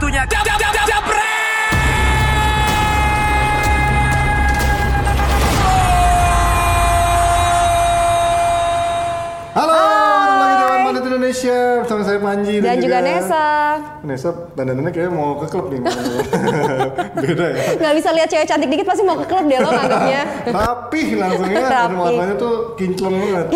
Waktunya 0.00 0.24
jam 0.32 0.40
jam 0.48 0.56
jam 0.56 0.72
jam 0.88 1.02
Halo, 9.52 9.76
ketemu 10.56 10.88
lagi 10.88 11.04
Indonesia 11.04 11.84
bersama 11.84 12.00
saya 12.08 12.16
Panji 12.16 12.64
Dan 12.64 12.80
juga 12.80 13.04
Nesa. 13.04 13.44
Nesa 14.00 14.32
dandanannya 14.56 14.88
kayak 14.88 15.12
mau 15.12 15.36
ke 15.36 15.52
klub 15.52 15.68
nih. 15.68 15.84
Beda 17.12 17.46
ya. 17.48 17.64
Nggak 17.80 17.94
bisa 17.94 18.08
lihat 18.10 18.28
cewek 18.28 18.46
cantik 18.46 18.68
dikit 18.68 18.86
pasti 18.86 19.02
mau 19.02 19.16
ke 19.16 19.26
klub 19.26 19.44
deh 19.44 19.58
lo 19.58 19.68
nganggapnya. 19.68 20.22
Rapih 20.56 21.08
langsungnya 21.16 21.62
dan 21.64 21.90
warnanya 21.92 22.34
tuh 22.36 22.54
kinclong 22.74 23.14
banget. 23.16 23.46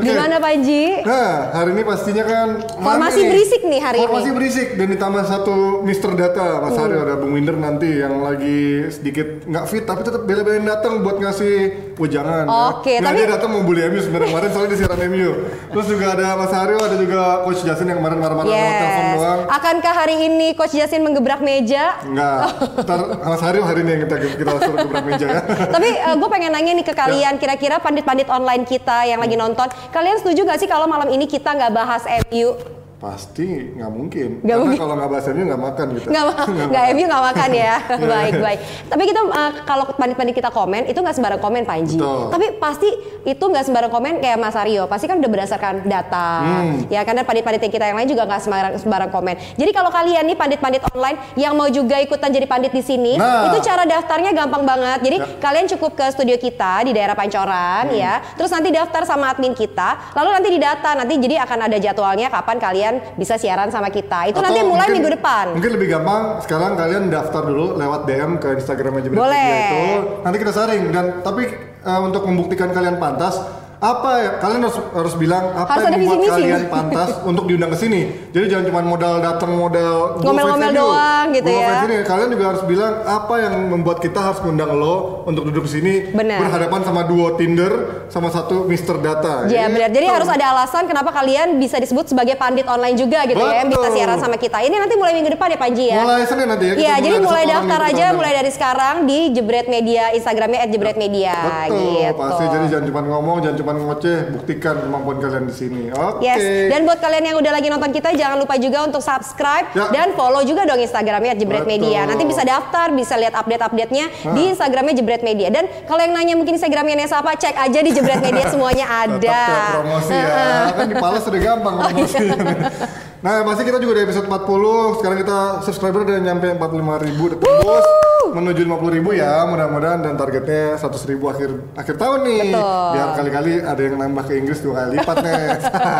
Gimana 0.00 0.36
Panji? 0.38 1.02
Nah, 1.02 1.30
hari 1.52 1.70
ini 1.72 1.82
pastinya 1.82 2.24
kan 2.24 2.48
Formasi 2.74 3.20
nih. 3.20 3.28
berisik 3.28 3.62
nih 3.62 3.80
hari 3.80 3.98
Formasi 3.98 4.26
ini. 4.26 4.34
berisik 4.34 4.68
dan 4.74 4.86
ditambah 4.88 5.24
satu 5.24 5.54
Mister 5.82 6.10
Data 6.12 6.60
Mas 6.60 6.74
Hari 6.74 6.94
ada 6.94 7.14
Bung 7.14 7.32
Winder 7.32 7.54
nanti 7.54 8.00
yang 8.00 8.20
lagi 8.20 8.60
sedikit 8.90 9.44
nggak 9.44 9.64
fit 9.66 9.84
tapi 9.84 10.00
tetap 10.02 10.24
bela-belain 10.24 10.62
datang 10.62 11.00
buat 11.00 11.16
ngasih 11.16 11.54
wejangan. 11.96 12.44
Oke, 12.72 12.96
ya. 12.96 13.00
Nggak, 13.00 13.12
tapi- 13.12 13.20
dia 13.20 13.28
datang 13.30 13.50
mau 13.50 13.62
bully 13.62 13.82
MU 13.86 14.00
sebenarnya 14.00 14.28
kemarin 14.30 14.48
soalnya 14.50 14.70
disiaran 14.72 15.00
MU. 15.06 15.30
Terus 15.70 15.86
juga 15.86 16.06
ada 16.10 16.26
Mas 16.34 16.50
Haryo, 16.50 16.78
ada 16.78 16.96
juga 16.96 17.20
Coach 17.42 17.62
Jasin 17.62 17.86
yang 17.86 17.98
kemarin 17.98 18.18
marah-marah 18.18 18.48
lewat 18.48 18.56
telepon 18.74 18.88
Yes. 19.02 19.14
doang. 19.14 19.40
Akankah 19.48 19.94
hari 19.96 20.16
ini 20.22 20.48
Coach 20.54 20.72
Jasin 20.72 21.00
menggebrak 21.00 21.40
meja? 21.40 21.99
Enggak, 22.00 22.38
ntar 22.80 23.00
Mas 23.20 23.42
Haryo 23.44 23.62
hari 23.64 23.84
ini 23.84 23.90
yang 23.92 24.02
kita 24.08 24.16
kita 24.40 24.50
suruh 24.56 24.78
gebrak 24.88 25.04
meja 25.04 25.26
ya. 25.28 25.42
Tapi 25.74 25.88
gue 26.16 26.28
pengen 26.32 26.50
nanya 26.56 26.72
nih 26.72 26.86
ke 26.86 26.94
kalian, 26.96 27.34
kira-kira 27.36 27.76
pandit-pandit 27.76 28.28
online 28.32 28.64
kita 28.64 29.04
yang 29.04 29.20
lagi 29.20 29.36
nonton, 29.36 29.68
kalian 29.92 30.16
setuju 30.18 30.48
gak 30.48 30.58
sih 30.60 30.68
kalau 30.70 30.88
malam 30.88 31.12
ini 31.12 31.28
kita 31.28 31.52
nggak 31.52 31.72
bahas 31.76 32.02
MU? 32.30 32.79
Pasti 33.00 33.48
nggak 33.80 33.90
mungkin. 33.90 34.28
Nggak 34.44 34.44
Karena 34.44 34.60
mungkin. 34.60 34.76
kalau 34.76 34.94
nggak 34.94 35.08
bahas 35.08 35.24
MU 35.26 35.42
nggak 35.48 35.62
makan 35.64 35.86
gitu. 35.96 36.06
Nggak, 36.12 36.24
nggak 36.68 36.84
MU 36.92 37.04
nggak 37.08 37.24
makan 37.32 37.50
ya. 37.56 37.74
baik 38.12 38.34
baik. 38.36 38.58
Tapi 38.92 39.02
kita 39.08 39.20
uh, 39.24 39.52
kalau 39.64 39.84
pandit-pandit 39.96 40.34
kita 40.36 40.50
komen 40.52 40.82
itu 40.84 41.00
nggak 41.00 41.16
sembarang 41.16 41.40
komen 41.40 41.64
Panji. 41.64 41.96
Betul. 41.96 42.28
Tapi 42.28 42.46
pasti 42.60 42.88
itu 43.24 43.40
nggak 43.40 43.64
sembarang 43.64 43.88
komen 43.88 44.20
kayak 44.20 44.36
Mas 44.36 44.52
Aryo. 44.52 44.84
Pasti 44.84 45.08
kan 45.08 45.16
udah 45.16 45.30
berdasarkan 45.32 45.88
data. 45.88 46.28
Hmm. 46.44 46.92
Ya 46.92 47.00
karena 47.00 47.24
pandit-pandit 47.24 47.72
kita 47.72 47.88
yang 47.88 47.96
lain 47.96 48.10
juga 48.12 48.28
nggak 48.28 48.40
sembarang 48.44 48.72
sembarang 48.76 49.08
komen. 49.08 49.34
Jadi 49.56 49.70
kalau 49.72 49.88
kalian 49.88 50.28
nih 50.28 50.36
pandit-pandit 50.36 50.84
online 50.92 51.16
yang 51.40 51.56
mau 51.56 51.72
juga 51.72 51.96
ikutan 51.96 52.28
jadi 52.28 52.44
pandit 52.44 52.68
di 52.68 52.84
sini, 52.84 53.16
Nah. 53.16 53.48
itu 53.48 53.64
cara 53.64 53.88
daftarnya 53.88 54.36
gampang 54.36 54.60
banget. 54.62 55.00
Jadi 55.00 55.16
Ya. 55.16 55.24
Hmm. 55.24 55.40
kalian 55.40 55.66
cukup 55.72 55.96
ke 55.96 56.04
studio 56.12 56.36
kita 56.36 56.84
di 56.84 56.92
daerah 56.92 57.16
Pancoran 57.16 57.96
ya. 57.96 58.20
Terus 58.36 58.52
nanti 58.52 58.68
daftar 58.68 59.08
sama 59.08 59.32
admin 59.32 59.56
kita. 59.56 60.12
Lalu 60.12 60.28
nanti 60.36 60.48
didata 60.52 60.90
nanti 60.92 61.16
jadi 61.16 61.40
akan 61.48 61.58
ada 61.64 61.80
jadwalnya 61.80 62.28
kapan 62.28 62.60
kalian 62.60 62.89
bisa 63.14 63.34
siaran 63.36 63.68
sama 63.68 63.88
kita. 63.88 64.26
Itu 64.26 64.38
nanti 64.38 64.58
Atau 64.58 64.68
mulai 64.68 64.86
mungkin- 64.86 64.94
minggu 64.96 65.10
depan. 65.14 65.44
Mungkin 65.54 65.72
lebih 65.72 65.88
gampang 65.90 66.22
sekarang 66.40 66.72
kalian 66.74 67.02
daftar 67.06 67.42
dulu 67.44 67.76
lewat 67.76 68.00
DM 68.04 68.32
ke 68.36 68.48
Instagram 68.56 68.92
aja 68.96 69.08
Boleh. 69.08 69.54
itu. 69.60 69.84
Nanti 70.20 70.36
kita 70.38 70.52
saring 70.52 70.84
dan 70.88 71.06
tapi 71.20 71.42
eh, 71.80 72.00
untuk 72.00 72.22
membuktikan 72.24 72.70
kalian 72.70 72.96
pantas 72.96 73.40
apa 73.80 74.10
ya 74.20 74.30
kalian 74.44 74.60
harus 74.68 74.76
harus 74.92 75.14
bilang 75.16 75.56
apa 75.56 75.72
Harus 75.72 75.84
yang 75.88 76.04
membuat 76.04 76.18
visi 76.20 76.30
kalian 76.36 76.62
pantas 76.68 77.10
untuk 77.30 77.44
diundang 77.48 77.72
ke 77.72 77.78
sini. 77.80 78.00
Jadi 78.28 78.44
jangan 78.52 78.64
cuma 78.68 78.80
modal 78.84 79.14
datang 79.24 79.56
modal 79.56 80.20
go 80.20 80.24
Ngomel-ngomel 80.28 80.70
doang 80.76 81.26
gitu 81.32 81.48
ya. 81.48 81.64
fans 81.64 81.84
ini. 81.88 81.96
Kalian 82.04 82.28
juga 82.28 82.44
harus 82.52 82.62
bilang 82.68 82.92
apa 83.08 83.34
yang 83.40 83.54
membuat 83.72 84.04
kita 84.04 84.20
harus 84.20 84.38
ngundang 84.44 84.76
lo 84.76 85.24
untuk 85.24 85.48
duduk 85.48 85.64
di 85.64 85.72
sini 85.80 85.94
Benar. 86.12 86.44
berhadapan 86.44 86.80
sama 86.84 87.08
duo 87.08 87.40
Tinder 87.40 87.72
sama 88.12 88.28
satu 88.28 88.68
Mister 88.68 89.00
Data. 89.00 89.48
Ya 89.48 89.72
benar. 89.72 89.88
Jadi 89.88 90.06
harus 90.12 90.28
ada 90.28 90.44
alasan 90.52 90.84
kenapa 90.84 91.08
kalian 91.16 91.56
bisa 91.56 91.80
disebut 91.80 92.04
sebagai 92.12 92.36
pandit 92.36 92.68
online 92.68 93.00
juga 93.00 93.24
gitu 93.24 93.40
ya, 93.40 93.64
yang 93.64 93.72
bisa 93.72 93.88
Betul. 93.88 93.96
siaran 93.96 94.18
sama 94.20 94.36
kita. 94.36 94.60
Ini 94.60 94.76
nanti 94.76 94.92
mulai 95.00 95.16
minggu 95.16 95.32
depan 95.32 95.56
ya 95.56 95.58
Panji 95.58 95.84
ya. 95.88 96.04
Mulai 96.04 96.28
Senin 96.28 96.46
nanti 96.52 96.64
ya. 96.68 96.74
Iya, 96.76 96.94
jadi 97.00 97.16
mulai 97.24 97.44
daftar 97.48 97.80
aja 97.88 98.04
kita 98.10 98.18
mulai 98.18 98.32
dari 98.36 98.50
sekarang 98.52 98.94
di 99.08 99.32
Jebret 99.32 99.72
Media 99.72 100.12
Instagramnya 100.12 100.68
@jebretmedia 100.68 101.36
Betul, 101.70 101.78
gitu. 101.78 102.18
pasti 102.18 102.44
jadi 102.44 102.66
jangan 102.68 102.84
cuma 102.90 103.00
ngomong, 103.06 103.36
jangan 103.40 103.56
cuma 103.56 103.69
ngoceh, 103.76 104.18
buktikan 104.32 104.80
kemampuan 104.80 105.18
kalian 105.18 105.44
di 105.44 105.54
sini. 105.54 105.82
Oke. 105.90 106.24
Yes, 106.24 106.40
dan 106.68 106.82
buat 106.82 106.98
kalian 106.98 107.24
yang 107.24 107.36
udah 107.38 107.52
lagi 107.52 107.68
nonton 107.68 107.90
kita 107.90 108.10
jangan 108.12 108.40
lupa 108.40 108.56
juga 108.56 108.82
untuk 108.82 108.98
subscribe 108.98 109.70
Ya. 109.70 109.86
dan 109.92 110.14
follow 110.14 110.42
juga 110.42 110.66
dong 110.66 110.80
Instagramnya 110.80 111.36
Jebret 111.36 111.62
Betul. 111.62 111.72
Media. 111.78 112.02
Nanti 112.04 112.24
bisa 112.24 112.42
daftar, 112.42 112.90
bisa 112.90 113.14
lihat 113.14 113.36
update-update-nya 113.36 114.04
di 114.32 114.42
Instagramnya 114.50 114.94
Jebret 114.96 115.22
Media. 115.22 115.48
Dan 115.48 115.68
kalau 115.84 116.00
yang 116.00 116.10
nanya 116.10 116.34
mungkin 116.34 116.56
Instagramnya 116.56 116.96
Nesa 116.96 117.20
apa, 117.20 117.36
cek 117.36 117.54
aja 117.54 117.78
di 117.78 117.90
Jebret 117.92 118.18
Media 118.18 118.48
semuanya 118.48 118.86
ada. 118.88 119.42
Tetap 119.46 119.74
promosi 119.78 120.16
ya. 120.16 120.72
kan 120.72 120.86
di 120.86 120.94
Pales 120.96 121.24
udah 121.26 121.40
gampang 121.40 121.74
promosi. 121.76 122.26
nah, 123.20 123.44
pasti 123.44 123.62
kita 123.68 123.78
juga 123.80 124.00
di 124.00 124.02
episode 124.08 124.26
40. 124.28 124.98
Sekarang 125.00 125.18
kita 125.20 125.38
subscriber 125.64 126.00
udah 126.04 126.18
nyampe 126.20 126.46
45 126.56 127.04
ribu 127.06 127.22
udah 127.32 127.38
tembus 127.38 127.86
menuju 128.30 128.62
50 128.66 128.96
ribu 128.96 129.10
ya. 129.12 129.44
Mudah-mudahan 129.46 130.00
dan 130.06 130.14
targetnya 130.14 130.78
100 130.78 131.10
ribu 131.10 131.28
akhir 131.30 131.50
akhir 131.74 131.94
tahun 131.98 132.20
nih. 132.26 132.42
Betul. 132.54 132.86
Biar 132.94 133.08
kali-kali 133.18 133.52
ada 133.62 133.80
yang 133.82 133.94
nambah 133.98 134.24
ke 134.26 134.32
Inggris 134.38 134.58
dua 134.62 134.72
kali 134.84 134.98
lipat 134.98 135.16
nih. 135.22 135.42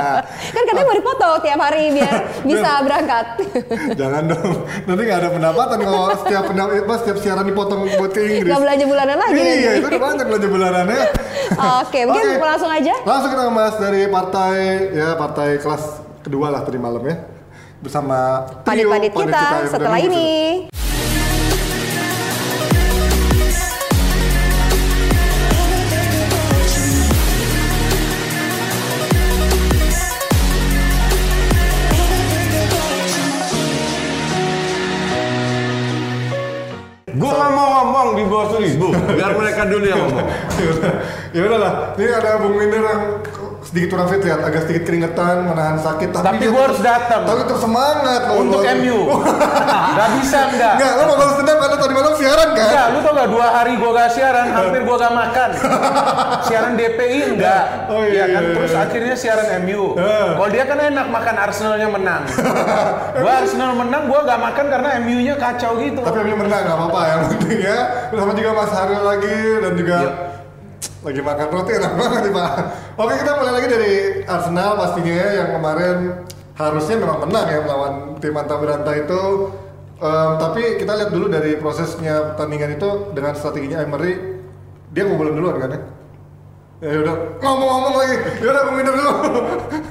kan 0.54 0.62
katanya 0.66 0.86
mau 0.86 0.96
dipoto 0.96 1.28
tiap 1.42 1.60
hari 1.60 1.84
biar 1.94 2.14
bisa 2.50 2.70
berangkat. 2.86 3.26
Jangan 4.00 4.22
dong. 4.30 4.54
Nanti 4.86 5.02
nggak 5.04 5.18
ada 5.20 5.30
pendapatan 5.34 5.78
kalau 5.82 6.04
setiap 6.24 6.44
pendap 6.46 6.68
apa, 6.70 6.94
setiap 7.02 7.16
siaran 7.18 7.44
dipotong 7.46 7.80
buat 7.98 8.10
ke 8.14 8.20
Inggris. 8.22 8.50
Gak 8.50 8.62
belanja 8.62 8.84
bulanan 8.86 9.16
lagi 9.18 9.40
Iya, 9.40 9.70
itu 9.82 9.86
udah 9.90 10.00
banyak 10.00 10.26
belanja 10.26 10.48
bulanannya. 10.48 11.02
Oke, 11.82 12.00
mungkin 12.06 12.24
Oke. 12.38 12.46
langsung 12.46 12.70
aja. 12.70 12.94
Langsung 13.02 13.30
kita 13.34 13.42
bahas 13.50 13.76
dari 13.82 14.02
partai 14.06 14.58
ya 14.94 15.08
partai 15.18 15.58
kelas 15.58 16.09
kedua 16.30 16.46
lah 16.46 16.62
tadi 16.62 16.78
malam 16.78 17.02
ya 17.02 17.26
bersama 17.82 18.46
pandit 18.62 18.86
kita 19.10 19.26
yang 19.34 19.66
setelah 19.66 19.98
ini. 19.98 20.28
Gue 37.10 37.26
nggak 37.26 37.52
mau 37.52 37.68
ngomong 37.74 38.08
di 38.14 38.22
bawah 38.30 38.46
seribu, 38.54 38.94
biar 39.18 39.34
mereka 39.34 39.66
dulu 39.66 39.82
yang 39.82 39.98
ngomong. 40.06 40.26
ya 41.34 41.40
udahlah 41.42 41.98
ini 41.98 42.12
ada 42.14 42.38
Bung 42.38 42.54
Minder 42.54 42.86
yang 42.86 43.02
sedikit 43.70 43.88
kurang 43.88 44.10
fit 44.10 44.18
lihat 44.20 44.42
agak 44.42 44.66
sedikit 44.66 44.82
keringetan 44.84 45.46
menahan 45.46 45.78
sakit 45.78 46.10
tapi, 46.10 46.26
Tapi 46.26 46.42
tetap- 46.42 46.58
harus 46.60 46.80
datang. 46.80 47.20
tapi 47.22 47.38
tetap 47.40 47.58
semangat 47.60 48.20
loh 48.26 48.36
Untuk 48.42 48.60
MU, 48.66 48.98
nggak 49.94 50.10
bisa 50.18 50.38
enggak? 50.50 50.74
Enggak, 50.74 50.90
lo 50.92 51.02
mau 51.04 51.16
balas 51.16 51.34
dendam 51.36 51.56
karena 51.56 51.76
tadi 51.78 51.94
malam 51.94 52.12
siaran 52.12 52.48
kan? 52.50 52.66
Enggak, 52.66 52.86
lu 52.88 52.98
tau 53.00 53.12
gak 53.14 53.28
dua 53.30 53.46
hari 53.48 53.72
gua 53.76 53.90
gak 53.94 54.10
siaran, 54.10 54.46
hampir 54.50 54.80
gua 54.82 54.96
gak 54.98 55.14
makan. 55.14 55.50
siaran 56.46 56.72
DPI 56.74 57.20
enggak. 57.30 57.62
Oh, 57.86 58.02
iya, 58.02 58.10
Iya 58.10 58.24
kan, 58.28 58.42
iya, 58.42 58.52
terus 58.52 58.72
iya. 58.72 58.80
akhirnya 58.82 59.14
siaran 59.14 59.48
MU. 59.60 59.82
Eh. 59.94 60.28
Kalau 60.34 60.48
dia 60.48 60.64
kan 60.64 60.78
enak 60.82 61.06
makan 61.08 61.36
Arsenalnya 61.38 61.88
menang. 61.88 62.22
gua 63.22 63.32
Arsenal 63.38 63.70
menang, 63.76 64.02
gua 64.04 64.20
gak 64.24 64.40
makan 64.40 64.66
karena 64.68 64.88
MU-nya 64.98 65.34
kacau 65.36 65.78
gitu. 65.78 66.00
Tapi 66.00 66.18
MU 66.24 66.34
menang 66.36 66.60
nggak 66.60 66.74
apa-apa 66.76 67.00
yang 67.06 67.20
penting 67.28 67.58
ya. 67.62 67.78
Bersama 68.10 68.32
juga 68.32 68.50
Mas 68.52 68.72
Haryo 68.72 69.00
lagi 69.00 69.38
dan 69.60 69.72
juga 69.74 69.96
Iya. 70.00 70.12
Lagi 71.00 71.20
makan 71.24 71.48
roti 71.48 71.72
enak 71.80 71.92
banget 71.96 72.20
nih 72.28 72.32
Pak. 72.36 72.52
Oke 73.00 73.14
kita 73.24 73.32
mulai 73.40 73.52
lagi 73.56 73.68
dari 73.72 73.94
Arsenal 74.28 74.70
pastinya 74.76 75.12
ya, 75.16 75.28
yang 75.40 75.50
kemarin 75.56 75.96
harusnya 76.60 76.96
memang 77.00 77.18
menang 77.24 77.46
ya 77.48 77.58
melawan 77.64 77.94
tim 78.20 78.36
Anta 78.36 78.56
Beranta 78.60 78.92
itu. 78.92 79.22
Em, 80.00 80.32
tapi 80.36 80.62
kita 80.76 80.92
lihat 80.96 81.10
dulu 81.12 81.26
dari 81.32 81.56
prosesnya 81.56 82.32
pertandingan 82.32 82.76
itu 82.76 82.88
dengan 83.16 83.32
strateginya 83.32 83.80
Emery 83.80 84.40
dia 84.92 85.02
ngebolan 85.08 85.34
duluan 85.36 85.56
kan 85.56 85.70
ya. 85.72 85.80
Ya 86.80 86.96
udah 87.04 87.14
ngomong-ngomong 87.44 87.94
lagi. 88.00 88.16
Ya 88.40 88.48
udah 88.56 88.62
minum 88.72 88.94
dulu. 88.96 89.12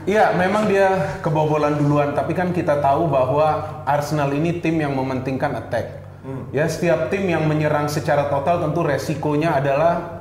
Iya, 0.10 0.26
memang 0.34 0.66
dia 0.66 1.22
kebobolan 1.22 1.78
duluan, 1.78 2.18
tapi 2.18 2.34
kan 2.34 2.50
kita 2.50 2.82
tahu 2.82 3.06
bahwa 3.06 3.78
Arsenal 3.86 4.34
ini 4.34 4.58
tim 4.58 4.82
yang 4.82 4.98
mementingkan 4.98 5.54
attack. 5.54 6.02
Ya, 6.50 6.66
setiap 6.66 7.14
tim 7.14 7.30
yang 7.30 7.46
menyerang 7.46 7.94
secara 7.94 8.26
total 8.34 8.66
tentu 8.66 8.82
resikonya 8.82 9.62
adalah 9.62 10.19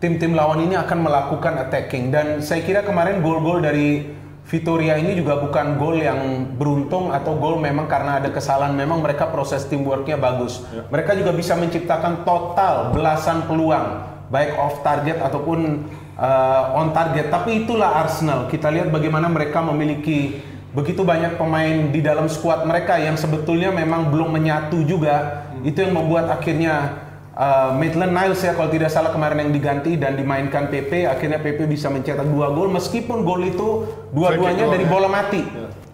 tim-tim 0.00 0.32
lawan 0.32 0.64
ini 0.64 0.74
akan 0.74 0.98
melakukan 1.04 1.60
attacking. 1.60 2.08
Dan 2.08 2.40
saya 2.40 2.64
kira 2.64 2.80
kemarin 2.82 3.20
gol-gol 3.20 3.60
dari 3.60 4.18
Vitoria 4.50 4.98
ini 4.98 5.14
juga 5.14 5.38
bukan 5.38 5.78
gol 5.78 6.02
yang 6.02 6.42
beruntung 6.58 7.14
atau 7.14 7.38
gol 7.38 7.62
memang 7.62 7.86
karena 7.86 8.18
ada 8.18 8.34
kesalahan. 8.34 8.74
Memang 8.74 8.98
mereka 8.98 9.30
proses 9.30 9.62
teamworknya 9.70 10.18
bagus. 10.18 10.66
Mereka 10.90 11.14
juga 11.14 11.30
bisa 11.30 11.54
menciptakan 11.54 12.26
total 12.26 12.90
belasan 12.90 13.46
peluang 13.46 14.10
baik 14.26 14.58
off 14.58 14.82
target 14.82 15.22
ataupun 15.22 15.86
uh, 16.18 16.74
on 16.74 16.90
target. 16.90 17.30
Tapi 17.30 17.62
itulah 17.62 18.02
Arsenal. 18.02 18.50
Kita 18.50 18.74
lihat 18.74 18.90
bagaimana 18.90 19.30
mereka 19.30 19.62
memiliki 19.62 20.42
begitu 20.74 21.06
banyak 21.06 21.38
pemain 21.38 21.90
di 21.90 22.02
dalam 22.02 22.26
skuad 22.26 22.66
mereka 22.66 22.98
yang 22.98 23.14
sebetulnya 23.14 23.70
memang 23.70 24.10
belum 24.10 24.34
menyatu 24.34 24.82
juga. 24.82 25.46
Itu 25.62 25.84
yang 25.86 25.94
membuat 25.94 26.26
akhirnya 26.26 27.06
uh, 27.36 27.70
Maitland 27.76 28.14
Niles 28.14 28.40
ya 28.42 28.54
kalau 28.54 28.70
tidak 28.70 28.90
salah 28.90 29.10
kemarin 29.14 29.48
yang 29.48 29.52
diganti 29.52 29.98
dan 29.98 30.16
dimainkan 30.16 30.70
PP 30.70 31.06
akhirnya 31.06 31.38
PP 31.42 31.66
bisa 31.66 31.90
mencetak 31.90 32.26
dua 32.26 32.50
gol 32.54 32.70
meskipun 32.70 33.22
gol 33.22 33.42
itu 33.44 33.68
dua-duanya 34.14 34.70
dari 34.70 34.86
doang 34.86 34.90
ya. 34.90 34.92
bola 34.92 35.08
mati 35.10 35.42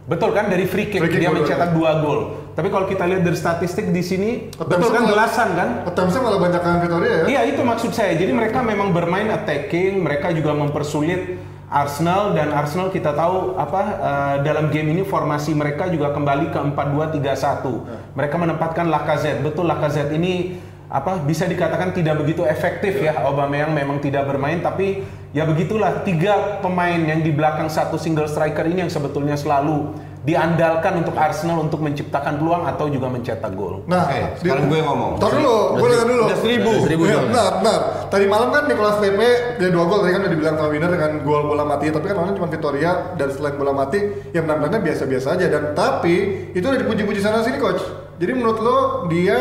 Betul 0.07 0.31
kan 0.39 0.47
dari 0.47 0.71
free 0.71 0.87
kick, 0.87 1.03
Free 1.03 1.11
kick 1.11 1.19
dia 1.19 1.35
mencetak 1.35 1.75
dua 1.75 1.99
gol. 1.99 2.39
Tapi 2.55 2.71
kalau 2.71 2.87
kita 2.87 3.05
lihat 3.11 3.27
dari 3.27 3.35
statistik 3.35 3.91
di 3.91 4.01
sini, 4.07 4.31
betul 4.55 4.89
kan 4.95 5.03
belasan 5.03 5.49
kan? 5.59 5.69
Attempts-nya 5.83 6.23
malah 6.23 6.41
banyak 6.41 6.63
kan 6.63 6.79
Victoria 6.79 7.11
ya. 7.11 7.25
Iya 7.27 7.41
itu 7.53 7.61
maksud 7.67 7.91
saya. 7.91 8.15
Jadi 8.15 8.31
mereka 8.31 8.63
memang 8.63 8.95
bermain 8.95 9.27
attacking, 9.35 9.99
mereka 9.99 10.31
juga 10.31 10.55
mempersulit 10.55 11.37
Arsenal 11.67 12.39
dan 12.39 12.55
Arsenal 12.55 12.95
kita 12.95 13.11
tahu 13.11 13.59
apa 13.59 13.83
eh, 13.83 14.37
dalam 14.47 14.71
game 14.71 14.95
ini 14.95 15.03
formasi 15.03 15.51
mereka 15.59 15.91
juga 15.91 16.15
kembali 16.15 16.55
ke 16.55 16.59
4-2-3-1. 16.71 18.15
Mereka 18.15 18.37
menempatkan 18.39 18.87
Lacazette. 18.87 19.43
Betul 19.43 19.67
Lacazette 19.67 20.15
ini 20.15 20.55
apa 20.97 21.21
bisa 21.21 21.45
dikatakan 21.45 21.93
tidak 21.93 22.17
begitu 22.17 22.41
efektif 22.43 22.97
ya 22.97 23.21
Aubameyang 23.21 23.69
memang 23.71 24.01
tidak 24.01 24.25
bermain 24.25 24.59
tapi 24.59 25.05
ya 25.31 25.45
begitulah 25.45 26.01
tiga 26.03 26.57
pemain 26.59 26.97
yang 26.97 27.21
di 27.21 27.29
belakang 27.29 27.69
satu 27.69 28.01
single 28.01 28.25
striker 28.25 28.65
ini 28.65 28.81
yang 28.81 28.89
sebetulnya 28.89 29.37
selalu 29.37 29.93
diandalkan 30.25 31.05
untuk 31.05 31.13
Arsenal 31.15 31.61
untuk 31.61 31.79
menciptakan 31.79 32.41
peluang 32.41 32.67
atau 32.67 32.91
juga 32.91 33.07
mencetak 33.07 33.55
gol. 33.55 33.87
Nah, 33.87 34.11
di- 34.11 34.43
sekarang 34.43 34.67
gue 34.67 34.83
ngomong. 34.83 35.23
Tar 35.23 35.31
dulu, 35.31 35.79
gue 35.79 35.87
dengar 35.87 36.07
dulu. 36.09 36.23
Udah 36.27 36.39
seribu. 36.43 36.71
Udah 36.73 36.83
seribu 36.83 37.03
Iya, 37.05 37.15
soalnya. 37.15 37.29
benar, 37.31 37.51
benar. 37.63 37.81
Tadi 38.11 38.25
malam 38.27 38.49
kan 38.51 38.63
Nicolas 38.67 38.97
Pepe 38.99 39.29
dia 39.55 39.69
dua 39.71 39.85
gol 39.87 40.03
tadi 40.03 40.11
kan 40.11 40.21
udah 40.27 40.33
dibilang 40.35 40.55
sama 40.59 40.69
winner 40.69 40.91
dengan 40.91 41.13
gol 41.23 41.43
bola 41.47 41.63
mati. 41.63 41.95
Tapi 41.95 42.05
kan 42.05 42.17
malam 42.19 42.35
cuma 42.35 42.49
Victoria 42.51 42.91
dan 43.15 43.29
selain 43.31 43.55
bola 43.55 43.71
mati 43.71 43.99
yang 44.35 44.51
penampilannya 44.51 44.81
biasa-biasa 44.83 45.29
aja 45.39 45.47
dan 45.47 45.63
tapi 45.79 46.15
itu 46.51 46.65
udah 46.65 46.81
dipuji-puji 46.81 47.21
sana 47.23 47.47
sini 47.47 47.63
coach. 47.63 47.87
Jadi 48.19 48.33
menurut 48.35 48.59
lo 48.59 48.79
dia 49.07 49.39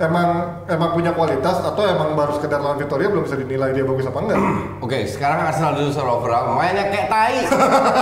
emang 0.00 0.28
emang 0.64 0.96
punya 0.96 1.12
kualitas 1.12 1.60
atau 1.60 1.82
emang 1.84 2.16
baru 2.16 2.40
sekedar 2.40 2.58
lawan 2.58 2.80
Victoria 2.80 3.12
belum 3.12 3.28
bisa 3.28 3.36
dinilai 3.36 3.76
dia 3.76 3.84
bagus 3.84 4.08
apa 4.08 4.18
enggak? 4.24 4.40
Oke, 4.84 5.04
sekarang 5.04 5.44
Arsenal 5.44 5.76
dulu 5.76 5.88
secara 5.92 6.10
overall 6.16 6.44
mainnya 6.56 6.88
kayak 6.88 7.06
tai. 7.12 7.36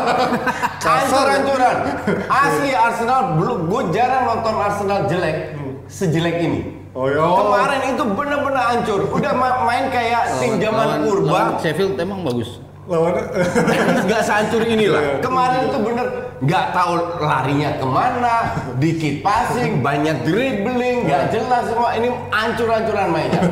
Kasar. 0.86 1.26
Hancur-hancuran. 1.26 1.76
Asli 2.46 2.70
Arsenal 2.70 3.20
belum 3.42 3.58
gue 3.66 3.82
jarang 3.90 4.30
nonton 4.30 4.54
Arsenal 4.54 5.00
jelek 5.10 5.58
sejelek 5.90 6.38
ini. 6.38 6.60
Oh 6.94 7.10
iya. 7.10 7.18
Kemarin 7.20 7.82
itu 7.94 8.04
bener-bener 8.14 8.62
hancur. 8.62 9.00
Udah 9.10 9.32
ma- 9.34 9.60
main 9.66 9.90
kayak 9.90 10.38
tim 10.38 10.62
zaman 10.62 11.02
purba. 11.02 11.58
Sheffield 11.58 11.98
emang 11.98 12.22
bagus. 12.22 12.62
Lawannya 12.88 13.22
Nggak 14.08 14.22
sehancur 14.22 14.60
Iya. 14.60 14.72
inilah. 14.72 15.02
Kemarin 15.20 15.60
itu 15.68 15.78
bener 15.78 16.06
nggak 16.38 16.66
tahu 16.72 16.92
larinya 17.20 17.70
ke 17.74 17.86
mana, 17.86 18.34
dikit 18.76 19.14
passing, 19.20 19.80
banyak 19.80 20.24
dribbling, 20.24 21.04
nggak 21.04 21.28
jelas 21.28 21.68
semua. 21.68 21.92
Ini 21.92 22.08
hancur-hancuran 22.28 23.08
mainnya. 23.08 23.42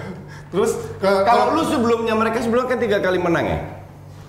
terus 0.52 0.72
Kalau 0.98 1.52
lu 1.52 1.62
sebelumnya 1.62 2.14
mereka 2.14 2.40
sebelumnya 2.40 2.68
kan 2.68 2.80
tiga 2.80 2.98
kali 2.98 3.18
menang 3.18 3.44
ya? 3.44 3.58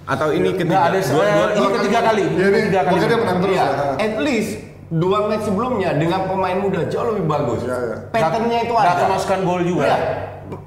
Atau 0.06 0.32
ini 0.32 0.52
Nggak 0.52 0.60
ketiga? 0.62 0.80
ada 0.86 0.98
Dua- 1.00 1.28
dua- 1.30 1.54
ini 1.54 1.68
ketiga 1.74 2.00
kali. 2.02 2.24
Iya, 2.26 2.46
Ini 2.46 2.58
ketiga 2.62 2.82
kali. 2.84 2.98
dia 3.02 3.18
menang 3.18 3.38
terus 3.38 3.54
Iya, 3.54 3.66
ya. 3.66 3.88
at 3.98 4.16
least 4.18 4.52
dua 4.90 5.18
match 5.26 5.44
sebelumnya 5.44 5.90
dengan 5.94 6.22
pemain 6.26 6.58
muda 6.58 6.82
jauh 6.86 7.08
lebih 7.10 7.24
bagus. 7.26 7.60
Iya, 7.62 7.78
iya. 7.78 7.96
Patternnya 8.10 8.60
itu 8.62 8.74
Nggak 8.74 8.88
ada. 8.90 9.02
kemasukan 9.04 9.40
gol 9.44 9.62
juga. 9.64 9.84
Iya. 9.86 9.98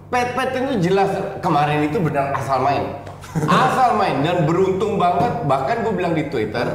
Pat 0.08 0.28
pattern 0.34 0.64
itu 0.68 0.76
jelas 0.86 1.10
kemarin 1.38 1.84
itu 1.84 1.96
benar 1.98 2.32
asal 2.32 2.60
main. 2.60 2.84
Asal 3.46 3.94
main 3.94 4.26
dan 4.26 4.42
beruntung 4.48 4.98
banget 4.98 5.46
bahkan 5.46 5.86
gue 5.86 5.92
bilang 5.94 6.14
di 6.14 6.26
Twitter 6.26 6.66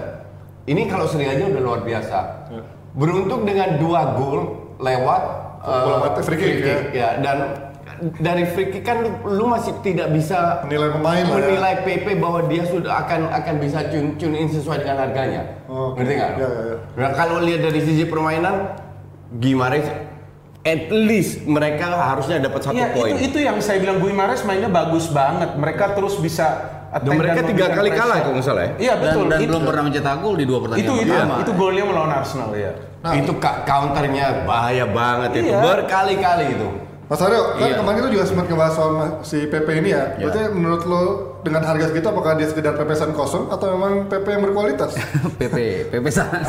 ini 0.65 0.89
kalau 0.89 1.05
seri 1.05 1.29
aja 1.29 1.45
udah 1.45 1.61
luar 1.61 1.81
biasa. 1.85 2.19
Iya. 2.49 2.63
Beruntung 2.95 3.45
dengan 3.45 3.77
dua 3.77 4.17
gol 4.17 4.73
lewat 4.81 5.23
Bola 5.65 5.95
eh, 5.97 6.01
mati, 6.05 6.19
free 6.21 6.37
kick, 6.37 6.93
ya. 6.93 7.17
dan 7.25 7.37
dari 8.21 8.45
free 8.45 8.69
kick 8.69 8.85
kan 8.85 9.01
lu, 9.01 9.09
lu 9.25 9.45
masih 9.49 9.73
tidak 9.81 10.13
bisa 10.13 10.61
Menilai 10.69 10.93
pemain 10.93 11.25
ya. 11.25 11.33
menilai 11.33 11.73
PP 11.81 12.05
bahwa 12.21 12.45
dia 12.45 12.63
sudah 12.69 13.01
akan 13.05 13.33
akan 13.33 13.55
bisa 13.57 13.79
tune, 13.89 14.13
tune 14.21 14.37
in 14.37 14.49
sesuai 14.49 14.85
dengan 14.85 15.09
harganya. 15.09 15.41
Oh. 15.65 15.97
Ngerti 15.97 16.13
nggak? 16.17 16.31
Iya, 16.37 16.47
iya, 16.49 16.61
iya. 16.69 16.77
Nah 17.01 17.09
kalau 17.17 17.41
lihat 17.41 17.61
dari 17.65 17.81
sisi 17.81 18.05
permainan, 18.05 18.77
Gimares 19.41 19.89
at 20.65 20.89
least 20.89 21.45
mereka 21.45 21.88
harusnya 21.88 22.41
dapat 22.41 22.59
satu 22.59 22.73
Iya, 22.73 22.89
poin. 22.89 23.13
itu 23.13 23.21
itu 23.23 23.38
yang 23.39 23.62
saya 23.62 23.77
bilang 23.77 24.01
Guimares 24.01 24.41
mainnya 24.41 24.65
bagus 24.67 25.07
banget. 25.07 25.53
Mereka 25.53 25.94
terus 25.94 26.17
bisa 26.17 26.73
Dan 26.95 27.15
mereka 27.15 27.44
tiga 27.44 27.69
kali 27.69 27.91
pressure. 27.91 28.00
kalah 28.01 28.17
kalau 28.17 28.33
nggak 28.33 28.45
salah 28.45 28.63
ya. 28.63 28.71
Iya 28.81 28.94
Dan, 28.94 29.03
betul. 29.03 29.23
dan 29.27 29.38
itu, 29.38 29.47
belum 29.47 29.63
pernah 29.63 29.83
mencetak 29.83 30.15
gol 30.17 30.35
di 30.35 30.45
dua 30.45 30.57
itu 30.57 30.63
pertandingan 30.65 30.95
itu, 30.97 31.12
pertama. 31.12 31.35
itu 31.38 31.51
golnya 31.53 31.83
melawan 31.85 32.12
Arsenal 32.13 32.50
ya. 32.51 32.71
Nah. 32.97 33.13
itu 33.13 33.31
ka- 33.38 33.62
counternya 33.63 34.25
bahaya 34.44 34.85
banget 34.88 35.29
itu 35.38 35.53
Iya. 35.53 35.62
berkali-kali 35.62 36.45
itu. 36.51 36.67
Mas 37.06 37.21
Aryo, 37.21 37.41
kan 37.53 37.62
Iya. 37.62 37.75
kemarin 37.77 37.97
itu 38.01 38.09
juga 38.12 38.25
sempat 38.25 38.45
ngebahas 38.47 38.73
soal 38.73 38.91
si 39.21 39.38
PP 39.45 39.67
ini 39.75 39.89
ya. 39.91 40.03
Iya. 40.15 40.25
Berarti 40.25 40.41
menurut 40.50 40.83
lo 40.83 41.01
dengan 41.45 41.62
harga 41.62 41.94
segitu 41.94 42.09
apakah 42.09 42.33
dia 42.33 42.50
sekedar 42.50 42.74
pepesan 42.74 43.13
kosong 43.13 43.53
atau 43.53 43.77
memang 43.77 44.09
PP 44.09 44.25
yang 44.25 44.44
berkualitas? 44.50 44.97
PP, 45.38 45.56
PP 45.94 46.06
sana. 46.09 46.42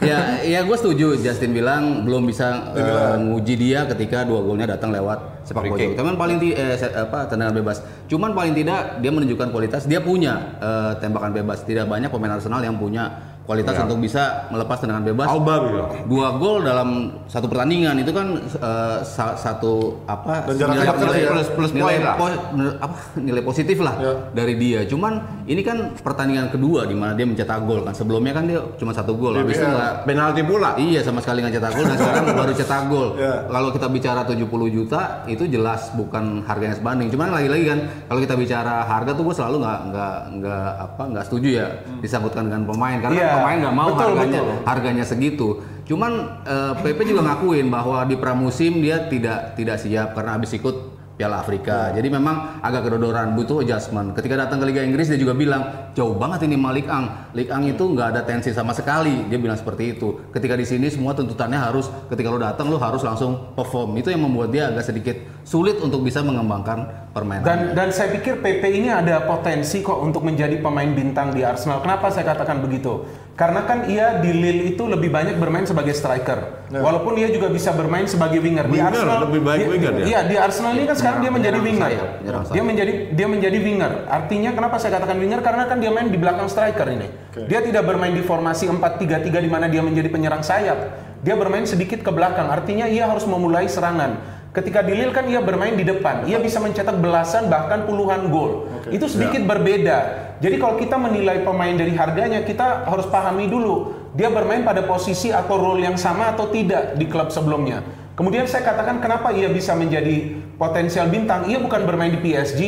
ya, 0.00 0.38
ya 0.40 0.62
gue 0.62 0.76
setuju. 0.78 1.18
Justin 1.18 1.50
bilang 1.50 2.06
belum 2.06 2.22
bisa 2.24 2.70
nguji 3.18 3.58
dia 3.58 3.82
ketika 3.90 4.22
dua 4.22 4.46
golnya 4.46 4.78
datang 4.78 4.94
lewat 4.94 5.42
sepak 5.42 5.74
kick. 5.74 5.98
Cuman 5.98 6.14
paling 6.14 6.38
ti- 6.38 6.54
eh, 6.54 6.78
apa 6.78 7.26
tendangan 7.26 7.58
bebas. 7.58 7.82
Cuman 8.06 8.30
paling 8.30 8.54
tidak 8.54 9.02
dia 9.02 9.10
menunjukkan 9.10 9.48
kualitas. 9.50 9.82
Dia 9.84 9.98
punya 9.98 10.54
eh, 10.62 10.92
tembakan 11.02 11.34
bebas. 11.34 11.66
Tidak 11.66 11.84
banyak 11.84 12.08
pemain 12.08 12.38
Arsenal 12.38 12.62
yang 12.62 12.78
punya 12.78 13.27
kualitas 13.48 13.72
Ya. 13.72 13.82
untuk 13.82 13.98
bisa 13.98 14.22
melepas 14.48 14.76
tendangan 14.76 15.00
bebas. 15.02 15.24
Alba 15.26 15.54
bilang. 15.62 15.88
Dua 16.04 16.28
gol 16.36 16.60
dalam 16.62 16.88
satu 17.24 17.48
pertandingan 17.48 17.96
itu 17.96 18.12
kan 18.12 18.36
eh, 18.36 18.98
sa- 19.00 19.32
satu 19.34 20.04
apa 20.04 20.44
Dan 20.46 20.68
nilai, 20.68 20.84
nilai, 20.84 21.18
ya. 21.18 21.30
Plus- 21.32 21.52
plus 21.56 21.72
nilai 21.72 21.96
po- 22.12 22.28
nilai- 22.52 22.76
apa 22.76 22.96
nilai 23.16 23.40
positif 23.40 23.80
lah 23.80 23.96
Ya. 23.96 24.12
dari 24.30 24.52
dia. 24.54 24.84
Cuman 24.84 25.16
ini 25.44 25.64
kan 25.64 25.96
pertandingan 25.96 26.52
kedua 26.52 26.84
di 26.84 26.92
mana 26.92 27.16
dia 27.16 27.24
mencetak 27.24 27.64
gol 27.64 27.80
kan. 27.80 27.96
Sebelumnya 27.96 28.36
kan 28.36 28.44
dia 28.44 28.60
cuma 28.76 28.92
satu 28.92 29.16
gol. 29.16 29.32
Habis 29.32 29.56
itu 29.56 29.64
Iya. 29.64 29.72
nggak 29.72 29.92
Penalti 30.04 30.42
pula. 30.42 30.70
Iya 30.76 31.00
sama 31.00 31.18
sekali 31.18 31.40
nggak 31.40 31.54
cetak 31.54 31.72
gol 31.72 31.84
dan 31.86 31.96
sekarang 31.96 32.24
baru 32.36 32.52
cetak 32.52 32.82
gol. 32.86 33.08
Iya. 33.16 33.34
Kalau 33.48 33.68
kita 33.70 33.86
bicara 33.88 34.20
70 34.22 34.44
juta 34.68 35.00
itu 35.24 35.44
jelas 35.46 35.88
bukan 35.94 36.44
harganya 36.44 36.76
sebanding. 36.76 37.08
Cuman 37.08 37.32
lagi-lagi 37.32 37.64
kan 37.66 37.78
kalau 38.04 38.20
kita 38.20 38.34
bicara 38.34 38.84
harga 38.84 39.10
tuh 39.10 39.24
gue 39.24 39.34
selalu 39.34 39.56
nggak 39.58 39.78
nggak 39.88 40.14
nggak 40.34 40.68
apa 40.76 41.02
nggak 41.06 41.24
setuju 41.24 41.48
ya 41.54 41.66
disambutkan 41.98 42.44
dengan 42.44 42.62
pemain 42.66 42.98
karena 42.98 43.16
Iya, 43.16 43.30
pemain 43.38 43.58
nggak 43.62 43.76
mau 43.76 43.88
betul, 43.94 44.02
harganya 44.04 44.40
betul. 44.42 44.56
harganya 44.66 45.04
segitu. 45.06 45.48
Cuman 45.88 46.12
eh, 46.44 46.72
PP 46.84 46.98
juga 47.16 47.22
ngakuin 47.24 47.66
bahwa 47.72 48.04
di 48.04 48.16
pramusim 48.20 48.82
dia 48.84 49.08
tidak 49.08 49.56
tidak 49.56 49.80
siap 49.80 50.12
karena 50.12 50.36
habis 50.36 50.52
ikut 50.52 50.98
Piala 51.18 51.42
Afrika. 51.42 51.90
Jadi 51.90 52.06
memang 52.14 52.62
agak 52.62 52.86
kedodoran, 52.86 53.34
butuh 53.34 53.66
adjustment. 53.66 54.14
Ketika 54.14 54.38
datang 54.38 54.62
ke 54.62 54.70
Liga 54.70 54.86
Inggris 54.86 55.10
dia 55.10 55.18
juga 55.18 55.34
bilang 55.34 55.90
jauh 55.90 56.14
banget 56.14 56.46
ini 56.46 56.54
Malik 56.54 56.86
Ang. 56.86 57.34
Lik 57.34 57.50
Ang 57.50 57.74
itu 57.74 57.82
nggak 57.90 58.14
ada 58.14 58.20
tensi 58.22 58.54
sama 58.54 58.70
sekali. 58.70 59.26
Dia 59.26 59.34
bilang 59.34 59.58
seperti 59.58 59.98
itu. 59.98 60.30
Ketika 60.30 60.54
di 60.54 60.62
sini 60.62 60.86
semua 60.86 61.18
tuntutannya 61.18 61.58
harus 61.58 61.90
ketika 62.06 62.30
lo 62.30 62.38
datang 62.38 62.70
lo 62.70 62.78
harus 62.78 63.02
langsung 63.02 63.50
perform. 63.58 63.98
Itu 63.98 64.14
yang 64.14 64.30
membuat 64.30 64.54
dia 64.54 64.70
agak 64.70 64.86
sedikit 64.86 65.18
sulit 65.42 65.82
untuk 65.82 66.06
bisa 66.06 66.22
mengembangkan 66.22 67.07
permainan. 67.10 67.44
Dan 67.44 67.58
dan 67.72 67.88
saya 67.90 68.12
pikir 68.12 68.38
PP 68.38 68.62
ini 68.70 68.88
ada 68.88 69.24
potensi 69.24 69.80
kok 69.80 69.98
untuk 69.98 70.22
menjadi 70.22 70.58
pemain 70.58 70.88
bintang 70.88 71.32
di 71.32 71.42
Arsenal. 71.42 71.80
Kenapa 71.80 72.08
saya 72.08 72.28
katakan 72.28 72.60
begitu? 72.60 73.04
Karena 73.38 73.62
kan 73.62 73.86
ia 73.86 74.18
di 74.18 74.34
Lille 74.34 74.74
itu 74.74 74.82
lebih 74.82 75.14
banyak 75.14 75.38
bermain 75.38 75.62
sebagai 75.62 75.94
striker. 75.94 76.66
Walaupun 76.74 77.14
dia 77.14 77.30
juga 77.30 77.46
bisa 77.46 77.70
bermain 77.70 78.02
sebagai 78.10 78.42
winger. 78.42 78.66
Di 78.66 78.82
Winger, 78.82 78.90
Arsenal 78.90 79.18
lebih 79.30 79.40
baik 79.46 79.60
dia- 79.62 79.70
winger 79.70 79.92
ya? 79.94 80.04
Iya, 80.10 80.20
di 80.26 80.34
Arsenal 80.34 80.72
ini 80.74 80.84
kan 80.90 80.96
sekarang 80.98 81.18
dia 81.22 81.32
menjadi 81.32 81.58
winger. 81.62 81.90
menyerang 81.94 82.42
Dia 82.50 82.62
menjadi 82.66 82.92
dia 83.14 83.26
menjadi 83.30 83.58
winger. 83.62 83.92
Artinya 84.10 84.50
kenapa 84.50 84.76
saya 84.82 84.98
katakan 84.98 85.22
winger? 85.22 85.40
Karena 85.40 85.70
kan 85.70 85.78
dia 85.78 85.90
main 85.94 86.10
di 86.10 86.18
belakang 86.18 86.50
striker 86.50 86.86
ini. 86.90 87.06
Dia 87.46 87.62
tidak 87.62 87.86
bermain 87.86 88.10
di 88.10 88.26
formasi 88.26 88.66
4-3-3 88.66 89.38
di 89.38 89.46
mana 89.46 89.70
dia 89.70 89.86
menjadi 89.86 90.10
penyerang 90.10 90.42
sayap. 90.42 90.78
Dia 91.22 91.34
bermain 91.34 91.62
sedikit 91.62 92.02
ke 92.02 92.10
belakang. 92.10 92.50
Artinya 92.50 92.90
ia 92.90 93.06
harus 93.06 93.22
memulai 93.22 93.70
serangan. 93.70 94.37
Ketika 94.58 94.82
di 94.82 94.90
Lille 94.98 95.14
kan 95.14 95.22
ia 95.30 95.38
bermain 95.38 95.78
di 95.78 95.86
depan. 95.86 96.26
Ia 96.26 96.42
bisa 96.42 96.58
mencetak 96.58 96.98
belasan 96.98 97.46
bahkan 97.46 97.86
puluhan 97.86 98.26
gol. 98.26 98.66
Itu 98.90 99.06
sedikit 99.06 99.46
berbeda. 99.46 99.98
Jadi 100.42 100.58
kalau 100.58 100.74
kita 100.74 100.98
menilai 100.98 101.46
pemain 101.46 101.70
dari 101.78 101.94
harganya, 101.94 102.42
kita 102.42 102.82
harus 102.90 103.06
pahami 103.06 103.46
dulu 103.46 103.94
dia 104.18 104.34
bermain 104.34 104.66
pada 104.66 104.82
posisi 104.82 105.30
atau 105.30 105.54
role 105.60 105.86
yang 105.86 105.94
sama 105.94 106.34
atau 106.34 106.50
tidak 106.50 106.98
di 106.98 107.06
klub 107.06 107.30
sebelumnya. 107.30 107.86
Kemudian 108.18 108.50
saya 108.50 108.66
katakan 108.66 108.98
kenapa 108.98 109.30
ia 109.30 109.46
bisa 109.46 109.78
menjadi 109.78 110.42
potensial 110.58 111.06
bintang. 111.06 111.46
Ia 111.46 111.62
bukan 111.62 111.86
bermain 111.86 112.10
di 112.10 112.18
PSG, 112.18 112.62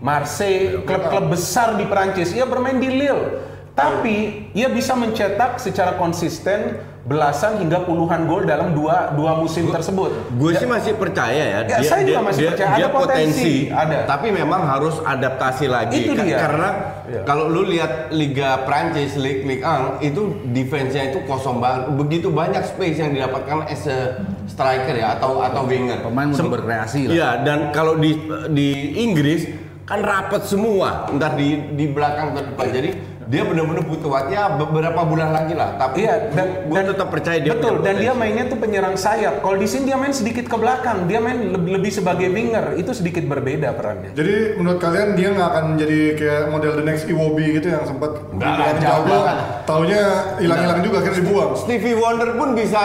Marseille, 0.00 0.80
klub-klub 0.88 1.28
besar 1.28 1.76
di 1.76 1.84
Perancis. 1.84 2.32
Ia 2.32 2.48
bermain 2.48 2.80
di 2.80 2.88
Lille. 2.88 3.52
Tapi 3.76 4.48
ia 4.56 4.72
bisa 4.72 4.96
mencetak 4.96 5.60
secara 5.60 6.00
konsisten 6.00 6.80
belasan 7.04 7.60
hingga 7.60 7.84
puluhan 7.84 8.24
gol 8.24 8.48
dalam 8.48 8.72
dua 8.72 9.12
dua 9.12 9.36
musim 9.36 9.68
tersebut. 9.68 10.08
Gue 10.40 10.56
sih 10.56 10.64
masih 10.64 10.96
percaya 10.96 11.44
ya. 11.44 11.58
Ya, 11.68 11.78
saya 11.84 12.00
juga 12.00 12.24
masih 12.24 12.48
percaya. 12.48 12.80
Ada 12.80 12.88
potensi, 12.88 13.54
ada. 13.68 14.08
Tapi 14.08 14.32
memang 14.32 14.64
harus 14.64 14.96
adaptasi 15.04 15.68
lagi. 15.68 16.08
Itu 16.08 16.16
dia. 16.16 16.40
Karena 16.40 16.68
Iya. 17.04 17.20
kalau 17.28 17.52
lu 17.52 17.68
lihat 17.68 18.08
Liga 18.08 18.64
Prancis, 18.64 19.20
Ligue 19.20 19.44
Ligue 19.44 19.60
1 19.60 20.00
itu 20.00 20.22
defense-nya 20.48 21.12
itu 21.12 21.20
kosong 21.28 21.60
banget. 21.60 21.92
Begitu 21.92 22.32
banyak 22.32 22.64
space 22.64 22.96
yang 22.96 23.12
didapatkan 23.12 23.68
as 23.68 23.84
a 23.84 24.24
striker 24.48 24.96
ya 24.96 25.20
atau 25.20 25.44
atau 25.44 25.68
winger. 25.68 26.00
Pemain 26.00 26.32
untuk 26.32 26.48
Sem- 26.48 26.54
berkreasi 26.56 27.00
lah. 27.08 27.12
Iya, 27.12 27.30
dan 27.44 27.58
kalau 27.68 28.00
di 28.00 28.16
di 28.48 28.68
Inggris 28.96 29.44
kan 29.84 30.00
rapat 30.00 30.48
semua, 30.48 31.12
entah 31.12 31.36
di 31.36 31.76
di 31.76 31.84
belakang 31.84 32.32
atau 32.32 32.40
depan. 32.48 32.72
Jadi 32.72 32.90
Dia 33.26 33.42
benar-benar 33.42 33.82
butuh 33.82 34.10
waktu 34.10 34.32
ya 34.32 34.44
beberapa 34.50 35.00
bulan 35.02 35.30
lagi 35.30 35.52
lah. 35.52 35.76
Tapi 35.76 35.96
Iya, 36.00 36.28
dan, 36.30 36.46
gue 36.62 36.74
dan 36.74 36.84
tetap 36.86 37.08
percaya 37.08 37.38
dia 37.38 37.52
betul 37.52 37.80
dan 37.80 37.96
dia 37.96 38.12
mainnya 38.12 38.44
tuh 38.44 38.56
penyerang 38.56 38.94
sayap. 38.94 39.40
Kalau 39.40 39.56
di 39.56 39.64
sini 39.64 39.84
dia 39.86 39.96
main 39.96 40.12
sedikit 40.12 40.44
ke 40.44 40.54
belakang, 40.54 41.04
dia 41.04 41.18
main 41.18 41.50
lebih, 41.50 41.70
lebih 41.74 41.90
sebagai 41.90 42.28
winger. 42.28 42.74
Itu 42.74 42.92
sedikit 42.92 43.24
berbeda 43.24 43.72
perannya. 43.72 44.12
Jadi 44.12 44.34
menurut 44.54 44.76
kalian 44.76 45.14
dia 45.14 45.28
nggak 45.30 45.48
akan 45.48 45.64
jadi 45.74 45.98
kayak 46.14 46.42
model 46.48 46.72
the 46.74 46.84
next 46.84 47.04
Iwobi 47.06 47.54
gitu 47.54 47.68
yang 47.68 47.82
sempat 47.82 48.20
Nggak 48.30 48.76
jauh 48.78 49.04
banget. 49.04 49.36
taunya 49.64 50.02
hilang-hilang 50.36 50.80
juga 50.80 50.96
akhirnya 50.98 51.18
dibuang. 51.18 51.50
Stevie 51.56 51.94
Wonder 51.94 52.30
pun 52.34 52.52
bisa 52.52 52.80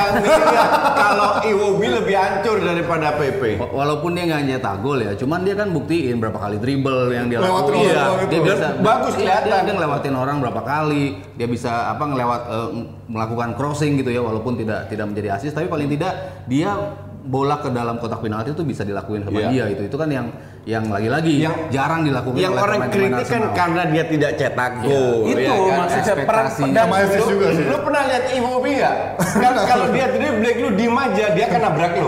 kalau 0.95 1.29
Iwobi 1.41 1.87
lebih 1.91 2.15
hancur 2.15 2.57
daripada 2.59 3.13
PP. 3.13 3.41
Wa- 3.57 3.71
Walaupun 3.79 4.11
dia 4.11 4.23
nggak 4.25 4.43
nyetak 4.45 4.75
gol 4.79 4.99
ya, 4.99 5.11
cuman 5.13 5.39
dia 5.41 5.55
kan 5.55 5.67
buktiin 5.69 6.15
berapa 6.17 6.35
kali 6.37 6.57
dribble 6.57 7.09
yang 7.09 7.27
dia 7.27 7.39
Lewatin 7.39 7.73
lakuin. 7.73 7.95
orang 7.95 8.29
Dia 8.29 8.39
bisa 8.41 8.67
Bagus 8.79 9.13
iya, 9.13 9.19
kelihatan. 9.19 9.47
Dia, 9.49 9.59
dia 9.61 9.73
ngelewatin 9.73 10.13
orang 10.13 10.28
berapa 10.37 10.61
kali, 10.61 11.17
dia 11.33 11.49
bisa 11.49 11.89
apa 11.89 12.05
ngelewat 12.05 12.41
eh, 12.45 12.69
melakukan 13.09 13.57
crossing 13.57 13.97
gitu 13.97 14.13
ya, 14.13 14.21
walaupun 14.21 14.53
tidak 14.53 14.85
tidak 14.93 15.09
menjadi 15.09 15.41
asis, 15.41 15.57
tapi 15.57 15.65
paling 15.65 15.89
tidak 15.89 16.45
dia 16.45 16.77
bola 17.21 17.59
ke 17.59 17.67
dalam 17.67 17.97
kotak 17.97 18.19
penalti 18.19 18.51
itu 18.51 18.63
bisa 18.63 18.81
dilakuin 18.81 19.21
sama 19.21 19.37
Iya. 19.37 19.49
dia 19.49 19.65
itu. 19.69 19.81
Itu 19.85 19.97
kan 19.97 20.07
yang 20.07 20.27
yang 20.63 20.85
lagi-lagi 20.85 21.39
Yang- 21.39 21.71
jarang 21.71 22.01
dilakukan 22.03 22.37
Yang 22.37 22.53
oleh 22.53 22.61
orang 22.61 22.79
kritik 22.87 23.25
kan 23.27 23.43
karena 23.51 23.83
dia 23.87 24.03
tidak 24.05 24.31
cetak 24.35 24.71
gol. 24.79 25.25
itu 25.25 25.39
ya 25.39 25.49
kan? 25.49 25.77
maksudnya 25.79 26.15
peran 26.19 26.45
Ekspektasi. 26.45 26.63
dan 26.69 26.87
Asis 26.89 27.23
juga 27.25 27.47
sih. 27.49 27.65
Lu 27.65 27.77
pernah 27.81 28.01
lihat 28.05 28.23
Iwobi 28.31 28.71
nggak? 28.77 28.95
Kalau 29.35 29.61
kalau 29.71 29.85
dia 29.89 30.05
dribbling 30.09 30.57
lu 30.59 30.69
diem 30.75 30.95
aja, 30.95 31.25
dia 31.31 31.45
akan 31.45 31.61
nabrak 31.63 31.93
lu. 31.97 32.07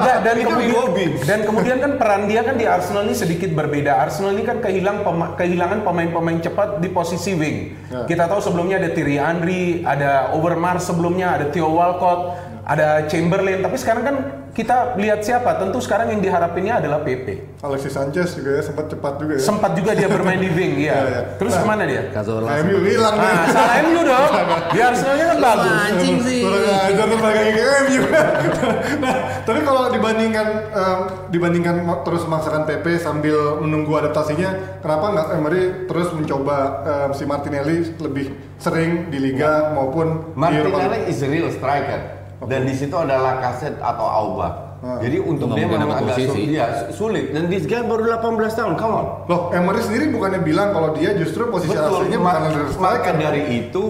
dan, 0.00 0.16
dan 0.22 0.34
Itu 0.34 0.46
kemudian 0.48 0.70
Iwobi. 0.72 1.04
dan 1.22 1.38
kemudian 1.44 1.76
kan 1.78 1.92
peran 1.94 2.22
dia 2.24 2.40
kan 2.42 2.54
di 2.54 2.64
Arsenal 2.64 3.02
ini 3.02 3.14
sedikit 3.14 3.50
berbeda. 3.52 3.92
Arsenal 4.00 4.32
ini 4.32 4.42
kan 4.42 4.58
kehilang 4.58 5.02
pema- 5.02 5.34
kehilangan 5.34 5.78
pemain-pemain 5.82 6.38
cepat 6.40 6.80
di 6.80 6.88
posisi 6.88 7.34
wing. 7.34 7.58
Ya. 7.86 8.02
Kita 8.04 8.26
tahu 8.26 8.40
sebelumnya 8.40 8.78
ada 8.78 8.90
Thierry 8.90 9.16
Henry, 9.16 9.64
ada 9.84 10.32
Overmars 10.32 10.82
sebelumnya, 10.84 11.34
ada 11.34 11.46
Theo 11.48 11.68
Walcott, 11.68 12.53
ada 12.64 13.04
Chamberlain. 13.08 13.60
Tapi 13.60 13.76
sekarang 13.76 14.02
kan 14.04 14.16
kita 14.54 14.94
lihat 14.96 15.20
siapa? 15.20 15.58
Tentu 15.58 15.82
sekarang 15.82 16.14
yang 16.14 16.20
diharapinnya 16.22 16.78
adalah 16.78 17.02
PP. 17.02 17.58
Alexis 17.60 17.92
Sanchez 17.92 18.38
juga 18.38 18.56
ya 18.56 18.62
sempat 18.62 18.86
cepat 18.86 19.18
juga 19.18 19.32
ya. 19.36 19.42
Sempat 19.42 19.72
juga 19.74 19.92
dia 19.98 20.08
bermain 20.08 20.38
di 20.38 20.46
wing, 20.48 20.78
Iya, 20.78 20.94
iya. 20.94 21.02
ya. 21.10 21.20
Terus 21.36 21.52
ke 21.58 21.64
mana 21.66 21.82
dia? 21.84 22.02
Cazorla 22.14 22.48
Nah, 22.48 22.56
MU 22.62 22.78
hilang 22.86 23.14
nih. 23.18 23.28
Ah, 23.28 23.44
salah 23.50 23.74
MU 23.82 24.00
dong. 24.06 24.32
Di 24.70 24.78
Arsenalnya 24.80 25.26
kan 25.26 25.38
bagus. 25.42 25.72
Anjing 25.74 26.16
sih. 26.22 26.40
Kurang 26.46 26.64
ajar 26.64 27.06
MU. 27.84 28.02
nah, 29.04 29.14
tapi 29.42 29.60
kalau 29.66 29.82
dibandingkan 29.90 30.46
em, 30.70 30.98
dibandingkan 31.34 31.74
terus 32.06 32.22
memaksakan 32.24 32.62
PP 32.64 32.86
sambil 33.02 33.58
menunggu 33.60 33.92
adaptasinya, 33.98 34.80
kenapa 34.80 35.04
nggak 35.12 35.26
Emery 35.34 35.62
terus 35.90 36.08
mencoba 36.14 36.56
em, 36.86 37.10
si 37.12 37.24
Martinelli 37.26 37.90
lebih 37.98 38.26
sering 38.62 39.10
di 39.10 39.18
liga 39.18 39.74
maupun 39.74 40.32
di 40.32 40.38
Martinelli 40.38 41.10
is 41.10 41.20
a 41.20 41.28
real 41.28 41.50
striker. 41.50 42.23
Dan 42.46 42.60
di 42.62 42.74
situ 42.74 42.94
ada 42.94 43.16
Lacazette 43.16 43.78
atau 43.78 44.06
Auba. 44.06 44.48
Ah. 44.78 45.00
Jadi 45.00 45.16
untuk 45.16 45.48
Nggak 45.48 45.56
dia 45.56 45.66
memang 45.66 45.88
agak 45.90 46.12
posisi. 46.12 46.28
sulit. 46.28 46.46
Iya, 46.46 46.66
sulit. 46.92 47.24
Dan 47.32 47.48
this 47.48 47.64
guy 47.64 47.80
baru 47.82 48.04
18 48.06 48.20
tahun, 48.52 48.72
come 48.74 48.92
on. 48.92 49.06
Loh, 49.24 49.48
Emery 49.50 49.80
sendiri 49.80 50.04
bukannya 50.08 50.40
bilang 50.40 50.68
kalau 50.70 50.92
dia 50.92 51.16
justru 51.16 51.48
posisi 51.48 51.72
Betul, 51.72 52.04
aslinya 52.04 52.18
mak- 52.18 52.36
bukan 52.36 52.42
leader 52.46 52.64
maka 52.76 53.00
striker. 53.00 53.14
dari 53.16 53.42
itu 53.58 53.82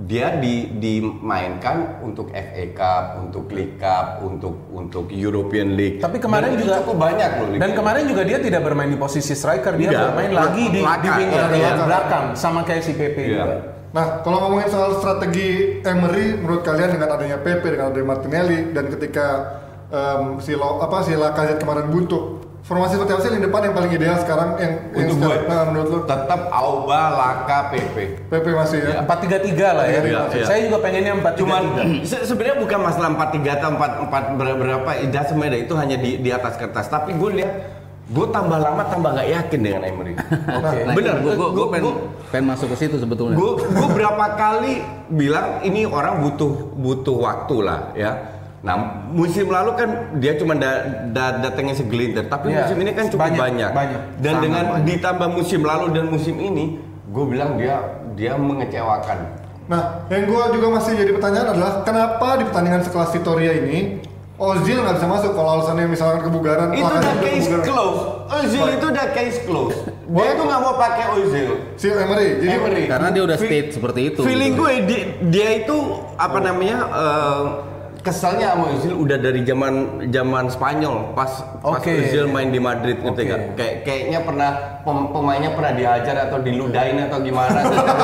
dia 0.00 0.26
di, 0.34 0.54
dimainkan 0.74 1.76
untuk 2.00 2.28
FA 2.30 2.64
Cup, 2.72 3.04
untuk 3.18 3.48
League 3.50 3.76
Cup, 3.76 4.20
untuk 4.22 4.68
untuk 4.70 5.08
European 5.10 5.72
League. 5.72 6.00
Tapi 6.00 6.16
kemarin 6.16 6.52
Dan 6.52 6.58
juga 6.58 6.74
cukup 6.80 6.96
banyak 6.98 7.30
loh. 7.34 7.48
Dan 7.56 7.70
kemarin 7.72 8.04
juga 8.04 8.22
dia 8.22 8.38
tidak 8.38 8.62
bermain 8.62 8.88
di 8.88 8.96
posisi 8.96 9.32
striker, 9.32 9.76
dia 9.76 9.90
Tidak. 9.90 10.02
bermain 10.06 10.32
lagi 10.32 10.64
di, 10.66 10.72
di 10.72 10.80
Belakang. 10.80 11.16
wing 11.18 11.30
Iya, 11.30 11.70
di 11.76 11.84
belakang. 11.84 12.24
sama 12.34 12.60
kayak 12.62 12.80
si 12.80 12.92
PP 12.92 13.16
Iya. 13.18 13.28
juga. 13.30 13.44
Nah, 13.90 14.22
kalau 14.22 14.38
ngomongin 14.40 14.70
soal 14.70 14.94
strategi 14.94 15.82
Emery, 15.82 16.38
menurut 16.38 16.62
kalian 16.62 16.94
dengan 16.94 17.10
adanya 17.10 17.36
PP, 17.36 17.62
dengan 17.68 17.90
adanya 17.90 18.06
Martinelli, 18.08 18.70
dan 18.70 18.86
ketika 18.88 19.26
em, 19.88 20.38
si 20.38 20.54
Lo, 20.54 20.78
apa 20.78 21.02
si 21.02 21.12
Lacazette 21.12 21.58
kemarin 21.58 21.90
buntu, 21.90 22.38
formasi 22.60 22.94
seperti 22.94 23.10
apa 23.10 23.20
sih 23.20 23.30
lini 23.30 23.50
depan 23.50 23.66
yang 23.66 23.74
paling 23.74 23.90
ideal 23.90 24.14
sekarang 24.14 24.54
yang, 24.56 24.72
yang 24.94 25.10
Untuk 25.10 25.16
gue. 25.18 25.26
sekarang- 25.26 25.48
nah, 25.48 25.62
menurut 25.66 25.88
lu 25.88 26.00
tetap 26.04 26.40
Auba, 26.52 27.02
Laka, 27.10 27.58
PP. 27.68 27.96
PP 28.30 28.46
masih 28.54 28.78
ya? 28.78 29.02
Empat 29.02 29.18
tiga 29.26 29.38
tiga 29.42 29.68
lah 29.74 29.84
ya. 29.84 29.98
Iya, 29.98 30.20
iya. 30.30 30.44
Saya 30.46 30.60
juga 30.70 30.78
pengennya 30.78 31.12
empat 31.18 31.32
tiga 31.34 31.42
Cuman 31.42 31.62
tiga. 31.66 31.82
se- 32.06 32.24
sebenarnya 32.24 32.56
bukan 32.62 32.78
masalah 32.78 33.08
43 33.10 33.50
atau 33.58 33.68
44 33.74 34.38
ber- 34.38 34.54
berapa, 34.54 34.90
itu 35.58 35.74
hanya 35.74 35.96
di, 35.98 36.10
di 36.16 36.30
atas 36.30 36.54
kertas. 36.54 36.86
Tapi 36.86 37.10
gue 37.10 37.30
lihat, 37.42 37.52
gue 38.10 38.26
tambah 38.28 38.58
lama 38.58 38.82
tambah 38.84 39.10
nggak 39.12 39.28
yakin 39.30 39.60
dengan 39.60 39.82
Emery. 39.84 40.14
Oke. 40.58 40.78
Nah, 40.82 40.94
Bener, 40.94 41.14
gue 41.16 41.32
gue 41.32 41.48
gua- 41.52 41.70
pengen, 41.70 41.94
pengen 42.28 42.46
masuk 42.48 42.66
ke 42.68 42.76
situ 42.76 42.96
sebetulnya. 42.96 43.38
gue 43.38 43.50
gue 43.56 43.88
berapa 43.88 44.26
kali 44.34 44.82
bilang 45.08 45.62
ini 45.62 45.86
orang 45.86 46.18
butuh 46.20 46.50
butuh 46.74 47.16
waktu 47.16 47.56
lah 47.60 47.80
ya 47.94 48.12
nah 48.60 48.76
musim 49.08 49.48
lalu 49.48 49.72
kan 49.72 49.88
dia 50.16 50.36
cuma 50.36 50.52
da, 50.52 50.84
da- 51.08 51.40
datangnya 51.40 51.72
segelintir 51.72 52.28
tapi 52.28 52.52
Iya, 52.52 52.60
musim 52.60 52.76
ini 52.78 52.92
kan 52.92 53.04
cukup 53.08 53.24
banyak, 53.24 53.40
banyak, 53.40 53.70
banyak. 53.72 54.00
dan 54.18 54.28
Sangat 54.28 54.42
dengan 54.42 54.64
banyak. 54.66 54.84
ditambah 54.84 55.28
musim 55.32 55.60
lalu 55.62 55.86
dan 55.90 56.04
musim 56.06 56.36
ini 56.36 56.64
gue 57.08 57.24
bilang 57.26 57.56
dia 57.56 57.76
dia 58.12 58.34
mengecewakan 58.34 59.18
Nah, 59.64 59.82
yang 60.08 60.26
gua 60.26 60.50
juga 60.50 60.66
masih 60.68 60.92
jadi 60.94 61.14
pertanyaan 61.14 61.48
adalah 61.48 61.72
kenapa 61.80 62.36
di 62.36 62.44
pertandingan 62.44 62.82
sekelas 62.82 63.10
Victoria 63.12 63.54
ini 63.54 64.02
Ozil 64.40 64.80
nggak 64.80 64.96
bisa 64.96 65.04
masuk 65.06 65.36
kalau 65.36 65.60
alasannya 65.60 65.84
misalkan 65.84 66.24
kebugaran 66.24 66.72
itu 66.72 66.80
udah 66.82 67.14
case 67.20 67.44
kebugaran. 67.44 67.64
close 67.68 68.00
Ozil 68.32 68.64
itu 68.72 68.86
udah 68.88 69.06
case 69.12 69.38
close 69.44 69.76
dia 69.84 70.28
itu 70.32 70.42
nggak 70.42 70.60
mau 70.64 70.74
pakai 70.74 71.04
Ozil 71.12 71.50
si 71.76 71.86
Emery 71.86 72.28
jadi 72.40 72.56
Emery. 72.56 72.82
Karena 72.88 73.08
dia 73.12 73.22
udah 73.22 73.36
Fe- 73.36 73.46
state 73.46 73.68
seperti 73.76 74.00
itu. 74.08 74.20
Feeling 74.24 74.56
gitu. 74.56 74.62
gue 74.64 74.72
dia, 74.82 75.02
dia 75.28 75.48
itu 75.60 75.76
apa 76.16 76.38
namanya 76.40 76.76
eh, 76.88 77.44
kesalnya 78.00 78.56
sama 78.56 78.64
Ozil 78.72 78.96
udah 78.96 79.18
dari 79.20 79.44
zaman 79.44 79.74
zaman 80.08 80.44
Spanyol 80.48 81.12
pas 81.12 81.44
pas 81.60 81.76
Oke. 81.76 81.92
Ozil 82.00 82.24
main 82.26 82.48
di 82.48 82.56
Madrid 82.56 82.96
gitu 82.96 83.12
Oke. 83.12 83.28
kan. 83.28 83.40
Kayak 83.54 83.76
kayaknya 83.84 84.18
pernah 84.24 84.50
pem- 84.90 85.10
pemainnya 85.10 85.50
pernah 85.50 85.70
dihajar 85.70 86.26
atau 86.26 86.38
diludahin 86.38 86.98
atau 87.00 87.18
gimana. 87.20 87.60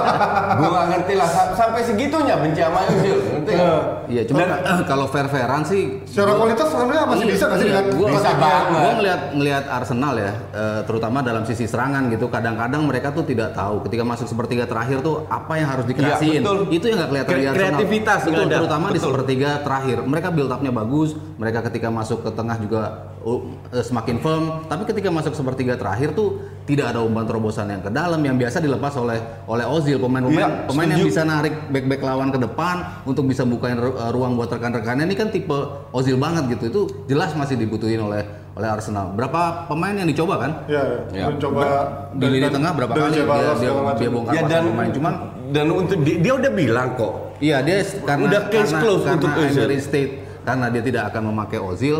gue 0.58 0.68
gak 0.68 0.86
ngerti 0.88 1.12
lah 1.12 1.26
Sa- 1.26 1.50
sampai 1.52 1.82
segitunya 1.82 2.38
benci 2.38 2.62
sama. 2.62 2.86
Ngerti 2.86 3.50
nggak? 3.52 3.82
Iya, 4.06 4.22
cuma 4.24 4.42
kalau 4.86 5.06
fair-fairan 5.06 5.66
sih 5.66 5.98
secara 6.06 6.32
kualitas 6.32 6.66
sebenarnya 6.68 7.04
masih 7.04 7.26
bisa 7.26 7.44
nggak 7.44 7.58
sih 7.58 7.66
dengan 7.66 7.84
Gue 7.90 8.06
Bisa 8.08 8.30
banget. 8.32 8.64
Gue 8.70 8.92
ngeliat 8.94 9.20
ngeliat 9.32 9.64
Arsenal 9.66 10.14
ya, 10.14 10.32
eh, 10.52 10.80
terutama 10.84 11.18
dalam 11.20 11.42
sisi 11.42 11.66
serangan 11.66 12.06
gitu. 12.08 12.26
Kadang-kadang 12.26 12.82
mereka 12.82 13.10
tuh 13.10 13.26
tidak 13.26 13.50
tahu 13.52 13.82
ketika 13.82 14.06
masuk 14.06 14.26
sepertiga 14.26 14.64
terakhir 14.64 15.02
tuh 15.02 15.26
apa 15.26 15.52
yang 15.56 15.68
harus 15.68 15.84
dikasihin. 15.84 16.40
betul. 16.40 16.58
Itu 16.70 16.84
yang 16.86 16.98
nggak 17.00 17.10
kelihatan 17.10 17.32
Kre- 17.32 17.36
di 17.36 17.46
Arsenal. 17.46 17.66
kreativitas 17.74 18.20
Betul, 18.22 18.44
ada. 18.46 18.56
terutama 18.56 18.86
di 18.88 19.00
sepertiga 19.00 19.50
terakhir. 19.60 19.96
Mereka 20.02 20.28
build 20.30 20.50
up-nya 20.50 20.70
bagus. 20.70 21.10
Mereka 21.36 21.58
ketika 21.66 21.88
masuk 21.88 22.22
ke 22.22 22.30
tengah 22.30 22.56
juga 22.56 22.82
eh, 22.84 23.15
semakin 23.82 24.16
firm. 24.22 24.44
Tapi 24.70 24.82
ketika 24.86 25.08
masuk 25.10 25.34
sepertiga 25.34 25.74
terakhir 25.74 26.14
tuh 26.14 26.40
tidak 26.66 26.94
ada 26.94 27.02
umpan 27.02 27.26
terobosan 27.26 27.66
yang 27.70 27.82
ke 27.82 27.90
dalam 27.90 28.18
yang 28.22 28.38
biasa 28.38 28.62
dilepas 28.62 28.94
oleh 28.98 29.18
oleh 29.50 29.66
Ozil. 29.66 29.98
Pemain-pemain 29.98 30.46
Iya, 30.46 30.66
pemain 30.70 30.88
yang 30.88 31.02
bisa 31.02 31.22
narik 31.26 31.54
back-back 31.70 32.02
lawan 32.02 32.30
ke 32.30 32.38
depan 32.38 33.02
untuk 33.06 33.26
bisa 33.26 33.42
bukain 33.42 33.78
uh, 33.78 34.10
ruang 34.14 34.38
buat 34.38 34.50
rekan-rekannya. 34.50 35.04
Ini 35.10 35.16
kan 35.18 35.28
tipe 35.34 35.58
Ozil 35.90 36.16
banget 36.18 36.58
gitu. 36.58 36.64
Itu 36.70 36.80
jelas 37.10 37.34
masih 37.34 37.58
dibutuhin 37.58 37.98
oleh 38.02 38.22
oleh 38.56 38.68
Arsenal. 38.72 39.12
Berapa 39.12 39.68
pemain 39.68 39.92
yang 39.92 40.08
dicoba 40.08 40.40
kan? 40.40 40.50
Ya, 40.70 40.84
Ya. 41.12 41.28
mencoba 41.28 41.66
di 42.16 42.26
lini 42.26 42.48
tengah 42.48 42.72
berapa 42.72 42.92
kali 42.94 43.20
dia 43.20 43.24
dia, 43.28 43.72
dia 44.00 44.08
bongkar 44.08 44.32
Ya 44.32 44.42
dan 44.48 44.62
pemain 44.72 44.90
cuman 44.90 45.14
dan 45.52 45.66
untuk 45.70 45.98
dia, 46.00 46.16
dia 46.18 46.32
udah 46.32 46.52
bilang 46.56 46.88
kok. 46.96 47.36
Iya 47.36 47.60
dia 47.60 47.84
karena 48.00 48.24
Udah 48.32 48.42
case 48.48 48.72
karena, 48.72 48.80
close 48.80 49.02
karena 49.04 49.16
untuk 49.20 49.30
Ozil. 49.36 49.68
State 49.76 50.12
karena 50.46 50.66
dia 50.72 50.82
tidak 50.82 51.02
akan 51.12 51.22
memakai 51.34 51.58
Ozil 51.60 51.96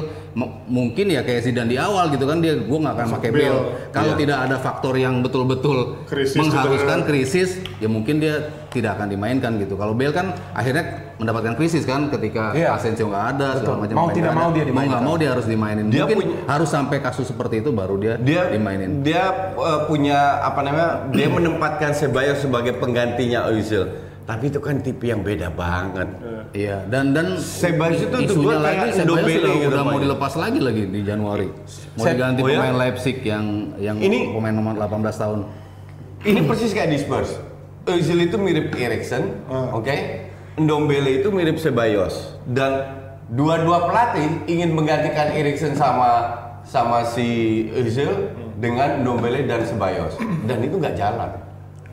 mungkin 0.69 1.09
ya 1.09 1.25
kayak 1.25 1.41
Zidane 1.43 1.65
di 1.67 1.81
awal 1.81 2.13
gitu 2.13 2.23
kan 2.23 2.39
dia 2.39 2.53
gua 2.55 2.79
nggak 2.79 2.95
akan 2.95 3.09
pakai 3.11 3.31
Bale. 3.33 3.41
Bale 3.41 3.61
kalau 3.89 4.13
Iya. 4.13 4.21
tidak 4.21 4.39
ada 4.39 4.57
faktor 4.59 4.95
yang 4.95 5.15
betul-betul 5.19 5.79
Krisis 6.05 6.37
mengharuskan 6.37 6.99
gitu 7.01 7.09
krisis 7.09 7.51
ya 7.77 7.89
mungkin 7.89 8.21
dia 8.21 8.45
tidak 8.69 9.01
akan 9.01 9.09
dimainkan 9.09 9.57
gitu 9.57 9.75
kalau 9.75 9.97
Bale 9.97 10.13
kan 10.13 10.37
akhirnya 10.53 10.85
mendapatkan 11.17 11.57
krisis 11.57 11.83
kan 11.83 12.13
ketika 12.13 12.53
Iya. 12.53 12.77
Asensio 12.77 13.09
nggak 13.09 13.27
ada 13.33 13.49
segala 13.57 13.81
Betul. 13.81 13.83
macam 13.83 13.95
Mau 13.97 14.09
tidak 14.13 14.33
mau 14.33 14.49
dia 14.53 14.65
mau 14.67 14.85
nggak 14.85 15.03
mau 15.03 15.15
dia 15.17 15.31
harus 15.33 15.47
dimainin 15.49 15.89
Dia 15.89 16.05
mungkin 16.05 16.19
punya- 16.21 16.37
harus 16.47 16.69
sampai 16.69 16.97
kasus 17.01 17.27
seperti 17.27 17.55
itu 17.59 17.73
baru 17.73 17.97
dia, 17.97 18.15
dia 18.21 18.53
dimainin 18.53 19.01
dia 19.01 19.25
uh, 19.57 19.89
punya 19.89 20.45
apa 20.45 20.61
namanya 20.61 20.89
dia 21.11 21.33
menempatkan 21.41 21.97
Sebayos 21.97 22.39
sebagai 22.39 22.77
penggantinya 22.77 23.49
Ozil 23.49 23.89
tapi 24.27 24.51
itu 24.51 24.59
kan 24.59 24.77
tipe 24.77 25.07
yang 25.07 25.23
beda 25.23 25.49
banget 25.49 26.11
Iya, 26.51 26.83
dan 26.87 27.11
dan 27.11 27.37
Sebayos 27.37 28.01
itu 28.01 28.09
tuh 28.09 28.23
isunya 28.23 28.57
gua 28.57 28.65
kayak 28.65 29.03
Ndombele 29.03 29.39
udah, 29.41 29.55
gitu 29.57 29.69
udah 29.69 29.79
mau 29.79 29.89
mainnya. 29.89 30.03
dilepas 30.05 30.33
lagi 30.35 30.59
lagi 30.59 30.83
di 30.87 31.01
Januari. 31.01 31.49
Mau 31.93 32.03
Se- 32.03 32.11
diganti 32.11 32.41
oh 32.41 32.47
ya? 32.47 32.57
pemain 32.57 32.77
Leipzig 32.77 33.17
yang 33.21 33.45
yang 33.77 33.97
Ini- 33.99 34.31
pemain 34.31 34.51
nomor 34.53 34.75
18 34.75 35.15
tahun. 35.17 35.39
ini 36.23 36.41
persis 36.43 36.71
kayak 36.71 36.91
di 36.91 36.99
Spurs 36.99 37.31
Ozil 37.85 38.19
itu 38.21 38.35
mirip 38.37 38.75
Erikson 38.75 39.47
Ah. 39.47 39.71
oke 39.73 39.95
Ndombele 40.57 41.21
itu 41.21 41.29
mirip 41.31 41.55
Sebayos 41.57 42.35
dan 42.47 42.83
dua-dua 43.29 43.85
pelatih 43.85 44.27
ingin 44.47 44.73
menggantikan 44.73 45.31
Erikson 45.31 45.73
sama 45.73 46.35
sama 46.63 47.05
si 47.05 47.29
Ozil 47.71 48.11
dengan 48.57 49.03
Ndombele 49.03 49.45
dan 49.45 49.63
Sebayos 49.63 50.19
dan 50.43 50.59
itu 50.61 50.75
nggak 50.75 50.95
jalan 50.95 51.31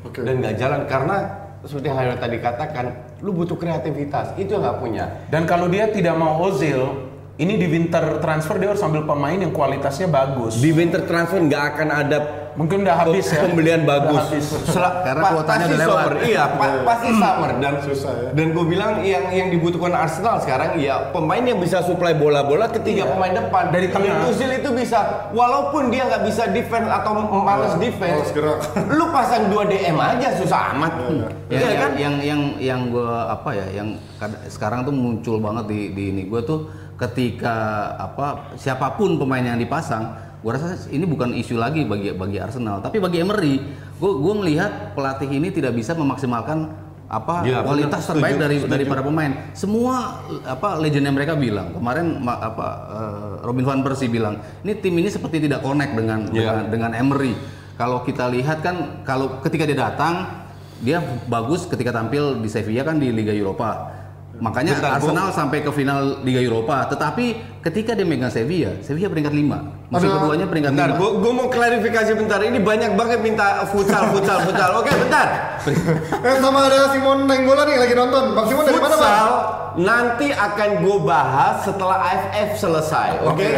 Oke. 0.01 0.23
dan 0.23 0.39
nggak 0.39 0.55
jalan 0.55 0.81
karena 0.87 1.17
seperti 1.63 1.88
yang 1.88 2.20
tadi 2.20 2.38
katakan, 2.43 2.86
lu 3.24 3.32
butuh 3.32 3.55
kreativitas, 3.55 4.36
itu 4.36 4.51
yang 4.51 4.63
nggak 4.63 4.79
punya. 4.84 5.05
Dan 5.32 5.48
kalau 5.48 5.72
dia 5.72 5.88
tidak 5.88 6.15
mau 6.20 6.36
Ozil, 6.43 7.02
ini 7.33 7.57
di 7.57 7.65
winter 7.65 8.21
transfer 8.21 8.55
dia 8.55 8.69
harus 8.69 8.81
ambil 8.81 9.03
pemain 9.03 9.33
yang 9.33 9.49
kualitasnya 9.49 10.05
bagus. 10.05 10.61
Di 10.61 10.69
winter 10.69 11.01
transfer 11.03 11.41
nggak 11.41 11.63
akan 11.73 11.89
ada 11.89 12.17
Mungkin 12.53 12.85
udah 12.85 12.93
habis 12.99 13.25
ya. 13.27 13.49
pembelian 13.49 13.81
Udah 13.81 13.89
bagus. 13.97 14.23
habis. 14.29 14.45
Sel- 14.69 15.01
Karena 15.01 15.25
kuotanya 15.25 15.65
udah 15.65 15.79
lewat. 15.81 16.03
summer. 16.05 16.13
Iya, 16.21 16.43
pa- 16.53 16.81
pasti 16.85 17.09
summer 17.11 17.49
dan 17.57 17.73
Susah 17.81 18.13
ya. 18.13 18.29
Dan 18.29 18.47
gue 18.53 18.65
bilang 18.69 18.91
yang 19.01 19.25
yang 19.33 19.47
dibutuhkan 19.49 19.89
Arsenal 19.89 20.37
sekarang 20.37 20.77
ya 20.77 21.09
pemain 21.09 21.41
yang 21.41 21.57
bisa 21.57 21.81
supply 21.81 22.13
bola-bola 22.13 22.69
ketiga 22.69 23.09
pemain 23.09 23.33
depan 23.33 23.73
Dari 23.73 23.89
tengah. 23.89 24.05
Dan 24.21 24.29
Ozil 24.29 24.53
itu 24.53 24.69
bisa 24.69 24.99
walaupun 25.33 25.89
dia 25.89 26.05
nggak 26.05 26.23
bisa 26.23 26.45
defense 26.47 26.85
atau 26.85 27.11
males 27.41 27.73
defense. 27.75 28.21
males 28.21 28.31
gerak. 28.31 28.59
Lu 29.01 29.09
pasang 29.09 29.49
dua 29.49 29.65
DM 29.65 29.97
aja 29.97 30.27
susah 30.37 30.77
amat. 30.77 30.93
Iya, 31.01 31.27
Iya 31.49 31.57
yang, 31.57 31.73
kan? 31.73 31.73
yang 31.73 31.93
yang 31.97 32.13
yang 32.21 32.41
yang 32.61 32.79
gue 32.87 33.09
apa 33.09 33.49
ya 33.51 33.65
yang 33.73 33.89
kad- 34.15 34.45
sekarang 34.45 34.85
tuh 34.85 34.93
muncul 34.93 35.41
banget 35.41 35.65
di 35.65 35.89
di 35.89 36.03
ini 36.07 36.29
gue 36.29 36.41
tuh 36.45 36.69
ketika 36.95 37.55
apa 37.97 38.27
siapa 38.55 38.93
pun 38.93 39.15
pemain 39.15 39.43
yang 39.43 39.57
dipasang 39.57 40.13
gue 40.39 40.51
rasa 40.51 40.75
ini 40.88 41.03
bukan 41.03 41.31
isu 41.33 41.55
lagi 41.55 41.83
bagi 41.83 42.12
bagi 42.12 42.38
Arsenal 42.38 42.79
tapi 42.79 43.00
bagi 43.00 43.19
Emery 43.19 43.63
gue 43.95 44.12
gue 44.13 44.33
melihat 44.35 44.71
pelatih 44.91 45.27
ini 45.27 45.50
tidak 45.50 45.71
bisa 45.71 45.93
memaksimalkan 45.93 46.69
apa 47.05 47.45
Iya, 47.45 47.62
kualitas 47.62 48.01
benar. 48.01 48.09
terbaik 48.09 48.33
Setuju, 48.33 48.43
dari 48.43 48.55
setuju. 48.57 48.71
dari 48.71 48.83
para 48.83 49.01
pemain 49.01 49.31
semua 49.53 49.95
apa 50.43 50.69
legendnya 50.77 51.12
mereka 51.12 51.33
bilang 51.33 51.71
kemarin 51.71 52.17
ma- 52.17 52.41
apa 52.41 52.67
eh, 52.89 53.31
Robin 53.41 53.63
van 53.63 53.81
Persie 53.81 54.07
bilang 54.07 54.35
ini 54.62 54.73
tim 54.75 54.93
ini 54.93 55.07
seperti 55.07 55.38
tidak 55.39 55.62
connect 55.62 55.93
dengan 55.93 56.19
Iya. 56.25 56.33
dengan 56.33 56.57
dengan 56.67 56.91
Emery 56.93 57.33
kalau 57.73 58.01
kita 58.01 58.27
lihat 58.27 58.59
kan 58.59 58.75
kalau 59.01 59.39
ketika 59.39 59.63
dia 59.63 59.77
datang 59.79 60.45
dia 60.77 61.00
bagus 61.25 61.63
ketika 61.63 61.89
tampil 61.91 62.35
di 62.35 62.47
Sevilla 62.47 62.83
kan 62.83 62.97
di 62.97 63.07
Liga 63.07 63.31
Eropa. 63.31 64.02
Makanya 64.33 64.81
Bentar. 64.81 64.97
Arsenal 64.97 65.29
sampai 65.29 65.61
ke 65.61 65.69
final 65.69 66.25
Liga 66.25 66.41
Eropa. 66.41 66.89
Tetapi 66.89 67.25
ketika 67.61 67.93
dia 67.93 68.01
megang 68.01 68.33
Sevilla, 68.33 68.81
Sevilla 68.81 69.13
peringkat 69.13 69.29
5. 69.29 69.93
Musim 69.93 70.09
keduanya 70.09 70.47
peringkat 70.49 70.71
Bentar, 70.73 70.89
5. 70.97 71.21
gue 71.21 71.31
mau 71.37 71.47
klarifikasi 71.53 72.11
bentar. 72.17 72.39
Ini 72.41 72.57
banyak 72.57 72.91
banget 72.97 73.19
minta 73.21 73.61
futsal, 73.69 74.09
futsal, 74.09 74.41
futsal. 74.41 74.69
Oke, 74.81 74.89
bentar. 74.89 75.27
Eh 76.27 76.35
sama 76.43 76.65
ada 76.67 76.91
Simon 76.91 77.23
Nenggola 77.23 77.63
nih 77.63 77.77
lagi 77.77 77.93
nonton. 77.95 78.33
Bang 78.35 78.45
Simon 78.49 78.63
dari 78.67 78.79
mana 78.81 78.95
bang? 78.99 79.29
Nanti 79.73 80.27
akan 80.29 80.69
gue 80.85 80.97
bahas 81.01 81.65
setelah 81.65 81.97
AFF 81.97 82.49
selesai, 82.61 83.09
oke? 83.25 83.33
Oke. 83.41 83.51